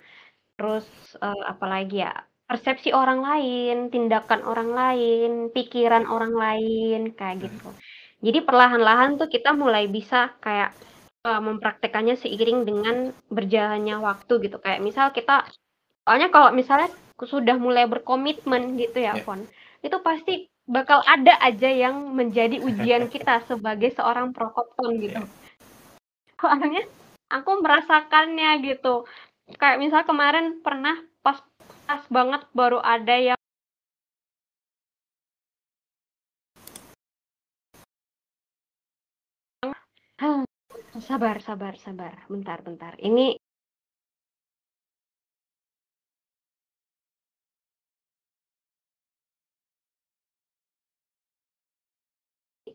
[0.57, 0.87] Terus
[1.21, 2.13] uh, apalagi ya
[2.47, 7.69] persepsi orang lain tindakan orang lain pikiran orang lain kayak gitu.
[8.25, 10.73] Jadi perlahan-lahan tuh kita mulai bisa kayak
[11.29, 14.57] uh, mempraktekannya seiring dengan berjalannya waktu gitu.
[14.57, 15.45] Kayak misal kita
[16.07, 19.25] soalnya kalau misalnya sudah mulai berkomitmen gitu ya, yeah.
[19.25, 19.45] Fon
[19.85, 25.23] itu pasti bakal ada aja yang menjadi ujian kita sebagai seorang prokopton gitu.
[26.37, 26.85] Soalnya
[27.31, 29.07] aku merasakannya gitu.
[29.57, 31.39] Kayak misal kemarin pernah pas
[31.87, 33.39] pas banget baru ada yang
[40.97, 43.39] sabar sabar sabar bentar bentar ini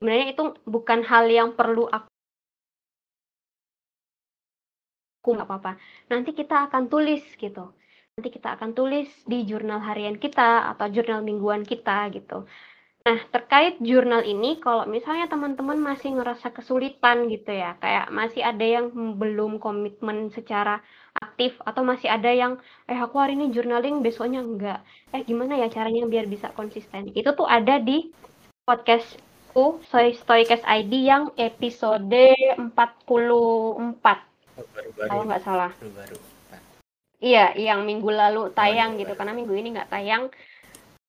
[0.01, 2.09] sebenarnya itu bukan hal yang perlu aku
[5.29, 5.77] nggak apa-apa.
[6.09, 7.69] Nanti kita akan tulis gitu.
[8.17, 12.49] Nanti kita akan tulis di jurnal harian kita atau jurnal mingguan kita gitu.
[13.01, 18.61] Nah, terkait jurnal ini, kalau misalnya teman-teman masih ngerasa kesulitan gitu ya, kayak masih ada
[18.61, 20.85] yang belum komitmen secara
[21.17, 24.79] aktif, atau masih ada yang, eh aku hari ini journaling, besoknya enggak.
[25.17, 27.09] Eh gimana ya caranya biar bisa konsisten?
[27.17, 28.13] Itu tuh ada di
[28.69, 29.17] podcast
[29.51, 32.07] aku Soy Stoikes ID yang episode
[32.55, 33.91] 44 oh,
[35.11, 35.75] kalau nggak salah.
[35.75, 36.17] Baru, baru.
[37.19, 39.11] iya yang minggu lalu tayang baru, gitu.
[39.11, 39.19] baru.
[39.19, 40.23] karena minggu ini nggak tayang.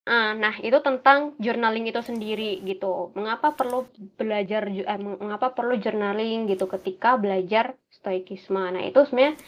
[0.03, 3.15] Ah, nah itu tentang journaling itu sendiri gitu.
[3.15, 3.87] Mengapa perlu
[4.19, 8.59] belajar eh, mengapa perlu journaling gitu ketika belajar stoikisme?
[8.59, 9.39] Nah itu sebenarnya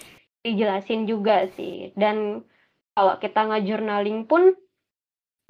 [0.47, 1.91] dijelasin juga sih.
[1.99, 2.47] Dan
[2.95, 4.55] kalau kita nge-journaling pun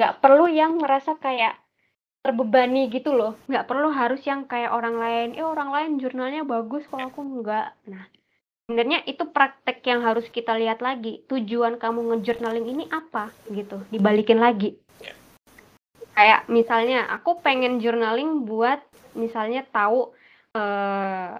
[0.00, 1.60] nggak perlu yang merasa kayak
[2.24, 3.36] terbebani gitu loh.
[3.44, 5.28] Nggak perlu harus yang kayak orang lain.
[5.36, 8.08] Eh orang lain jurnalnya bagus kalau aku enggak nah
[8.64, 11.20] sebenarnya itu praktek yang harus kita lihat lagi.
[11.28, 13.28] Tujuan kamu ngejurnaling ini apa?
[13.52, 14.80] Gitu dibalikin lagi.
[15.04, 15.12] Ya.
[16.14, 18.80] kayak misalnya aku pengen journaling buat
[19.18, 20.14] misalnya tahu
[20.56, 21.36] uh,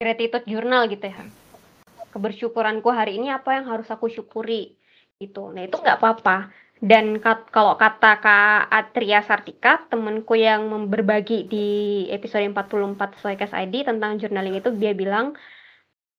[0.00, 1.20] gratitude journal gitu ya.
[2.16, 4.72] Kebersyukuranku hari ini apa yang harus aku syukuri?
[5.20, 5.52] Gitu.
[5.52, 6.48] Nah itu nggak apa-apa
[6.84, 11.68] dan kat, kalau kata Kak Atria Sartika, temanku yang berbagi di
[12.12, 15.32] episode 44 Soikas ID tentang journaling itu, dia bilang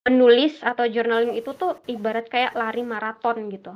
[0.10, 3.76] menulis atau journaling itu tuh ibarat kayak lari maraton gitu.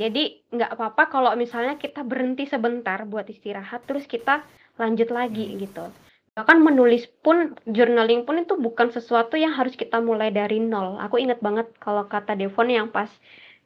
[0.00, 4.40] Jadi nggak apa-apa kalau misalnya kita berhenti sebentar buat istirahat, terus kita
[4.80, 5.84] lanjut lagi gitu.
[6.32, 10.96] Bahkan menulis pun, journaling pun itu bukan sesuatu yang harus kita mulai dari nol.
[10.96, 13.10] Aku ingat banget kalau kata Devon yang pas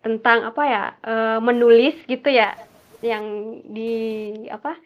[0.05, 2.53] tentang apa ya uh, menulis gitu ya
[3.01, 3.93] yang di
[4.53, 4.77] apa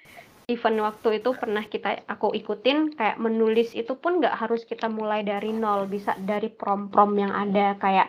[0.48, 5.20] event waktu itu pernah kita aku ikutin kayak menulis itu pun nggak harus kita mulai
[5.26, 8.08] dari nol bisa dari prom-prom yang ada kayak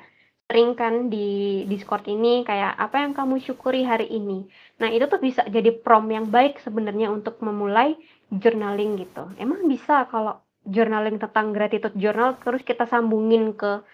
[0.50, 4.50] sering kan di Discord ini kayak apa yang kamu syukuri hari ini.
[4.82, 7.94] Nah itu tuh bisa jadi prom yang baik sebenarnya untuk memulai
[8.34, 9.30] journaling gitu.
[9.38, 13.86] Emang bisa kalau journaling tentang gratitude journal terus kita sambungin ke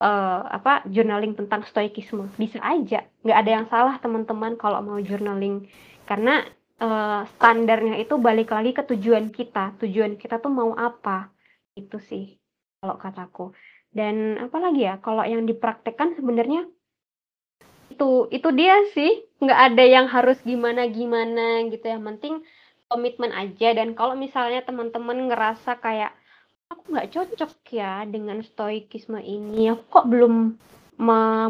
[0.00, 2.26] uh, apa journaling tentang stoikisme.
[2.40, 3.04] Bisa aja.
[3.22, 5.68] Nggak ada yang salah teman-teman kalau mau journaling.
[6.08, 6.42] Karena
[6.80, 9.76] uh, standarnya itu balik lagi ke tujuan kita.
[9.84, 11.30] Tujuan kita tuh mau apa?
[11.76, 12.40] Itu sih
[12.80, 13.52] kalau kataku.
[13.92, 16.66] Dan apalagi ya kalau yang dipraktekkan sebenarnya
[17.92, 19.28] itu itu dia sih.
[19.40, 22.40] Nggak ada yang harus gimana gimana gitu yang penting
[22.90, 23.76] komitmen aja.
[23.76, 26.16] Dan kalau misalnya teman-teman ngerasa kayak
[26.70, 29.74] aku nggak cocok ya dengan stoikisme ini.
[29.74, 30.56] Aku kok belum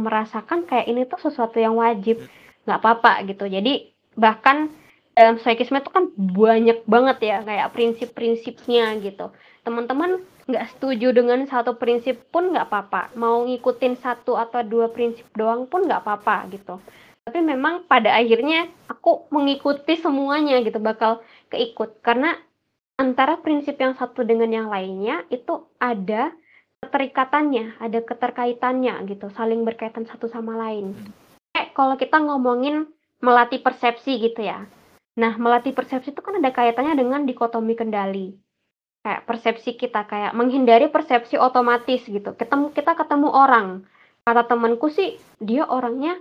[0.00, 2.24] merasakan kayak ini tuh sesuatu yang wajib.
[2.64, 3.44] Nggak apa-apa gitu.
[3.46, 4.72] Jadi bahkan
[5.14, 9.28] dalam stoikisme itu kan banyak banget ya kayak prinsip-prinsipnya gitu.
[9.60, 13.12] Teman-teman nggak setuju dengan satu prinsip pun nggak apa-apa.
[13.14, 16.80] Mau ngikutin satu atau dua prinsip doang pun nggak apa-apa gitu.
[17.20, 20.80] Tapi memang pada akhirnya aku mengikuti semuanya gitu.
[20.80, 21.20] Bakal
[21.52, 22.00] keikut.
[22.00, 22.34] Karena
[23.00, 26.36] antara prinsip yang satu dengan yang lainnya itu ada
[26.84, 30.92] keterikatannya, ada keterkaitannya gitu, saling berkaitan satu sama lain.
[31.56, 32.92] Kayak kalau kita ngomongin
[33.24, 34.68] melatih persepsi gitu ya.
[35.16, 38.36] Nah, melatih persepsi itu kan ada kaitannya dengan dikotomi kendali.
[39.00, 42.36] Kayak persepsi kita kayak menghindari persepsi otomatis gitu.
[42.36, 43.88] Ketemu kita ketemu orang.
[44.28, 46.20] Kata temanku sih dia orangnya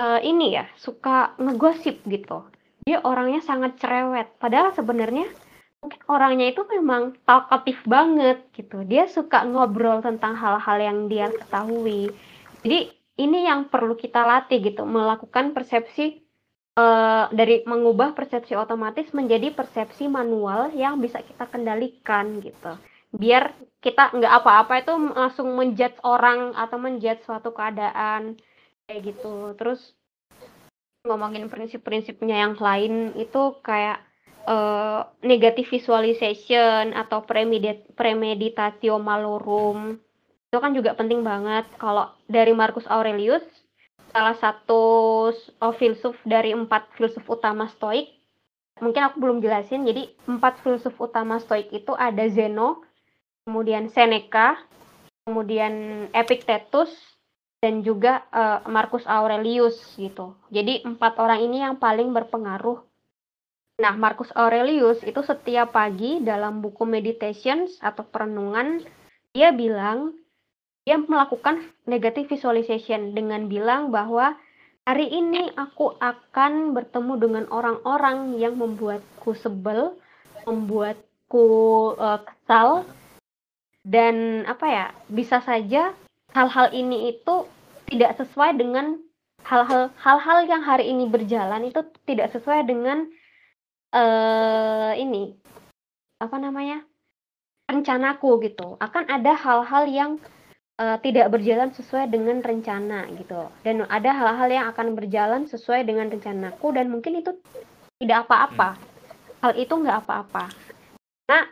[0.00, 2.48] uh, ini ya, suka ngegosip gitu.
[2.88, 4.40] Dia orangnya sangat cerewet.
[4.40, 5.28] Padahal sebenarnya
[6.08, 8.82] orangnya itu memang talkatif banget gitu.
[8.82, 12.10] Dia suka ngobrol tentang hal-hal yang dia ketahui.
[12.64, 16.24] Jadi ini yang perlu kita latih gitu, melakukan persepsi
[16.80, 22.74] uh, dari mengubah persepsi otomatis menjadi persepsi manual yang bisa kita kendalikan gitu.
[23.14, 28.36] Biar kita nggak apa-apa itu langsung menjudge orang atau menjudge suatu keadaan
[28.88, 29.54] kayak gitu.
[29.54, 29.94] Terus
[31.06, 34.07] ngomongin prinsip-prinsipnya yang lain itu kayak
[34.48, 40.00] uh, negative visualization atau premedit premeditatio malorum
[40.48, 43.44] itu kan juga penting banget kalau dari Marcus Aurelius
[44.08, 44.82] salah satu
[45.36, 48.08] oh, filsuf dari empat filsuf utama Stoik.
[48.80, 49.84] Mungkin aku belum jelasin.
[49.84, 52.80] Jadi empat filsuf utama Stoik itu ada Zeno,
[53.44, 54.56] kemudian Seneca,
[55.28, 56.96] kemudian Epictetus,
[57.60, 60.32] dan juga uh, Marcus Aurelius gitu.
[60.48, 62.87] Jadi empat orang ini yang paling berpengaruh.
[63.78, 68.82] Nah, Marcus Aurelius itu setiap pagi dalam buku Meditations atau perenungan
[69.30, 70.18] dia bilang
[70.82, 74.34] dia melakukan negative visualization dengan bilang bahwa
[74.82, 79.94] hari ini aku akan bertemu dengan orang-orang yang membuatku sebel,
[80.42, 81.46] membuatku
[82.02, 82.82] uh, kesal
[83.86, 85.94] dan apa ya bisa saja
[86.34, 87.46] hal-hal ini itu
[87.86, 88.98] tidak sesuai dengan
[89.46, 93.06] hal-hal hal-hal yang hari ini berjalan itu tidak sesuai dengan
[93.94, 95.36] uh, ini
[96.18, 96.82] apa namanya
[97.68, 98.76] rencanaku gitu.
[98.80, 100.10] Akan ada hal-hal yang
[100.80, 103.52] uh, tidak berjalan sesuai dengan rencana gitu.
[103.62, 107.36] Dan ada hal-hal yang akan berjalan sesuai dengan rencanaku dan mungkin itu
[108.00, 108.74] tidak apa-apa.
[108.74, 108.86] Hmm.
[109.38, 110.44] hal itu nggak apa-apa.
[111.30, 111.46] Nah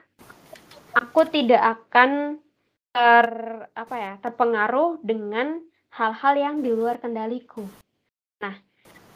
[0.97, 2.43] aku tidak akan
[2.91, 3.29] ter
[3.77, 5.61] apa ya terpengaruh dengan
[5.93, 7.63] hal-hal yang di luar kendaliku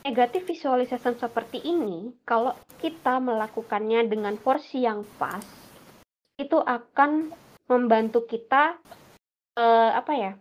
[0.04, 5.44] negatif visualisasi seperti ini kalau kita melakukannya dengan porsi yang pas
[6.40, 7.28] itu akan
[7.68, 8.80] membantu kita
[9.60, 10.32] uh, apa ya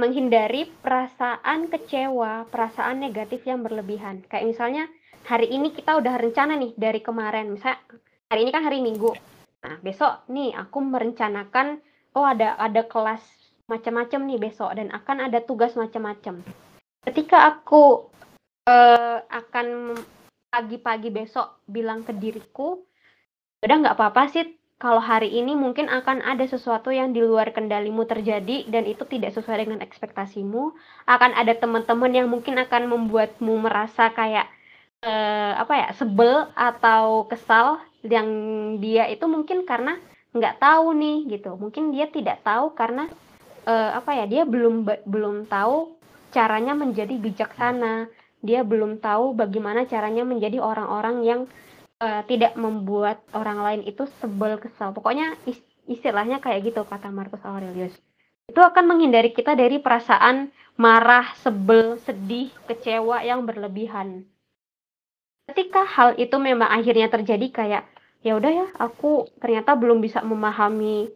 [0.00, 4.24] menghindari perasaan kecewa, perasaan negatif yang berlebihan.
[4.26, 4.84] Kayak misalnya
[5.28, 7.78] hari ini kita udah rencana nih dari kemarin, misalnya
[8.32, 9.12] hari ini kan hari Minggu.
[9.62, 11.78] Nah besok nih aku merencanakan
[12.18, 13.22] oh ada ada kelas
[13.70, 16.42] macam-macam nih besok dan akan ada tugas macam-macam.
[17.06, 18.10] Ketika aku
[18.66, 19.96] uh, akan
[20.52, 22.82] pagi-pagi besok bilang ke diriku,
[23.64, 24.44] udah nggak apa-apa sih
[24.82, 29.30] kalau hari ini mungkin akan ada sesuatu yang di luar kendalimu terjadi dan itu tidak
[29.30, 30.74] sesuai dengan ekspektasimu.
[31.06, 34.50] Akan ada teman-teman yang mungkin akan membuatmu merasa kayak
[35.06, 38.26] eh, apa ya sebel atau kesal yang
[38.82, 40.02] dia itu mungkin karena
[40.34, 41.54] nggak tahu nih gitu.
[41.54, 43.06] Mungkin dia tidak tahu karena
[43.62, 45.94] eh, apa ya dia belum belum tahu
[46.34, 48.10] caranya menjadi bijaksana
[48.42, 51.40] dia belum tahu bagaimana caranya menjadi orang-orang yang
[52.02, 54.90] uh, tidak membuat orang lain itu sebel kesal.
[54.90, 55.38] Pokoknya
[55.86, 57.94] istilahnya kayak gitu kata Marcus Aurelius.
[58.50, 64.26] Itu akan menghindari kita dari perasaan marah, sebel, sedih, kecewa yang berlebihan.
[65.46, 67.82] Ketika hal itu memang akhirnya terjadi kayak
[68.26, 71.10] ya udah ya, aku ternyata belum bisa memahami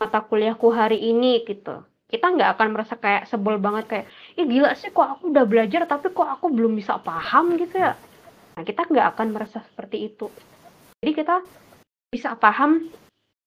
[0.00, 1.84] mata kuliahku hari ini gitu.
[2.12, 4.06] Kita nggak akan merasa kayak sebel banget kayak,
[4.36, 7.96] ih gila sih kok aku udah belajar tapi kok aku belum bisa paham gitu ya
[8.52, 10.28] Nah, kita nggak akan merasa seperti itu.
[11.00, 11.40] Jadi kita
[12.12, 12.92] bisa paham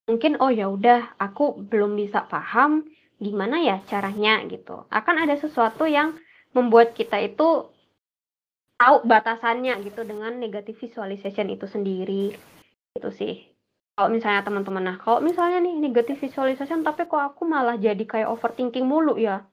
[0.05, 2.85] mungkin oh ya udah aku belum bisa paham
[3.21, 4.89] gimana ya caranya gitu.
[4.89, 6.17] Akan ada sesuatu yang
[6.57, 7.69] membuat kita itu
[8.75, 12.33] tahu batasannya gitu dengan negatif visualization itu sendiri.
[12.97, 13.54] Itu sih.
[13.95, 18.27] Kalau misalnya teman-teman nah, kalau misalnya nih negatif visualization tapi kok aku malah jadi kayak
[18.27, 19.47] overthinking mulu ya.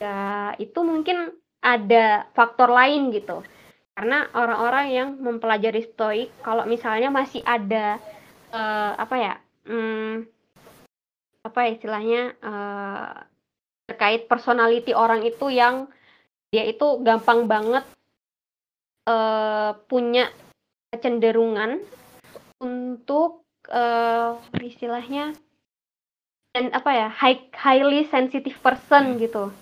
[0.00, 1.30] Ya, itu mungkin
[1.64, 3.40] ada faktor lain gitu
[3.94, 8.02] karena orang-orang yang mempelajari stoik kalau misalnya masih ada
[8.50, 9.34] uh, apa ya
[9.70, 10.26] hmm,
[11.46, 13.14] apa istilahnya uh,
[13.86, 15.86] terkait personality orang itu yang
[16.50, 17.86] dia itu gampang banget
[19.06, 20.26] uh, punya
[20.90, 21.78] kecenderungan
[22.64, 25.36] untuk uh, istilahnya
[26.56, 29.52] dan apa ya high, highly sensitive person gitu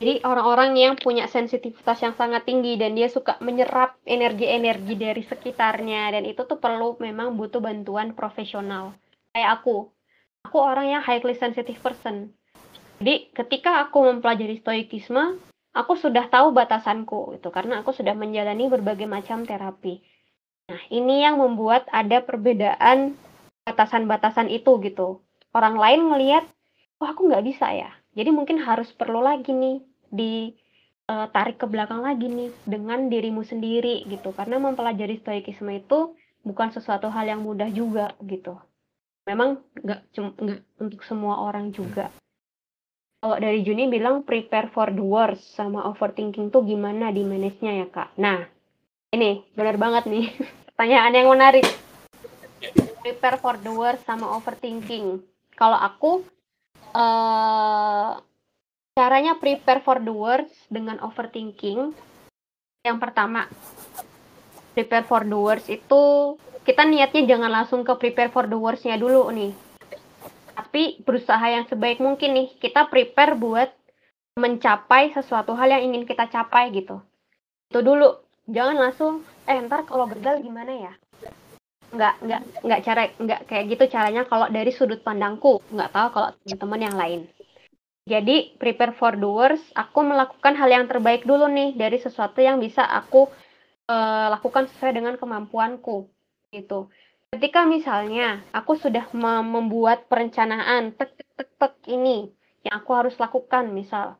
[0.00, 6.16] jadi orang-orang yang punya sensitivitas yang sangat tinggi dan dia suka menyerap energi-energi dari sekitarnya
[6.16, 8.96] dan itu tuh perlu memang butuh bantuan profesional.
[9.36, 9.92] Kayak aku.
[10.48, 12.32] Aku orang yang highly sensitive person.
[12.96, 15.36] Jadi ketika aku mempelajari stoikisme,
[15.76, 20.00] aku sudah tahu batasanku itu karena aku sudah menjalani berbagai macam terapi.
[20.70, 23.18] Nah, ini yang membuat ada perbedaan
[23.66, 25.18] batasan-batasan itu gitu.
[25.50, 26.46] Orang lain melihat,
[27.02, 27.90] wah aku nggak bisa ya.
[28.14, 29.82] Jadi mungkin harus perlu lagi nih
[30.14, 36.14] ditarik ke belakang lagi nih dengan dirimu sendiri gitu karena mempelajari stoikisme itu
[36.46, 38.58] bukan sesuatu hal yang mudah juga gitu
[39.28, 42.10] memang nggak nggak untuk semua orang juga
[43.20, 47.86] kalau dari Juni bilang prepare for the worst sama overthinking tuh gimana di manage-nya ya
[47.92, 48.16] kak?
[48.16, 48.48] Nah,
[49.12, 50.32] ini benar banget nih
[50.80, 51.68] pertanyaan yang menarik.
[53.04, 55.20] Prepare for the worst sama overthinking.
[55.52, 56.24] Kalau aku,
[56.96, 58.16] uh,
[58.96, 61.92] caranya prepare for the worst dengan overthinking.
[62.80, 63.44] Yang pertama,
[64.72, 66.00] prepare for the worst itu
[66.64, 69.52] kita niatnya jangan langsung ke prepare for the worst-nya dulu nih
[70.54, 73.72] tapi berusaha yang sebaik mungkin nih kita prepare buat
[74.36, 77.00] mencapai sesuatu hal yang ingin kita capai gitu
[77.72, 80.92] itu dulu jangan langsung eh ntar kalau gagal gimana ya?
[81.90, 85.58] Nggak nggak nggak cara nggak kayak gitu caranya kalau dari sudut pandangku.
[85.74, 87.20] Nggak tahu kalau teman-teman yang lain.
[88.06, 89.66] Jadi prepare for worst.
[89.74, 93.26] Aku melakukan hal yang terbaik dulu nih dari sesuatu yang bisa aku
[93.90, 96.06] uh, lakukan sesuai dengan kemampuanku
[96.54, 96.86] gitu.
[97.30, 102.30] Ketika misalnya aku sudah membuat perencanaan tek tek tek ini
[102.66, 104.18] yang aku harus lakukan, misal,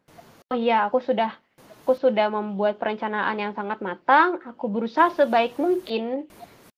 [0.51, 1.35] oh iya aku sudah
[1.81, 6.29] aku sudah membuat perencanaan yang sangat matang, aku berusaha sebaik mungkin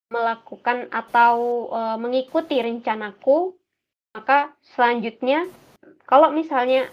[0.09, 3.59] melakukan atau e, mengikuti rencanaku,
[4.15, 5.51] maka selanjutnya
[6.07, 6.87] kalau misalnya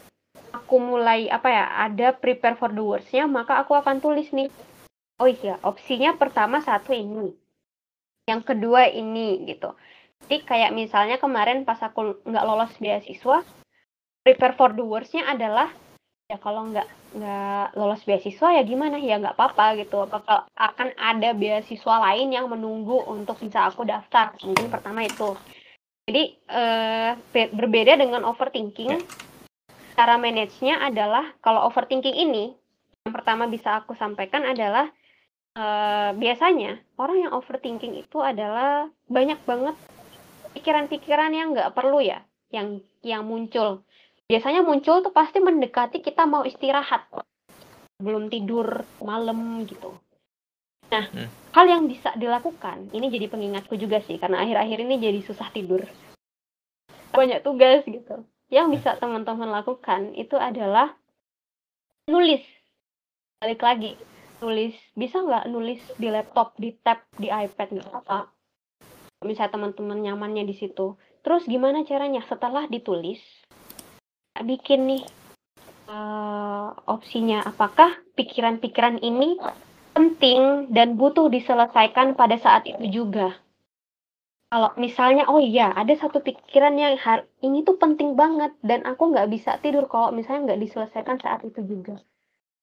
[0.49, 4.49] aku mulai apa ya ada prepare for the worst-nya, maka aku akan tulis nih.
[5.19, 7.36] Oh iya, opsinya pertama satu ini
[8.30, 9.73] yang kedua ini gitu
[10.30, 13.41] jadi kayak misalnya kemarin pas aku nggak lolos beasiswa
[14.22, 15.73] prepare for the worst-nya adalah
[16.30, 16.85] ya kalau nggak
[17.18, 19.01] nggak lolos beasiswa ya gimana?
[19.01, 20.06] Ya nggak apa-apa gitu.
[20.06, 24.38] Apakah akan ada beasiswa lain yang menunggu untuk bisa aku daftar.
[24.45, 25.34] Mungkin pertama itu.
[26.06, 29.01] Jadi eh, berbeda dengan overthinking.
[29.97, 32.56] Cara manage-nya adalah kalau overthinking ini
[33.03, 34.88] yang pertama bisa aku sampaikan adalah
[35.60, 39.76] uh, biasanya orang yang overthinking itu adalah banyak banget
[40.56, 42.23] pikiran-pikiran yang nggak perlu ya,
[42.53, 43.84] yang yang muncul.
[44.30, 47.10] Biasanya muncul tuh pasti mendekati kita mau istirahat,
[47.97, 49.97] belum tidur malam gitu.
[50.93, 51.53] Nah, hmm.
[51.53, 55.81] hal yang bisa dilakukan, ini jadi pengingatku juga sih, karena akhir-akhir ini jadi susah tidur.
[57.10, 58.26] Banyak tugas gitu.
[58.53, 60.93] Yang bisa teman-teman lakukan itu adalah
[62.06, 62.41] nulis.
[63.41, 63.97] Balik lagi,
[64.39, 68.31] nulis bisa nggak nulis di laptop di tab di iPad nggak apa
[69.27, 73.19] misalnya teman-teman nyamannya di situ terus gimana caranya setelah ditulis
[74.44, 75.03] bikin nih
[75.88, 79.40] uh, opsinya apakah pikiran-pikiran ini
[79.95, 83.36] penting dan butuh diselesaikan pada saat itu juga
[84.49, 86.98] kalau misalnya oh iya ada satu pikiran yang
[87.45, 91.61] ini tuh penting banget dan aku nggak bisa tidur kalau misalnya nggak diselesaikan saat itu
[91.61, 92.02] juga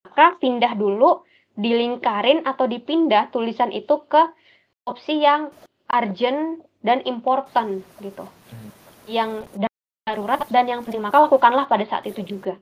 [0.07, 1.27] maka pindah dulu
[1.57, 4.23] dilingkarin atau dipindah tulisan itu ke
[4.87, 5.51] opsi yang
[5.91, 8.23] urgent dan important gitu.
[8.23, 8.71] Hmm.
[9.09, 9.31] Yang
[10.07, 12.55] darurat dan yang penting maka lakukanlah pada saat itu juga.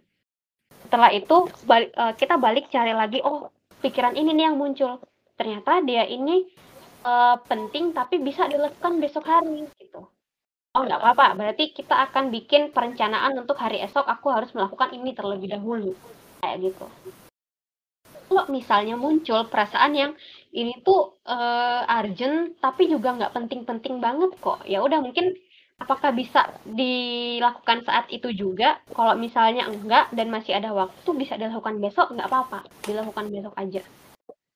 [0.88, 3.52] Setelah itu balik, uh, kita balik cari lagi oh
[3.84, 4.96] pikiran ini nih yang muncul.
[5.36, 6.48] Ternyata dia ini
[7.04, 10.08] uh, penting tapi bisa dilakukan besok hari gitu.
[10.74, 15.14] Oh nggak apa-apa, berarti kita akan bikin perencanaan untuk hari esok aku harus melakukan ini
[15.14, 15.94] terlebih dahulu
[16.44, 16.86] kayak gitu
[18.34, 20.12] kalau misalnya muncul perasaan yang
[20.50, 25.38] ini tuh uh, urgent tapi juga nggak penting-penting banget kok ya udah mungkin
[25.78, 28.80] apakah bisa dilakukan saat itu juga?
[28.94, 32.14] Kalau misalnya enggak dan masih ada waktu bisa dilakukan besok?
[32.14, 32.58] Nggak apa-apa.
[32.86, 33.82] Dilakukan besok aja.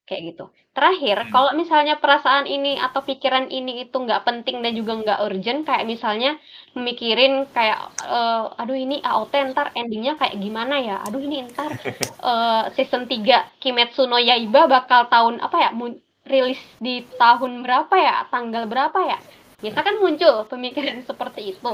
[0.08, 0.44] Kayak gitu.
[0.72, 1.30] Terakhir, hmm.
[1.34, 5.84] kalau misalnya perasaan ini atau pikiran ini itu nggak penting dan juga nggak urgent, kayak
[5.84, 6.38] misalnya
[6.78, 11.74] memikirin kayak, uh, aduh ini AOT ntar endingnya kayak gimana ya, aduh ini ntar
[12.22, 15.70] uh, season 3 Kimetsu no Yaiba bakal tahun apa ya,
[16.30, 19.18] rilis di tahun berapa ya, tanggal berapa ya,
[19.58, 21.72] biasa kan muncul pemikiran seperti itu.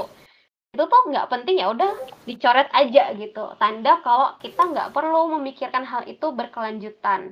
[0.75, 1.91] Itu tuh nggak penting ya udah
[2.27, 7.31] dicoret aja gitu, tanda kalau kita nggak perlu memikirkan hal itu berkelanjutan.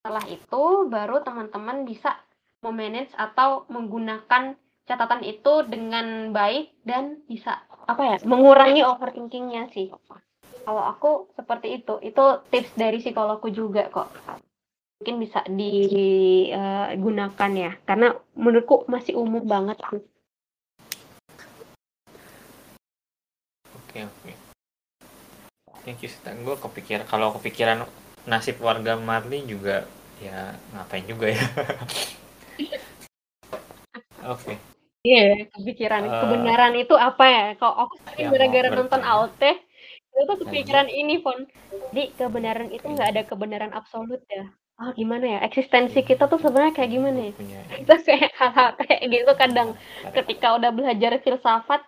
[0.00, 2.18] Setelah itu baru teman-teman bisa
[2.66, 4.58] memanage atau menggunakan
[4.90, 9.94] catatan itu dengan baik dan bisa apa ya mengurangi overthinkingnya sih.
[10.66, 12.02] Kalau aku seperti itu.
[12.02, 14.10] Itu tips dari psikologku juga kok
[15.00, 17.72] mungkin bisa digunakan ya.
[17.88, 19.80] Karena menurutku masih umum banget.
[23.72, 24.36] Oke oke.
[25.88, 27.88] Thank you Stan gue kepikiran kalau kepikiran
[28.28, 29.88] nasib warga Marley juga
[30.20, 31.40] ya ngapain juga ya?
[34.20, 34.52] Oke.
[34.52, 34.60] Okay.
[35.00, 36.12] iya yeah, kepikiran.
[36.12, 37.56] Uh, kebenaran itu apa ya?
[37.56, 39.42] Kalau aku ya, gara-gara nonton AOT
[40.12, 41.48] itu tuh kepikiran ini pun
[41.88, 44.44] jadi kebenaran itu nggak ada kebenaran absolut ya
[44.80, 47.32] oh, gimana ya eksistensi kita tuh sebenarnya kayak gimana ya
[47.84, 49.68] kita kayak hal-hal kayak gitu kadang
[50.16, 51.84] ketika udah belajar filsafat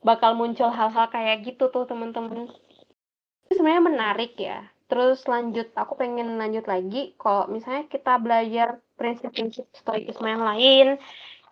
[0.00, 2.48] bakal muncul hal-hal kayak gitu tuh teman-teman
[3.50, 4.70] sebenarnya menarik ya.
[4.90, 7.14] Terus lanjut, aku pengen lanjut lagi.
[7.18, 10.86] Kalau misalnya kita belajar prinsip-prinsip stoikisme yang lain,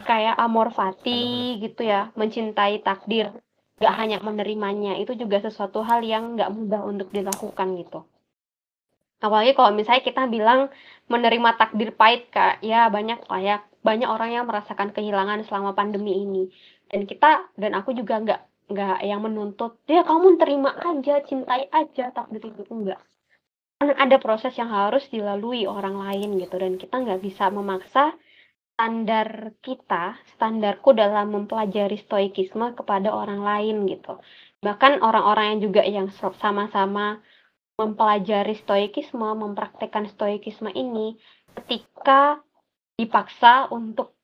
[0.03, 3.31] kayak amor fati gitu ya, mencintai takdir,
[3.79, 8.03] gak hanya menerimanya, itu juga sesuatu hal yang gak mudah untuk dilakukan gitu.
[9.25, 10.61] Apalagi kalau misalnya kita bilang
[11.13, 16.13] menerima takdir pahit, kak, ya banyak lah ya, banyak orang yang merasakan kehilangan selama pandemi
[16.25, 16.43] ini.
[16.91, 22.13] Dan kita, dan aku juga nggak nggak yang menuntut, ya kamu terima aja, cintai aja
[22.13, 23.01] takdir itu, enggak
[23.79, 28.11] kan ada proses yang harus dilalui orang lain gitu dan kita nggak bisa memaksa
[28.75, 34.23] standar kita, standarku dalam mempelajari stoikisme kepada orang lain gitu.
[34.63, 37.19] Bahkan orang-orang yang juga yang sama-sama
[37.79, 41.15] mempelajari stoikisme, mempraktekkan stoikisme ini,
[41.55, 42.43] ketika
[42.99, 44.19] dipaksa untuk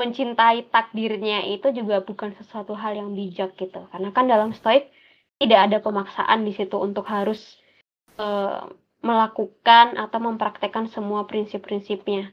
[0.00, 3.84] mencintai takdirnya itu juga bukan sesuatu hal yang bijak gitu.
[3.92, 4.88] Karena kan dalam stoik
[5.36, 7.60] tidak ada pemaksaan di situ untuk harus
[8.16, 8.64] uh,
[9.04, 12.32] melakukan atau mempraktekkan semua prinsip-prinsipnya.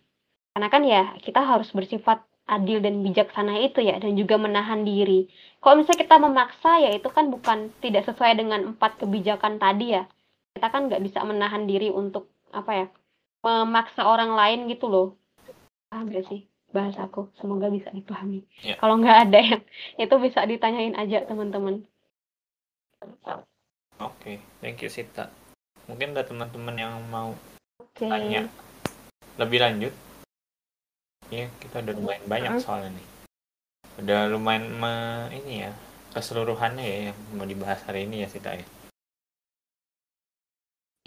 [0.55, 5.27] Karena kan ya kita harus bersifat adil dan bijaksana itu ya dan juga menahan diri.
[5.59, 10.07] Kalau misalnya kita memaksa ya itu kan bukan tidak sesuai dengan empat kebijakan tadi ya.
[10.57, 12.85] Kita kan nggak bisa menahan diri untuk apa ya
[13.45, 15.07] memaksa orang lain gitu loh.
[15.93, 17.29] Paham gak sih bahasaku?
[17.37, 18.41] Semoga bisa dipahami.
[18.65, 18.75] Ya.
[18.81, 19.61] Kalau nggak ada yang
[20.01, 21.85] itu bisa ditanyain aja teman-teman.
[23.05, 23.37] Oke,
[24.01, 24.35] okay.
[24.59, 25.29] thank you Sita
[25.87, 27.31] mungkin ada teman-teman yang mau
[27.79, 28.11] okay.
[28.11, 28.51] tanya
[29.39, 29.93] lebih lanjut
[31.31, 32.63] ya kita udah lumayan banyak uh -huh.
[32.63, 33.07] soalnya nih
[33.97, 34.93] udah lumayan me,
[35.33, 35.71] ini ya
[36.11, 38.67] keseluruhannya ya yang mau dibahas hari ini ya Sita ya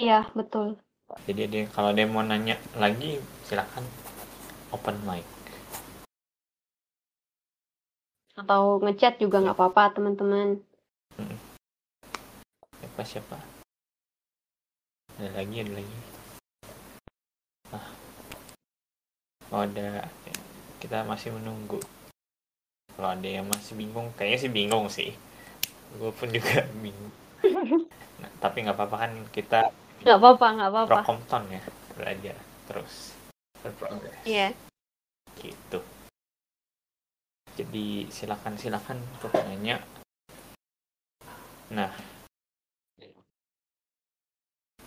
[0.00, 0.80] iya betul.
[1.28, 3.84] Jadi dia kalau dia mau nanya lagi silakan
[4.72, 5.26] open mic.
[8.32, 10.64] Atau ngechat juga nggak apa-apa teman-teman.
[12.80, 13.36] Siapa siapa?
[15.20, 15.98] Ada lagi ada lagi.
[17.76, 17.86] Ah.
[19.52, 20.08] Oh ada.
[20.80, 21.76] Kita masih menunggu.
[22.96, 25.12] Kalau ada yang masih bingung kayaknya sih bingung sih.
[26.00, 27.12] Gue pun juga bingung.
[28.20, 30.98] Nah, tapi nggak apa-apa kan kita nggak apa-apa nggak apa-apa.
[31.04, 31.62] Prokomton ya
[31.96, 33.12] belajar terus.
[33.60, 34.48] Berprogres iya.
[34.48, 34.52] Yeah.
[35.40, 35.80] gitu.
[37.60, 38.98] Jadi silakan silakan
[39.44, 39.76] nanya
[41.70, 41.92] nah.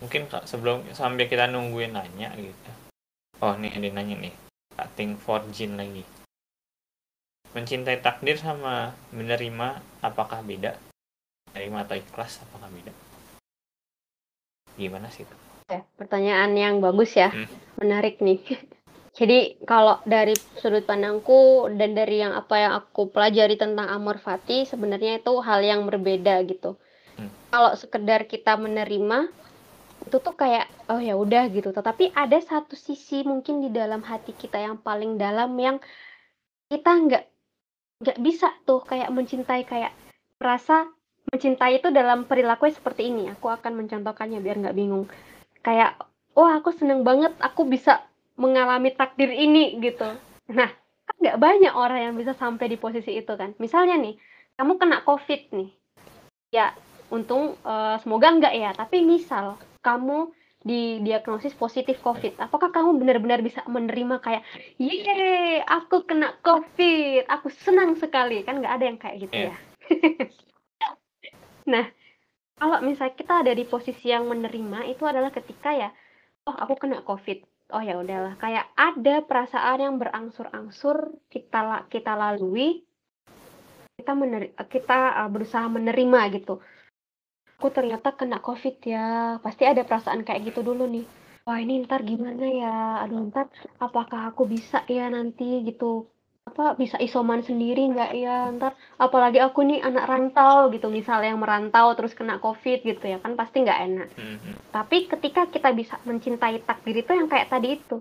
[0.01, 2.71] Mungkin sebelum sambil kita nungguin nanya gitu.
[3.39, 4.33] Oh nih ada nanya nih.
[4.73, 6.01] Cutting for Jin lagi.
[7.53, 10.73] Mencintai takdir sama menerima apakah beda?
[11.53, 13.02] Menerima atau ikhlas apakah beda
[14.77, 15.35] gimana sih itu?
[15.71, 17.31] Ya, pertanyaan yang bagus ya.
[17.31, 17.47] Hmm.
[17.81, 18.39] menarik nih.
[19.17, 24.65] Jadi kalau dari sudut pandangku dan dari yang apa yang aku pelajari tentang amor fati
[24.65, 26.77] sebenarnya itu hal yang berbeda gitu.
[27.13, 27.29] Hmm.
[27.53, 29.29] kalau sekedar kita menerima
[30.09, 31.69] itu tuh kayak oh ya udah gitu.
[31.69, 35.77] Tetapi ada satu sisi mungkin di dalam hati kita yang paling dalam yang
[36.73, 37.23] kita nggak
[38.01, 39.93] nggak bisa tuh kayak mencintai kayak
[40.41, 40.89] merasa
[41.31, 43.31] mencintai itu dalam perilaku seperti ini.
[43.31, 45.07] Aku akan mencontohkannya biar nggak bingung.
[45.63, 46.01] Kayak
[46.35, 48.03] oh aku seneng banget aku bisa
[48.35, 50.07] mengalami takdir ini gitu.
[50.51, 50.69] Nah
[51.03, 53.55] kan nggak banyak orang yang bisa sampai di posisi itu kan.
[53.61, 54.17] Misalnya nih
[54.59, 55.69] kamu kena covid nih.
[56.51, 56.75] Ya
[57.13, 58.71] untung uh, semoga enggak ya.
[58.75, 59.55] Tapi misal
[59.85, 60.33] kamu
[60.63, 64.47] didiagnosis positif COVID, apakah kamu benar-benar bisa menerima kayak,
[64.79, 69.51] ye, aku kena COVID, aku senang sekali, kan nggak ada yang kayak gitu yeah.
[69.51, 70.27] ya.
[71.69, 71.85] nah,
[72.57, 75.89] kalau misalnya kita ada di posisi yang menerima itu adalah ketika ya,
[76.47, 82.85] oh aku kena COVID, oh ya udahlah, kayak ada perasaan yang berangsur-angsur kita kita lalui,
[83.97, 86.61] kita mener kita uh, berusaha menerima gitu.
[87.57, 91.07] Aku ternyata kena covid ya pasti ada perasaan kayak gitu dulu nih.
[91.47, 93.03] Wah ini ntar gimana ya?
[93.03, 93.47] Aduh ntar
[93.79, 95.63] apakah aku bisa ya nanti?
[95.63, 96.07] Gitu
[96.53, 98.11] apa bisa isoman sendiri nggak?
[98.13, 98.77] Ya ntar.
[99.01, 103.33] Apalagi aku nih anak rantau gitu misalnya yang merantau terus kena covid gitu ya kan
[103.33, 104.09] pasti nggak enak.
[104.13, 104.53] Mm-hmm.
[104.69, 107.97] tapi ketika kita bisa mencintai takdir itu yang kayak tadi itu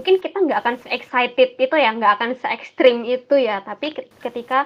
[0.00, 3.60] mungkin kita nggak akan se excited itu ya nggak akan se ekstrim itu ya.
[3.60, 3.92] Tapi
[4.24, 4.64] ketika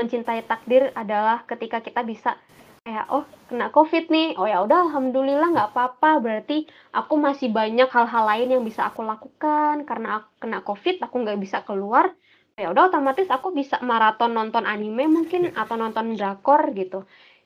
[0.00, 2.40] mencintai takdir adalah ketika kita bisa
[2.80, 4.40] kayak oh kena covid nih.
[4.40, 6.16] Oh ya udah alhamdulillah nggak apa-apa.
[6.16, 6.64] Berarti
[6.96, 9.84] aku masih banyak hal-hal lain yang bisa aku lakukan.
[9.84, 12.08] Karena aku kena covid aku nggak bisa keluar
[12.54, 17.02] ya udah otomatis aku bisa maraton nonton anime mungkin atau nonton drakor gitu.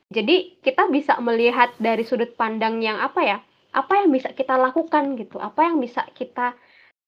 [0.09, 3.37] Jadi kita bisa melihat dari sudut pandang yang apa ya?
[3.69, 5.37] Apa yang bisa kita lakukan gitu?
[5.37, 6.57] Apa yang bisa kita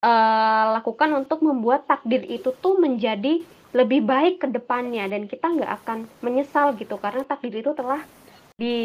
[0.06, 3.42] uh, lakukan untuk membuat takdir itu tuh menjadi
[3.72, 8.06] lebih baik ke depannya dan kita nggak akan menyesal gitu karena takdir itu telah
[8.54, 8.76] di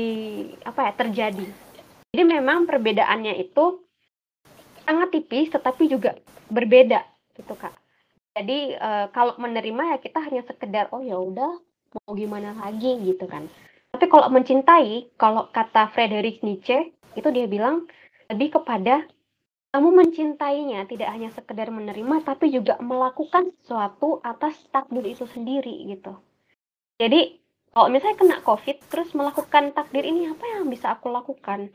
[0.64, 1.46] apa ya terjadi.
[2.16, 3.84] Jadi memang perbedaannya itu
[4.88, 6.16] sangat tipis tetapi juga
[6.48, 7.04] berbeda
[7.36, 7.85] gitu Kak.
[8.36, 11.56] Jadi uh, kalau menerima ya kita hanya sekedar oh ya udah
[11.96, 13.48] mau gimana lagi gitu kan.
[13.96, 17.88] Tapi kalau mencintai, kalau kata Friedrich Nietzsche itu dia bilang
[18.28, 19.08] lebih kepada
[19.72, 26.16] kamu mencintainya tidak hanya sekedar menerima tapi juga melakukan sesuatu atas takdir itu sendiri gitu.
[27.00, 27.40] Jadi
[27.72, 31.72] kalau misalnya kena covid terus melakukan takdir ini apa yang bisa aku lakukan?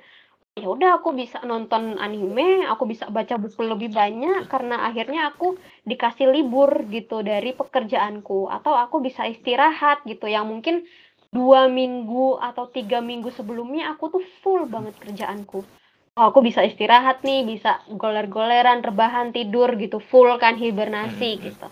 [0.60, 5.56] Ya udah aku bisa nonton anime, aku bisa baca buku lebih banyak karena akhirnya aku
[5.88, 10.84] dikasih libur gitu dari pekerjaanku atau aku bisa istirahat gitu yang mungkin
[11.32, 15.64] dua minggu atau tiga minggu sebelumnya aku tuh full banget kerjaanku.
[16.20, 21.44] Oh, aku bisa istirahat nih, bisa goler-goleran, rebahan, tidur gitu, full kan hibernasi hmm.
[21.48, 21.68] gitu.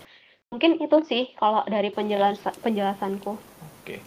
[0.48, 3.36] Mungkin itu sih kalau dari penjelasan penjelasanku.
[3.60, 4.00] Oke.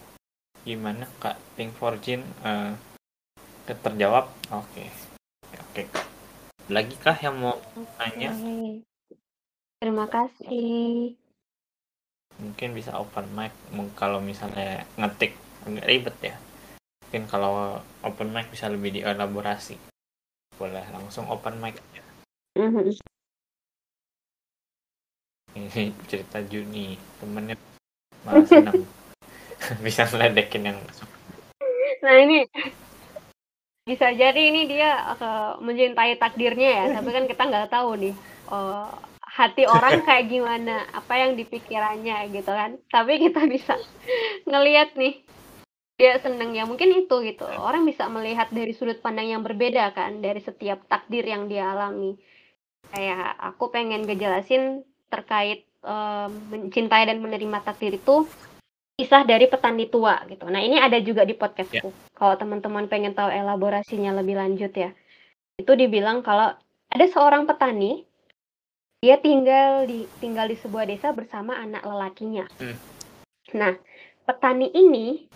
[0.66, 2.74] Gimana Kak Pink Fortune uh,
[3.64, 4.28] terjawab?
[4.52, 4.84] Oke.
[4.84, 4.86] Okay.
[5.56, 5.72] oke.
[5.72, 5.86] Okay.
[6.64, 7.60] lagi kah yang mau
[8.00, 8.32] tanya
[9.80, 11.12] terima kasih.
[12.40, 13.52] Mungkin bisa open mic.
[13.96, 15.36] Kalau misalnya ngetik
[15.68, 16.36] agak ribet ya.
[17.04, 19.76] Mungkin kalau open mic bisa lebih dielaborasi.
[20.56, 22.04] Boleh langsung open mic ya.
[25.54, 26.96] ini cerita Juni.
[27.20, 27.60] Temennya
[28.24, 28.82] malah senang
[29.84, 30.78] bisa ngeledekin yang
[32.04, 32.44] nah ini
[33.84, 38.14] bisa jadi ini dia uh, mencintai takdirnya ya tapi kan kita nggak tahu nih
[38.48, 38.88] uh,
[39.20, 43.76] hati orang kayak gimana apa yang dipikirannya gitu kan tapi kita bisa
[44.48, 45.20] ngelihat nih
[45.94, 50.18] dia seneng ya mungkin itu gitu orang bisa melihat dari sudut pandang yang berbeda kan
[50.24, 52.16] dari setiap takdir yang dia alami
[52.90, 54.82] kayak aku pengen ngejelasin
[55.12, 58.26] terkait um, mencintai dan menerima takdir itu
[58.98, 60.46] kisah dari petani tua gitu.
[60.46, 61.90] Nah ini ada juga di podcastku.
[61.90, 62.03] Yeah.
[62.14, 64.94] Kalau teman-teman pengen tahu elaborasinya lebih lanjut ya,
[65.58, 66.54] itu dibilang kalau
[66.90, 68.06] ada seorang petani,
[69.02, 72.46] dia tinggal di tinggal di sebuah desa bersama anak lelakinya.
[72.62, 72.76] Mm.
[73.58, 73.74] Nah
[74.24, 75.26] petani ini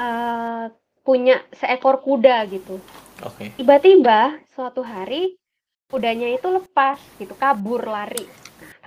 [0.00, 0.72] uh,
[1.06, 2.82] punya seekor kuda gitu.
[3.22, 3.54] Okay.
[3.54, 5.38] Tiba-tiba suatu hari
[5.86, 8.26] kudanya itu lepas gitu, kabur lari.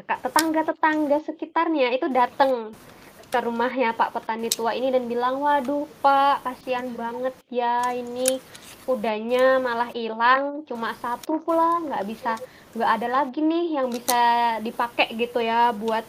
[0.04, 2.74] Tetangga-tetangga sekitarnya itu datang
[3.30, 8.42] ke rumahnya Pak petani tua ini dan bilang waduh Pak kasihan banget ya ini
[8.84, 12.34] kudanya malah hilang cuma satu pula nggak bisa
[12.74, 14.20] nggak ada lagi nih yang bisa
[14.66, 16.06] dipakai gitu ya buat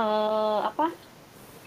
[0.00, 0.92] uh, apa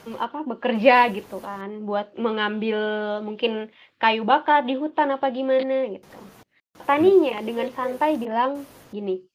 [0.09, 2.81] apa bekerja gitu kan buat mengambil
[3.21, 3.69] mungkin
[4.01, 6.17] kayu bakar di hutan apa gimana gitu.
[6.81, 9.29] Petaninya dengan santai bilang gini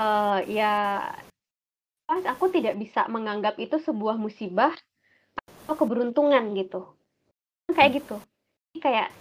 [0.00, 0.72] uh, ya
[2.10, 4.74] aku tidak bisa menganggap itu sebuah musibah
[5.64, 6.90] atau keberuntungan gitu.
[7.70, 8.16] Kayak gitu.
[8.82, 9.14] Kayak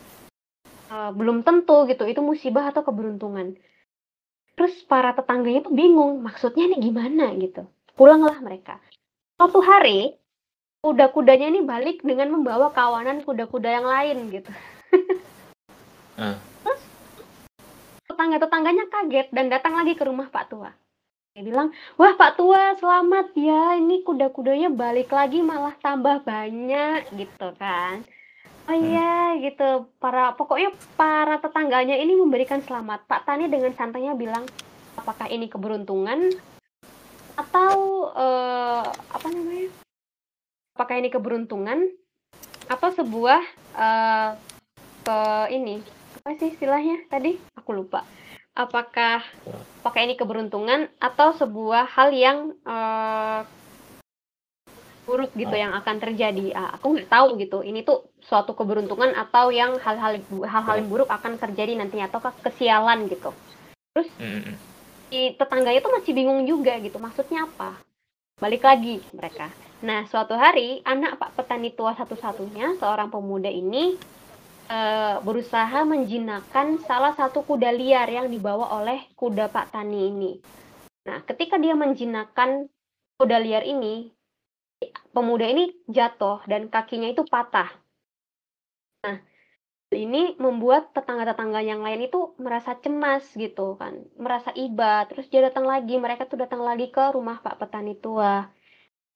[0.89, 3.53] uh, belum tentu gitu itu musibah atau keberuntungan.
[4.57, 7.31] Terus para tetangganya tuh bingung maksudnya ini gimana?
[7.37, 7.69] gitu.
[7.93, 8.81] Pulanglah mereka.
[9.37, 10.17] Suatu hari
[10.83, 14.51] kuda-kudanya ini balik dengan membawa kawanan kuda-kuda yang lain gitu.
[16.19, 16.35] Uh.
[16.67, 16.83] terus
[18.11, 20.67] tetangga-tetangganya kaget dan datang lagi ke rumah Pak Tua
[21.37, 27.53] dia bilang, wah Pak Tua selamat ya, ini kuda-kudanya balik lagi malah tambah banyak gitu
[27.55, 28.01] kan.
[28.65, 28.85] Oh hmm.
[28.85, 29.39] iya hmm.
[29.45, 29.69] gitu,
[30.01, 33.05] para pokoknya para tetangganya ini memberikan selamat.
[33.05, 34.43] Pak Tani dengan santainya bilang,
[34.97, 36.33] apakah ini keberuntungan
[37.37, 39.69] atau uh, apa namanya?
[40.75, 41.93] Apakah ini keberuntungan
[42.67, 43.41] atau sebuah
[43.77, 44.31] uh,
[45.05, 45.19] ke
[45.53, 45.81] ini
[46.19, 47.37] apa sih istilahnya tadi?
[47.55, 48.01] Aku lupa
[48.57, 49.23] apakah
[49.81, 53.43] apakah ini keberuntungan atau sebuah hal yang uh,
[55.09, 56.53] buruk gitu yang akan terjadi.
[56.53, 57.65] Uh, aku nggak tahu gitu.
[57.65, 63.09] Ini tuh suatu keberuntungan atau yang hal-hal hal-hal yang buruk akan terjadi nantinya atau kesialan
[63.09, 63.33] gitu.
[63.97, 64.09] Terus
[65.09, 67.01] di tetangganya tuh masih bingung juga gitu.
[67.01, 67.81] Maksudnya apa?
[68.37, 69.49] Balik lagi mereka.
[69.79, 73.95] Nah, suatu hari anak Pak petani tua satu-satunya, seorang pemuda ini
[74.69, 80.31] uh, berusaha menjinakkan salah satu kuda liar yang dibawa oleh kuda Pak Tani ini.
[81.09, 82.69] Nah, ketika dia menjinakkan
[83.17, 84.13] kuda liar ini,
[85.11, 87.67] pemuda ini jatuh dan kakinya itu patah.
[89.03, 89.17] Nah,
[89.89, 95.09] ini membuat tetangga-tetangga yang lain itu merasa cemas gitu kan, merasa iba.
[95.09, 98.45] Terus dia datang lagi, mereka tuh datang lagi ke rumah Pak Petani tua.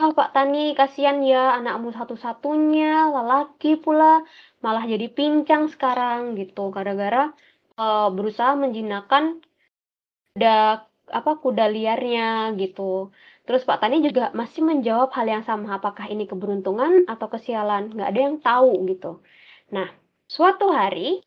[0.02, 4.26] Oh, Pak Tani, kasihan ya anakmu satu-satunya, lelaki pula,
[4.66, 7.30] malah jadi pincang sekarang gitu gara-gara
[7.78, 9.38] uh, berusaha menjinakkan
[10.34, 13.14] kuda apa kuda liarnya gitu.
[13.46, 17.94] Terus Pak Tani juga masih menjawab hal yang sama, apakah ini keberuntungan atau kesialan?
[17.94, 19.22] Nggak ada yang tahu gitu.
[19.76, 19.94] Nah,
[20.26, 21.22] suatu hari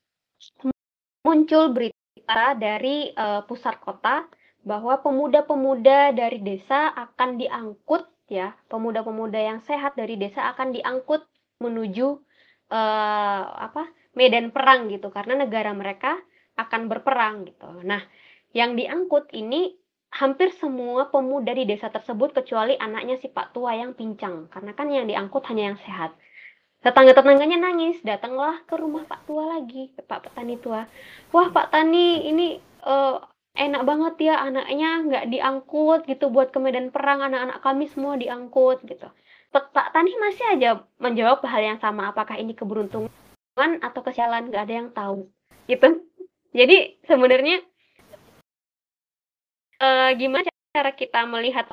[1.22, 4.26] muncul berita dari uh, pusat kota
[4.66, 11.26] bahwa pemuda-pemuda dari desa akan diangkut ya, pemuda-pemuda yang sehat dari desa akan diangkut
[11.62, 12.20] menuju
[12.70, 16.18] uh, apa medan perang gitu karena negara mereka
[16.56, 17.68] akan berperang gitu.
[17.84, 18.00] Nah,
[18.56, 19.76] yang diangkut ini
[20.16, 24.88] hampir semua pemuda di desa tersebut kecuali anaknya si Pak Tua yang pincang karena kan
[24.88, 26.16] yang diangkut hanya yang sehat.
[26.80, 30.86] Tetangga-tetangganya nangis, datanglah ke rumah Pak Tua lagi, Pak Petani Tua.
[31.34, 33.18] Wah Pak Tani, ini uh,
[33.56, 38.84] enak banget ya anaknya nggak diangkut gitu buat ke medan perang anak-anak kami semua diangkut
[38.84, 39.08] gitu.
[39.50, 44.74] Pak Tani masih aja menjawab hal yang sama apakah ini keberuntungan atau kesialan nggak ada
[44.74, 45.32] yang tahu
[45.66, 46.04] gitu.
[46.58, 47.64] Jadi sebenarnya
[49.80, 51.64] uh, gimana cara kita melihat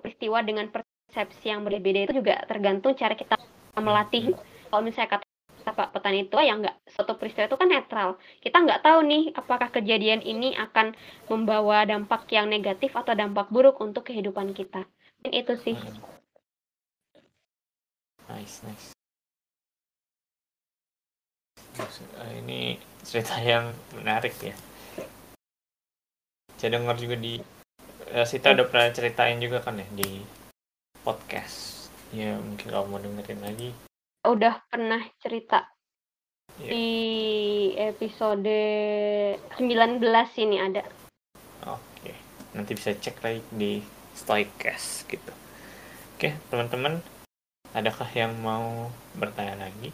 [0.00, 3.36] peristiwa dengan persepsi yang berbeda itu juga tergantung cara kita
[3.76, 4.32] melatih.
[4.72, 5.31] Kalau misalnya kata
[5.70, 8.18] Pak petani itu yang nggak suatu peristiwa itu kan netral.
[8.42, 10.98] Kita nggak tahu nih apakah kejadian ini akan
[11.30, 14.82] membawa dampak yang negatif atau dampak buruk untuk kehidupan kita.
[15.22, 15.78] Itu sih.
[18.26, 18.90] Nice, nice.
[22.42, 22.76] Ini
[23.06, 24.58] cerita yang menarik ya.
[26.58, 27.38] Saya dengar juga di
[28.10, 30.26] eh, Sita udah pernah ceritain juga kan ya di
[31.06, 31.86] podcast.
[32.12, 33.70] Ya mungkin kalau mau dengerin lagi
[34.22, 35.66] udah pernah cerita
[36.62, 36.70] yeah.
[36.70, 36.88] di
[37.74, 38.54] episode
[39.58, 39.98] 19
[40.38, 40.86] ini ada.
[41.66, 42.14] Oke,
[42.54, 43.72] nanti bisa cek lagi di
[44.14, 45.34] Stoicast gitu.
[46.14, 47.02] Oke, teman-teman,
[47.74, 49.90] adakah yang mau bertanya lagi?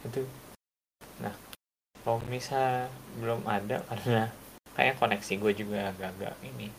[0.00, 0.24] Itu.
[1.20, 1.36] Nah,
[2.00, 2.88] kalau misal
[3.20, 4.32] belum ada karena
[4.72, 6.72] kayak koneksi gue juga agak-agak ini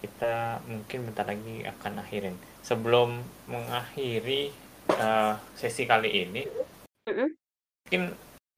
[0.00, 2.36] kita mungkin bentar lagi akan akhirin.
[2.60, 4.50] Sebelum mengakhiri
[4.92, 6.42] uh, sesi kali ini,
[7.06, 7.28] mm-hmm.
[7.86, 8.02] mungkin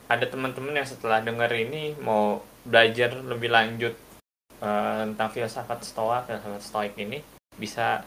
[0.09, 3.95] ada teman-teman yang setelah dengar ini mau belajar lebih lanjut
[4.65, 7.21] uh, tentang filsafat stoa, filsafat stoik ini,
[7.55, 8.03] bisa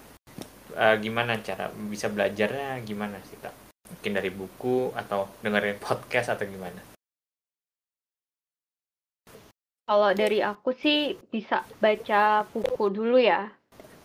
[0.75, 3.53] uh, gimana cara bisa belajarnya gimana sih kak?
[3.91, 6.90] Mungkin dari buku atau dengerin podcast atau gimana?
[9.91, 13.51] Kalau dari aku sih bisa baca buku dulu ya.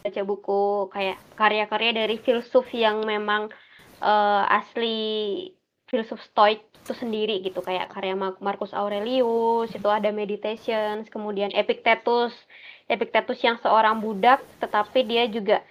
[0.03, 3.55] Baca buku kayak karya-karya dari filsuf yang memang
[4.03, 5.47] uh, asli
[5.87, 7.63] filsuf stoik itu sendiri gitu.
[7.63, 12.35] Kayak karya Marcus Aurelius itu ada Meditations kemudian Epictetus.
[12.91, 15.63] Epictetus yang seorang budak tetapi dia juga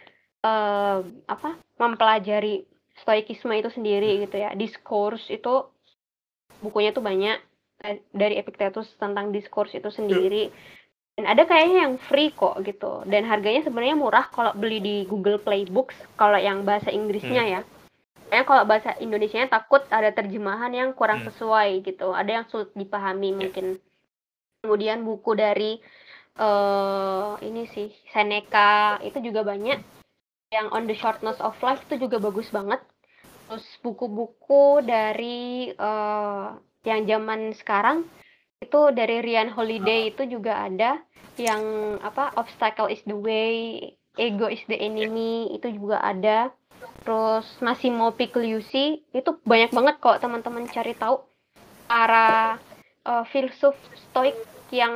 [0.48, 2.64] uh, apa mempelajari
[3.04, 4.56] stoikisme itu sendiri gitu ya.
[4.56, 5.68] Discourse itu
[6.64, 7.36] bukunya tuh banyak
[8.12, 10.50] dari Epictetus tentang diskurs itu sendiri.
[11.16, 13.08] Dan ada kayaknya yang free kok gitu.
[13.08, 17.54] Dan harganya sebenarnya murah kalau beli di Google Play Books kalau yang bahasa Inggrisnya hmm.
[17.56, 17.62] ya.
[18.28, 21.32] Kayaknya kalau bahasa Indonesia takut ada terjemahan yang kurang hmm.
[21.32, 22.12] sesuai gitu.
[22.12, 23.38] Ada yang sulit dipahami yeah.
[23.40, 23.66] mungkin.
[24.66, 25.80] Kemudian buku dari
[26.42, 29.80] uh, ini sih Seneca itu juga banyak.
[30.52, 32.84] Yang On the Shortness of Life itu juga bagus banget.
[33.46, 38.06] Terus buku-buku dari uh, yang zaman sekarang
[38.62, 41.02] itu dari Rian Holiday itu juga ada
[41.36, 41.62] yang
[42.00, 43.78] apa obstacle is the way
[44.16, 46.54] ego is the enemy itu juga ada.
[47.04, 51.22] Terus masih mau Pigliucci itu banyak banget kok teman-teman cari tahu.
[51.86, 52.58] Para
[53.06, 53.78] uh, filsuf
[54.10, 54.34] stoik
[54.74, 54.96] yang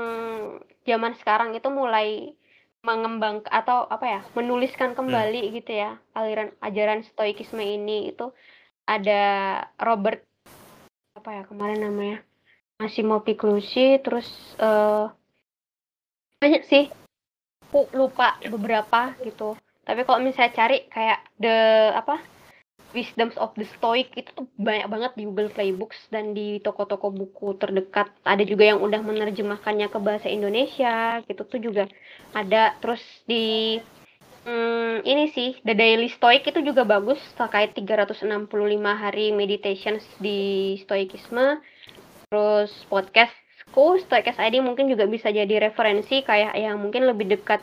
[0.87, 2.33] zaman sekarang itu mulai
[2.79, 5.53] mengembang atau apa ya menuliskan kembali hmm.
[5.59, 8.15] gitu ya aliran ajaran stoikisme ini.
[8.15, 8.33] Itu
[8.89, 9.21] ada
[9.77, 10.28] Robert
[11.19, 12.17] apa ya kemarin namanya
[12.79, 14.25] masih mau Piclusi terus
[14.63, 15.11] uh,
[16.39, 16.87] banyak sih.
[17.69, 19.59] Aku lupa beberapa gitu.
[19.83, 22.23] Tapi kalau misalnya cari kayak the apa
[22.89, 27.53] Wisdoms of the Stoic itu tuh banyak banget di Google Playbooks dan di toko-toko buku
[27.61, 28.09] terdekat.
[28.25, 31.85] Ada juga yang udah menerjemahkannya ke bahasa Indonesia gitu tuh juga
[32.33, 32.73] ada.
[32.81, 33.77] Terus di
[34.47, 38.47] Hmm, ini sih The Daily Stoic itu juga bagus terkait 365
[38.95, 41.59] hari meditations di stoikisme.
[42.31, 47.59] Terus podcastku Stoikes ID mungkin juga bisa jadi referensi kayak yang mungkin lebih dekat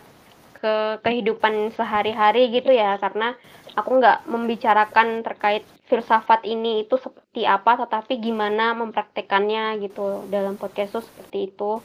[0.56, 3.36] ke kehidupan sehari-hari gitu ya karena
[3.76, 11.04] aku nggak membicarakan terkait filsafat ini itu seperti apa tetapi gimana mempraktekannya gitu dalam podcast
[11.04, 11.84] seperti itu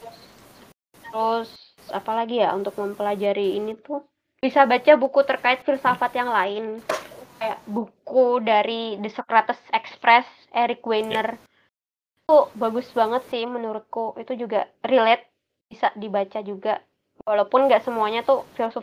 [1.04, 1.52] terus
[1.92, 4.00] apalagi ya untuk mempelajari ini tuh
[4.42, 6.82] bisa baca buku terkait filsafat yang lain.
[7.38, 11.38] Kayak buku dari The Socrates Express Eric Weiner.
[12.26, 14.18] Itu bagus banget sih menurutku.
[14.18, 15.30] Itu juga relate
[15.70, 16.82] bisa dibaca juga.
[17.22, 18.82] Walaupun nggak semuanya tuh filsuf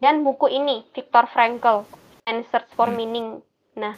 [0.00, 1.84] dan buku ini Viktor Frankl
[2.28, 2.96] and Search for hmm.
[2.96, 3.28] Meaning.
[3.76, 3.96] Nah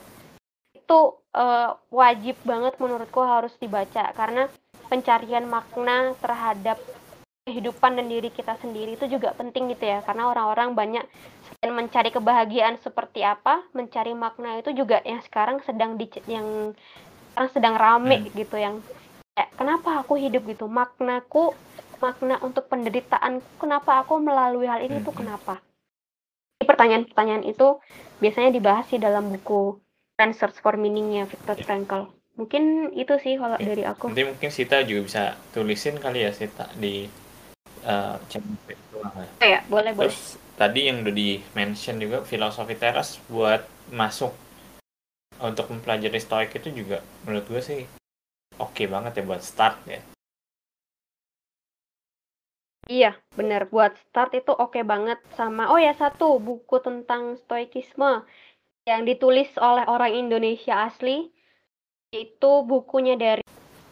[0.74, 4.12] itu itu uh, wajib banget menurutku harus dibaca.
[4.12, 4.44] Karena
[4.92, 6.76] pencarian makna terhadap
[7.42, 9.98] kehidupan dan diri kita sendiri itu juga penting gitu ya.
[10.06, 11.04] Karena orang-orang banyak
[11.50, 16.70] selain mencari kebahagiaan seperti apa mencari makna itu juga yang sekarang sedang di yang
[17.34, 18.30] sekarang sedang rame hmm.
[18.38, 18.78] gitu yang
[19.34, 20.70] ya, kenapa aku hidup gitu?
[20.70, 21.50] Maknaku
[21.98, 25.06] makna untuk penderitaan kenapa aku melalui hal ini hmm.
[25.06, 25.62] tuh kenapa
[26.62, 27.82] pertanyaan-pertanyaan itu
[28.22, 29.82] biasanya dibahas sih dalam buku
[30.22, 32.06] Search for Meaning-nya Viktor Frankl.
[32.38, 34.14] Mungkin itu sih kalau dari aku.
[34.14, 37.10] nanti mungkin Sita juga bisa tulisin kali ya Sita di
[37.86, 40.14] uh, oh, ya boleh boleh.
[40.54, 44.30] Tadi yang udah di mention juga filosofi teras buat masuk.
[45.42, 47.80] Untuk mempelajari stoik itu juga menurut gue sih
[48.62, 50.00] oke okay banget ya buat start ya.
[52.90, 53.70] Iya, benar.
[53.70, 58.26] Buat start itu oke okay banget sama oh ya satu buku tentang stoikisme
[58.86, 61.30] yang ditulis oleh orang Indonesia asli.
[62.12, 63.42] Itu bukunya dari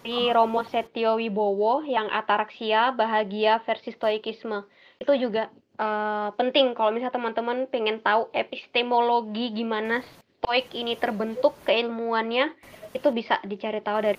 [0.09, 4.65] Romo Setio Wibowo yang ataraksia bahagia versi stoikisme.
[4.97, 10.01] Itu juga uh, penting kalau misalnya teman-teman pengen tahu epistemologi gimana
[10.41, 12.57] stoik ini terbentuk keilmuannya
[12.97, 14.19] itu bisa dicari tahu dari,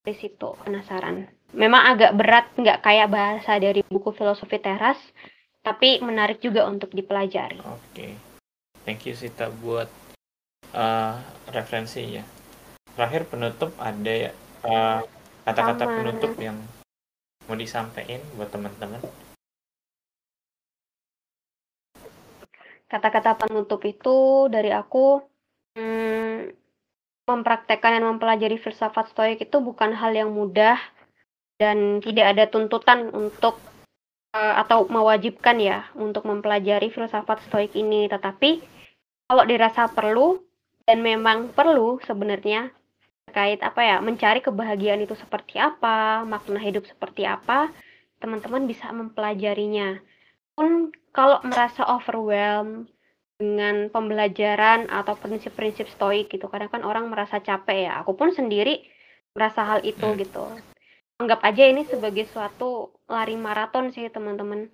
[0.00, 0.56] dari situ.
[0.64, 1.28] Penasaran.
[1.52, 4.96] Memang agak berat nggak kayak bahasa dari buku filosofi teras
[5.60, 7.60] tapi menarik juga untuk dipelajari.
[7.60, 7.76] Oke.
[7.92, 8.12] Okay.
[8.88, 9.92] thank you Sita buat
[10.72, 11.20] uh,
[11.52, 12.24] referensinya.
[12.96, 14.32] Terakhir penutup ada ya
[14.64, 15.00] uh,
[15.44, 16.56] kata-kata penutup yang
[17.48, 19.00] mau disampaikan buat teman-teman?
[22.90, 25.22] Kata-kata penutup itu dari aku
[25.78, 26.50] hmm,
[27.30, 30.74] mempraktekkan dan mempelajari filsafat stoik itu bukan hal yang mudah
[31.60, 33.62] dan tidak ada tuntutan untuk
[34.34, 38.10] uh, atau mewajibkan ya untuk mempelajari filsafat stoik ini.
[38.10, 38.50] Tetapi
[39.30, 40.42] kalau dirasa perlu
[40.82, 42.74] dan memang perlu sebenarnya
[43.30, 47.70] terkait apa ya mencari kebahagiaan itu seperti apa makna hidup seperti apa
[48.18, 50.02] teman-teman bisa mempelajarinya.
[50.58, 52.90] Pun kalau merasa overwhelmed
[53.38, 58.02] dengan pembelajaran atau prinsip-prinsip stoik gitu karena kan orang merasa capek ya.
[58.02, 58.82] Aku pun sendiri
[59.32, 60.18] merasa hal itu hmm.
[60.26, 60.44] gitu.
[61.22, 64.66] Anggap aja ini sebagai suatu lari maraton sih teman-teman.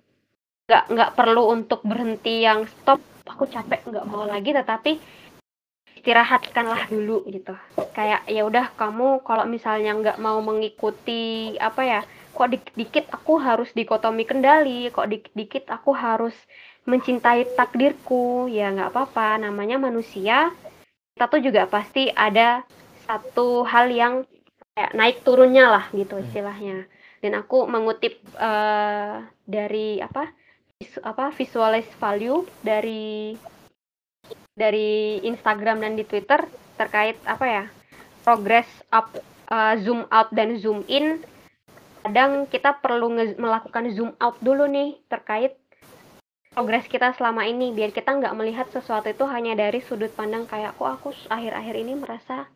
[0.65, 4.49] Nggak nggak perlu untuk berhenti yang stop aku capek nggak mau lagi.
[4.49, 4.91] Tetapi
[6.07, 7.51] istirahatkanlah dulu gitu.
[7.91, 12.01] Kayak ya udah kamu kalau misalnya nggak mau mengikuti apa ya
[12.31, 16.31] kok dikit-dikit aku harus dikotomi kendali kok dikit-dikit aku harus
[16.87, 19.35] mencintai takdirku ya nggak apa-apa.
[19.51, 20.47] Namanya manusia
[21.19, 22.63] kita tuh juga pasti ada
[23.03, 24.23] satu hal yang
[24.79, 26.23] kayak naik turunnya lah gitu hmm.
[26.23, 26.87] istilahnya.
[27.19, 30.31] Dan aku mengutip uh, dari apa
[31.03, 33.35] apa visualize value dari
[34.57, 36.45] dari Instagram dan di Twitter
[36.77, 37.63] terkait apa ya
[38.25, 39.13] progress up
[39.53, 41.21] uh, zoom out dan zoom in.
[42.03, 45.59] Kadang kita perlu melakukan zoom out dulu nih terkait
[46.55, 50.73] progres kita selama ini biar kita nggak melihat sesuatu itu hanya dari sudut pandang kayak
[50.73, 52.49] kok aku akhir-akhir ini merasa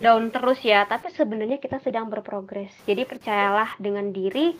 [0.00, 0.88] down terus ya?
[0.88, 2.72] Tapi sebenarnya kita sedang berprogres.
[2.88, 4.56] Jadi percayalah dengan diri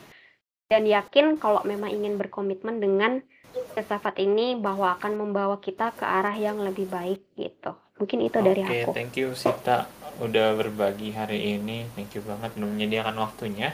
[0.69, 3.23] dan yakin kalau memang ingin berkomitmen dengan
[3.53, 7.73] filsafat ini bahwa akan membawa kita ke arah yang lebih baik gitu.
[8.01, 8.89] Mungkin itu dari aku.
[8.91, 9.85] Oke, thank you Sita
[10.21, 11.85] udah berbagi hari ini.
[11.93, 13.73] Thank you banget udah menyediakan waktunya.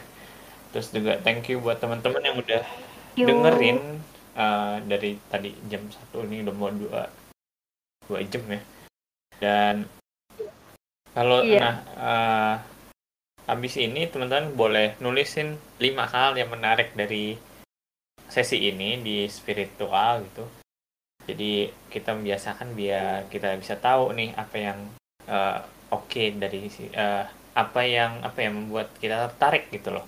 [0.76, 2.64] Terus juga thank you buat teman-teman yang udah
[3.16, 3.26] Yo.
[3.26, 3.80] dengerin
[4.36, 7.08] uh, dari tadi jam satu ini udah mau dua
[8.06, 8.62] dua jam ya.
[9.40, 9.76] Dan
[11.16, 11.60] kalau yeah.
[11.64, 12.56] nah uh,
[13.50, 17.34] habis ini teman-teman boleh nulisin lima hal yang menarik dari
[18.30, 20.46] sesi ini di spiritual gitu.
[21.26, 24.80] Jadi kita membiasakan biar kita bisa tahu nih apa yang
[25.30, 25.62] uh,
[25.94, 30.06] oke okay dari uh, apa yang apa yang membuat kita tertarik gitu loh.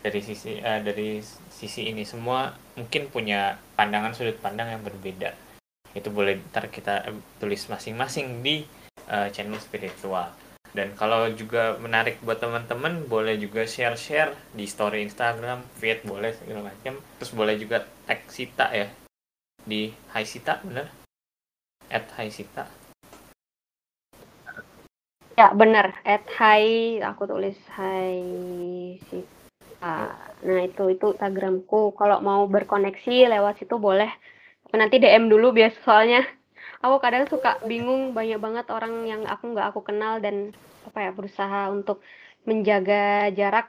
[0.00, 1.20] Dari sisi uh, dari
[1.52, 5.36] sisi ini semua mungkin punya pandangan sudut pandang yang berbeda.
[5.92, 8.64] Itu boleh ntar kita tulis masing-masing di
[9.12, 10.32] uh, channel spiritual
[10.70, 16.70] dan kalau juga menarik buat teman-teman boleh juga share-share di story Instagram, feed boleh segala
[16.70, 17.02] macam.
[17.18, 18.86] Terus boleh juga tag Sita ya
[19.66, 20.86] di Hai Sita bener?
[21.90, 22.70] At Hai Sita.
[25.34, 28.22] Ya bener, at Hai aku tulis Hai
[29.10, 30.14] Sita.
[30.46, 31.98] Nah itu itu Instagramku.
[31.98, 34.08] Kalau mau berkoneksi lewat situ boleh.
[34.70, 36.22] Nanti DM dulu biasa soalnya
[36.80, 40.56] aku kadang suka bingung banyak banget orang yang aku nggak aku kenal dan
[40.88, 42.00] apa ya berusaha untuk
[42.48, 43.68] menjaga jarak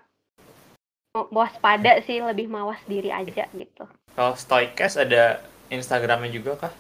[1.12, 3.84] waspada sih lebih mawas diri aja gitu.
[4.16, 6.74] Kalau Stoicast ada Instagramnya juga kah?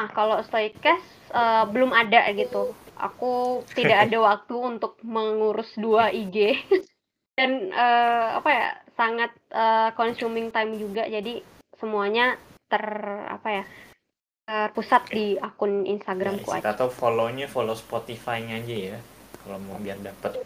[0.00, 1.04] Nah, kalau Stoicast
[1.36, 2.72] uh, belum ada gitu.
[2.96, 6.56] Aku tidak ada waktu untuk mengurus dua IG
[7.38, 11.04] dan uh, apa ya sangat uh, consuming time juga.
[11.04, 11.44] Jadi
[11.76, 12.84] semuanya ter
[13.28, 13.64] apa ya
[14.48, 16.72] terpusat di akun Instagramku ya, aja.
[16.72, 18.98] Atau follow-nya follow Spotify-nya aja ya
[19.44, 20.40] kalau mau biar dapet.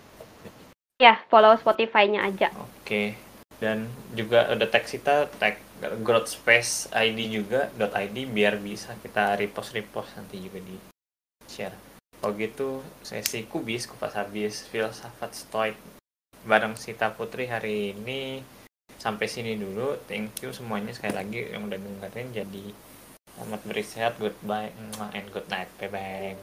[0.99, 2.51] Ya, follow Spotify-nya aja.
[2.59, 3.15] Oke.
[3.63, 3.87] Dan
[4.19, 5.59] juga ada tag kita tag
[6.03, 10.79] growth space ID juga .id biar bisa kita repost repost nanti juga di
[11.47, 11.75] share
[12.23, 12.69] kalau gitu
[13.03, 15.75] sesi kubis kupas habis filsafat stoik
[16.47, 18.47] bareng Sita Putri hari ini
[19.03, 19.99] sampai sini dulu.
[20.07, 22.31] Thank you semuanya sekali lagi yang udah dengerin.
[22.31, 22.71] Jadi
[23.35, 24.71] selamat beristirahat goodbye
[25.11, 25.67] and good night.
[25.83, 26.39] Bye bye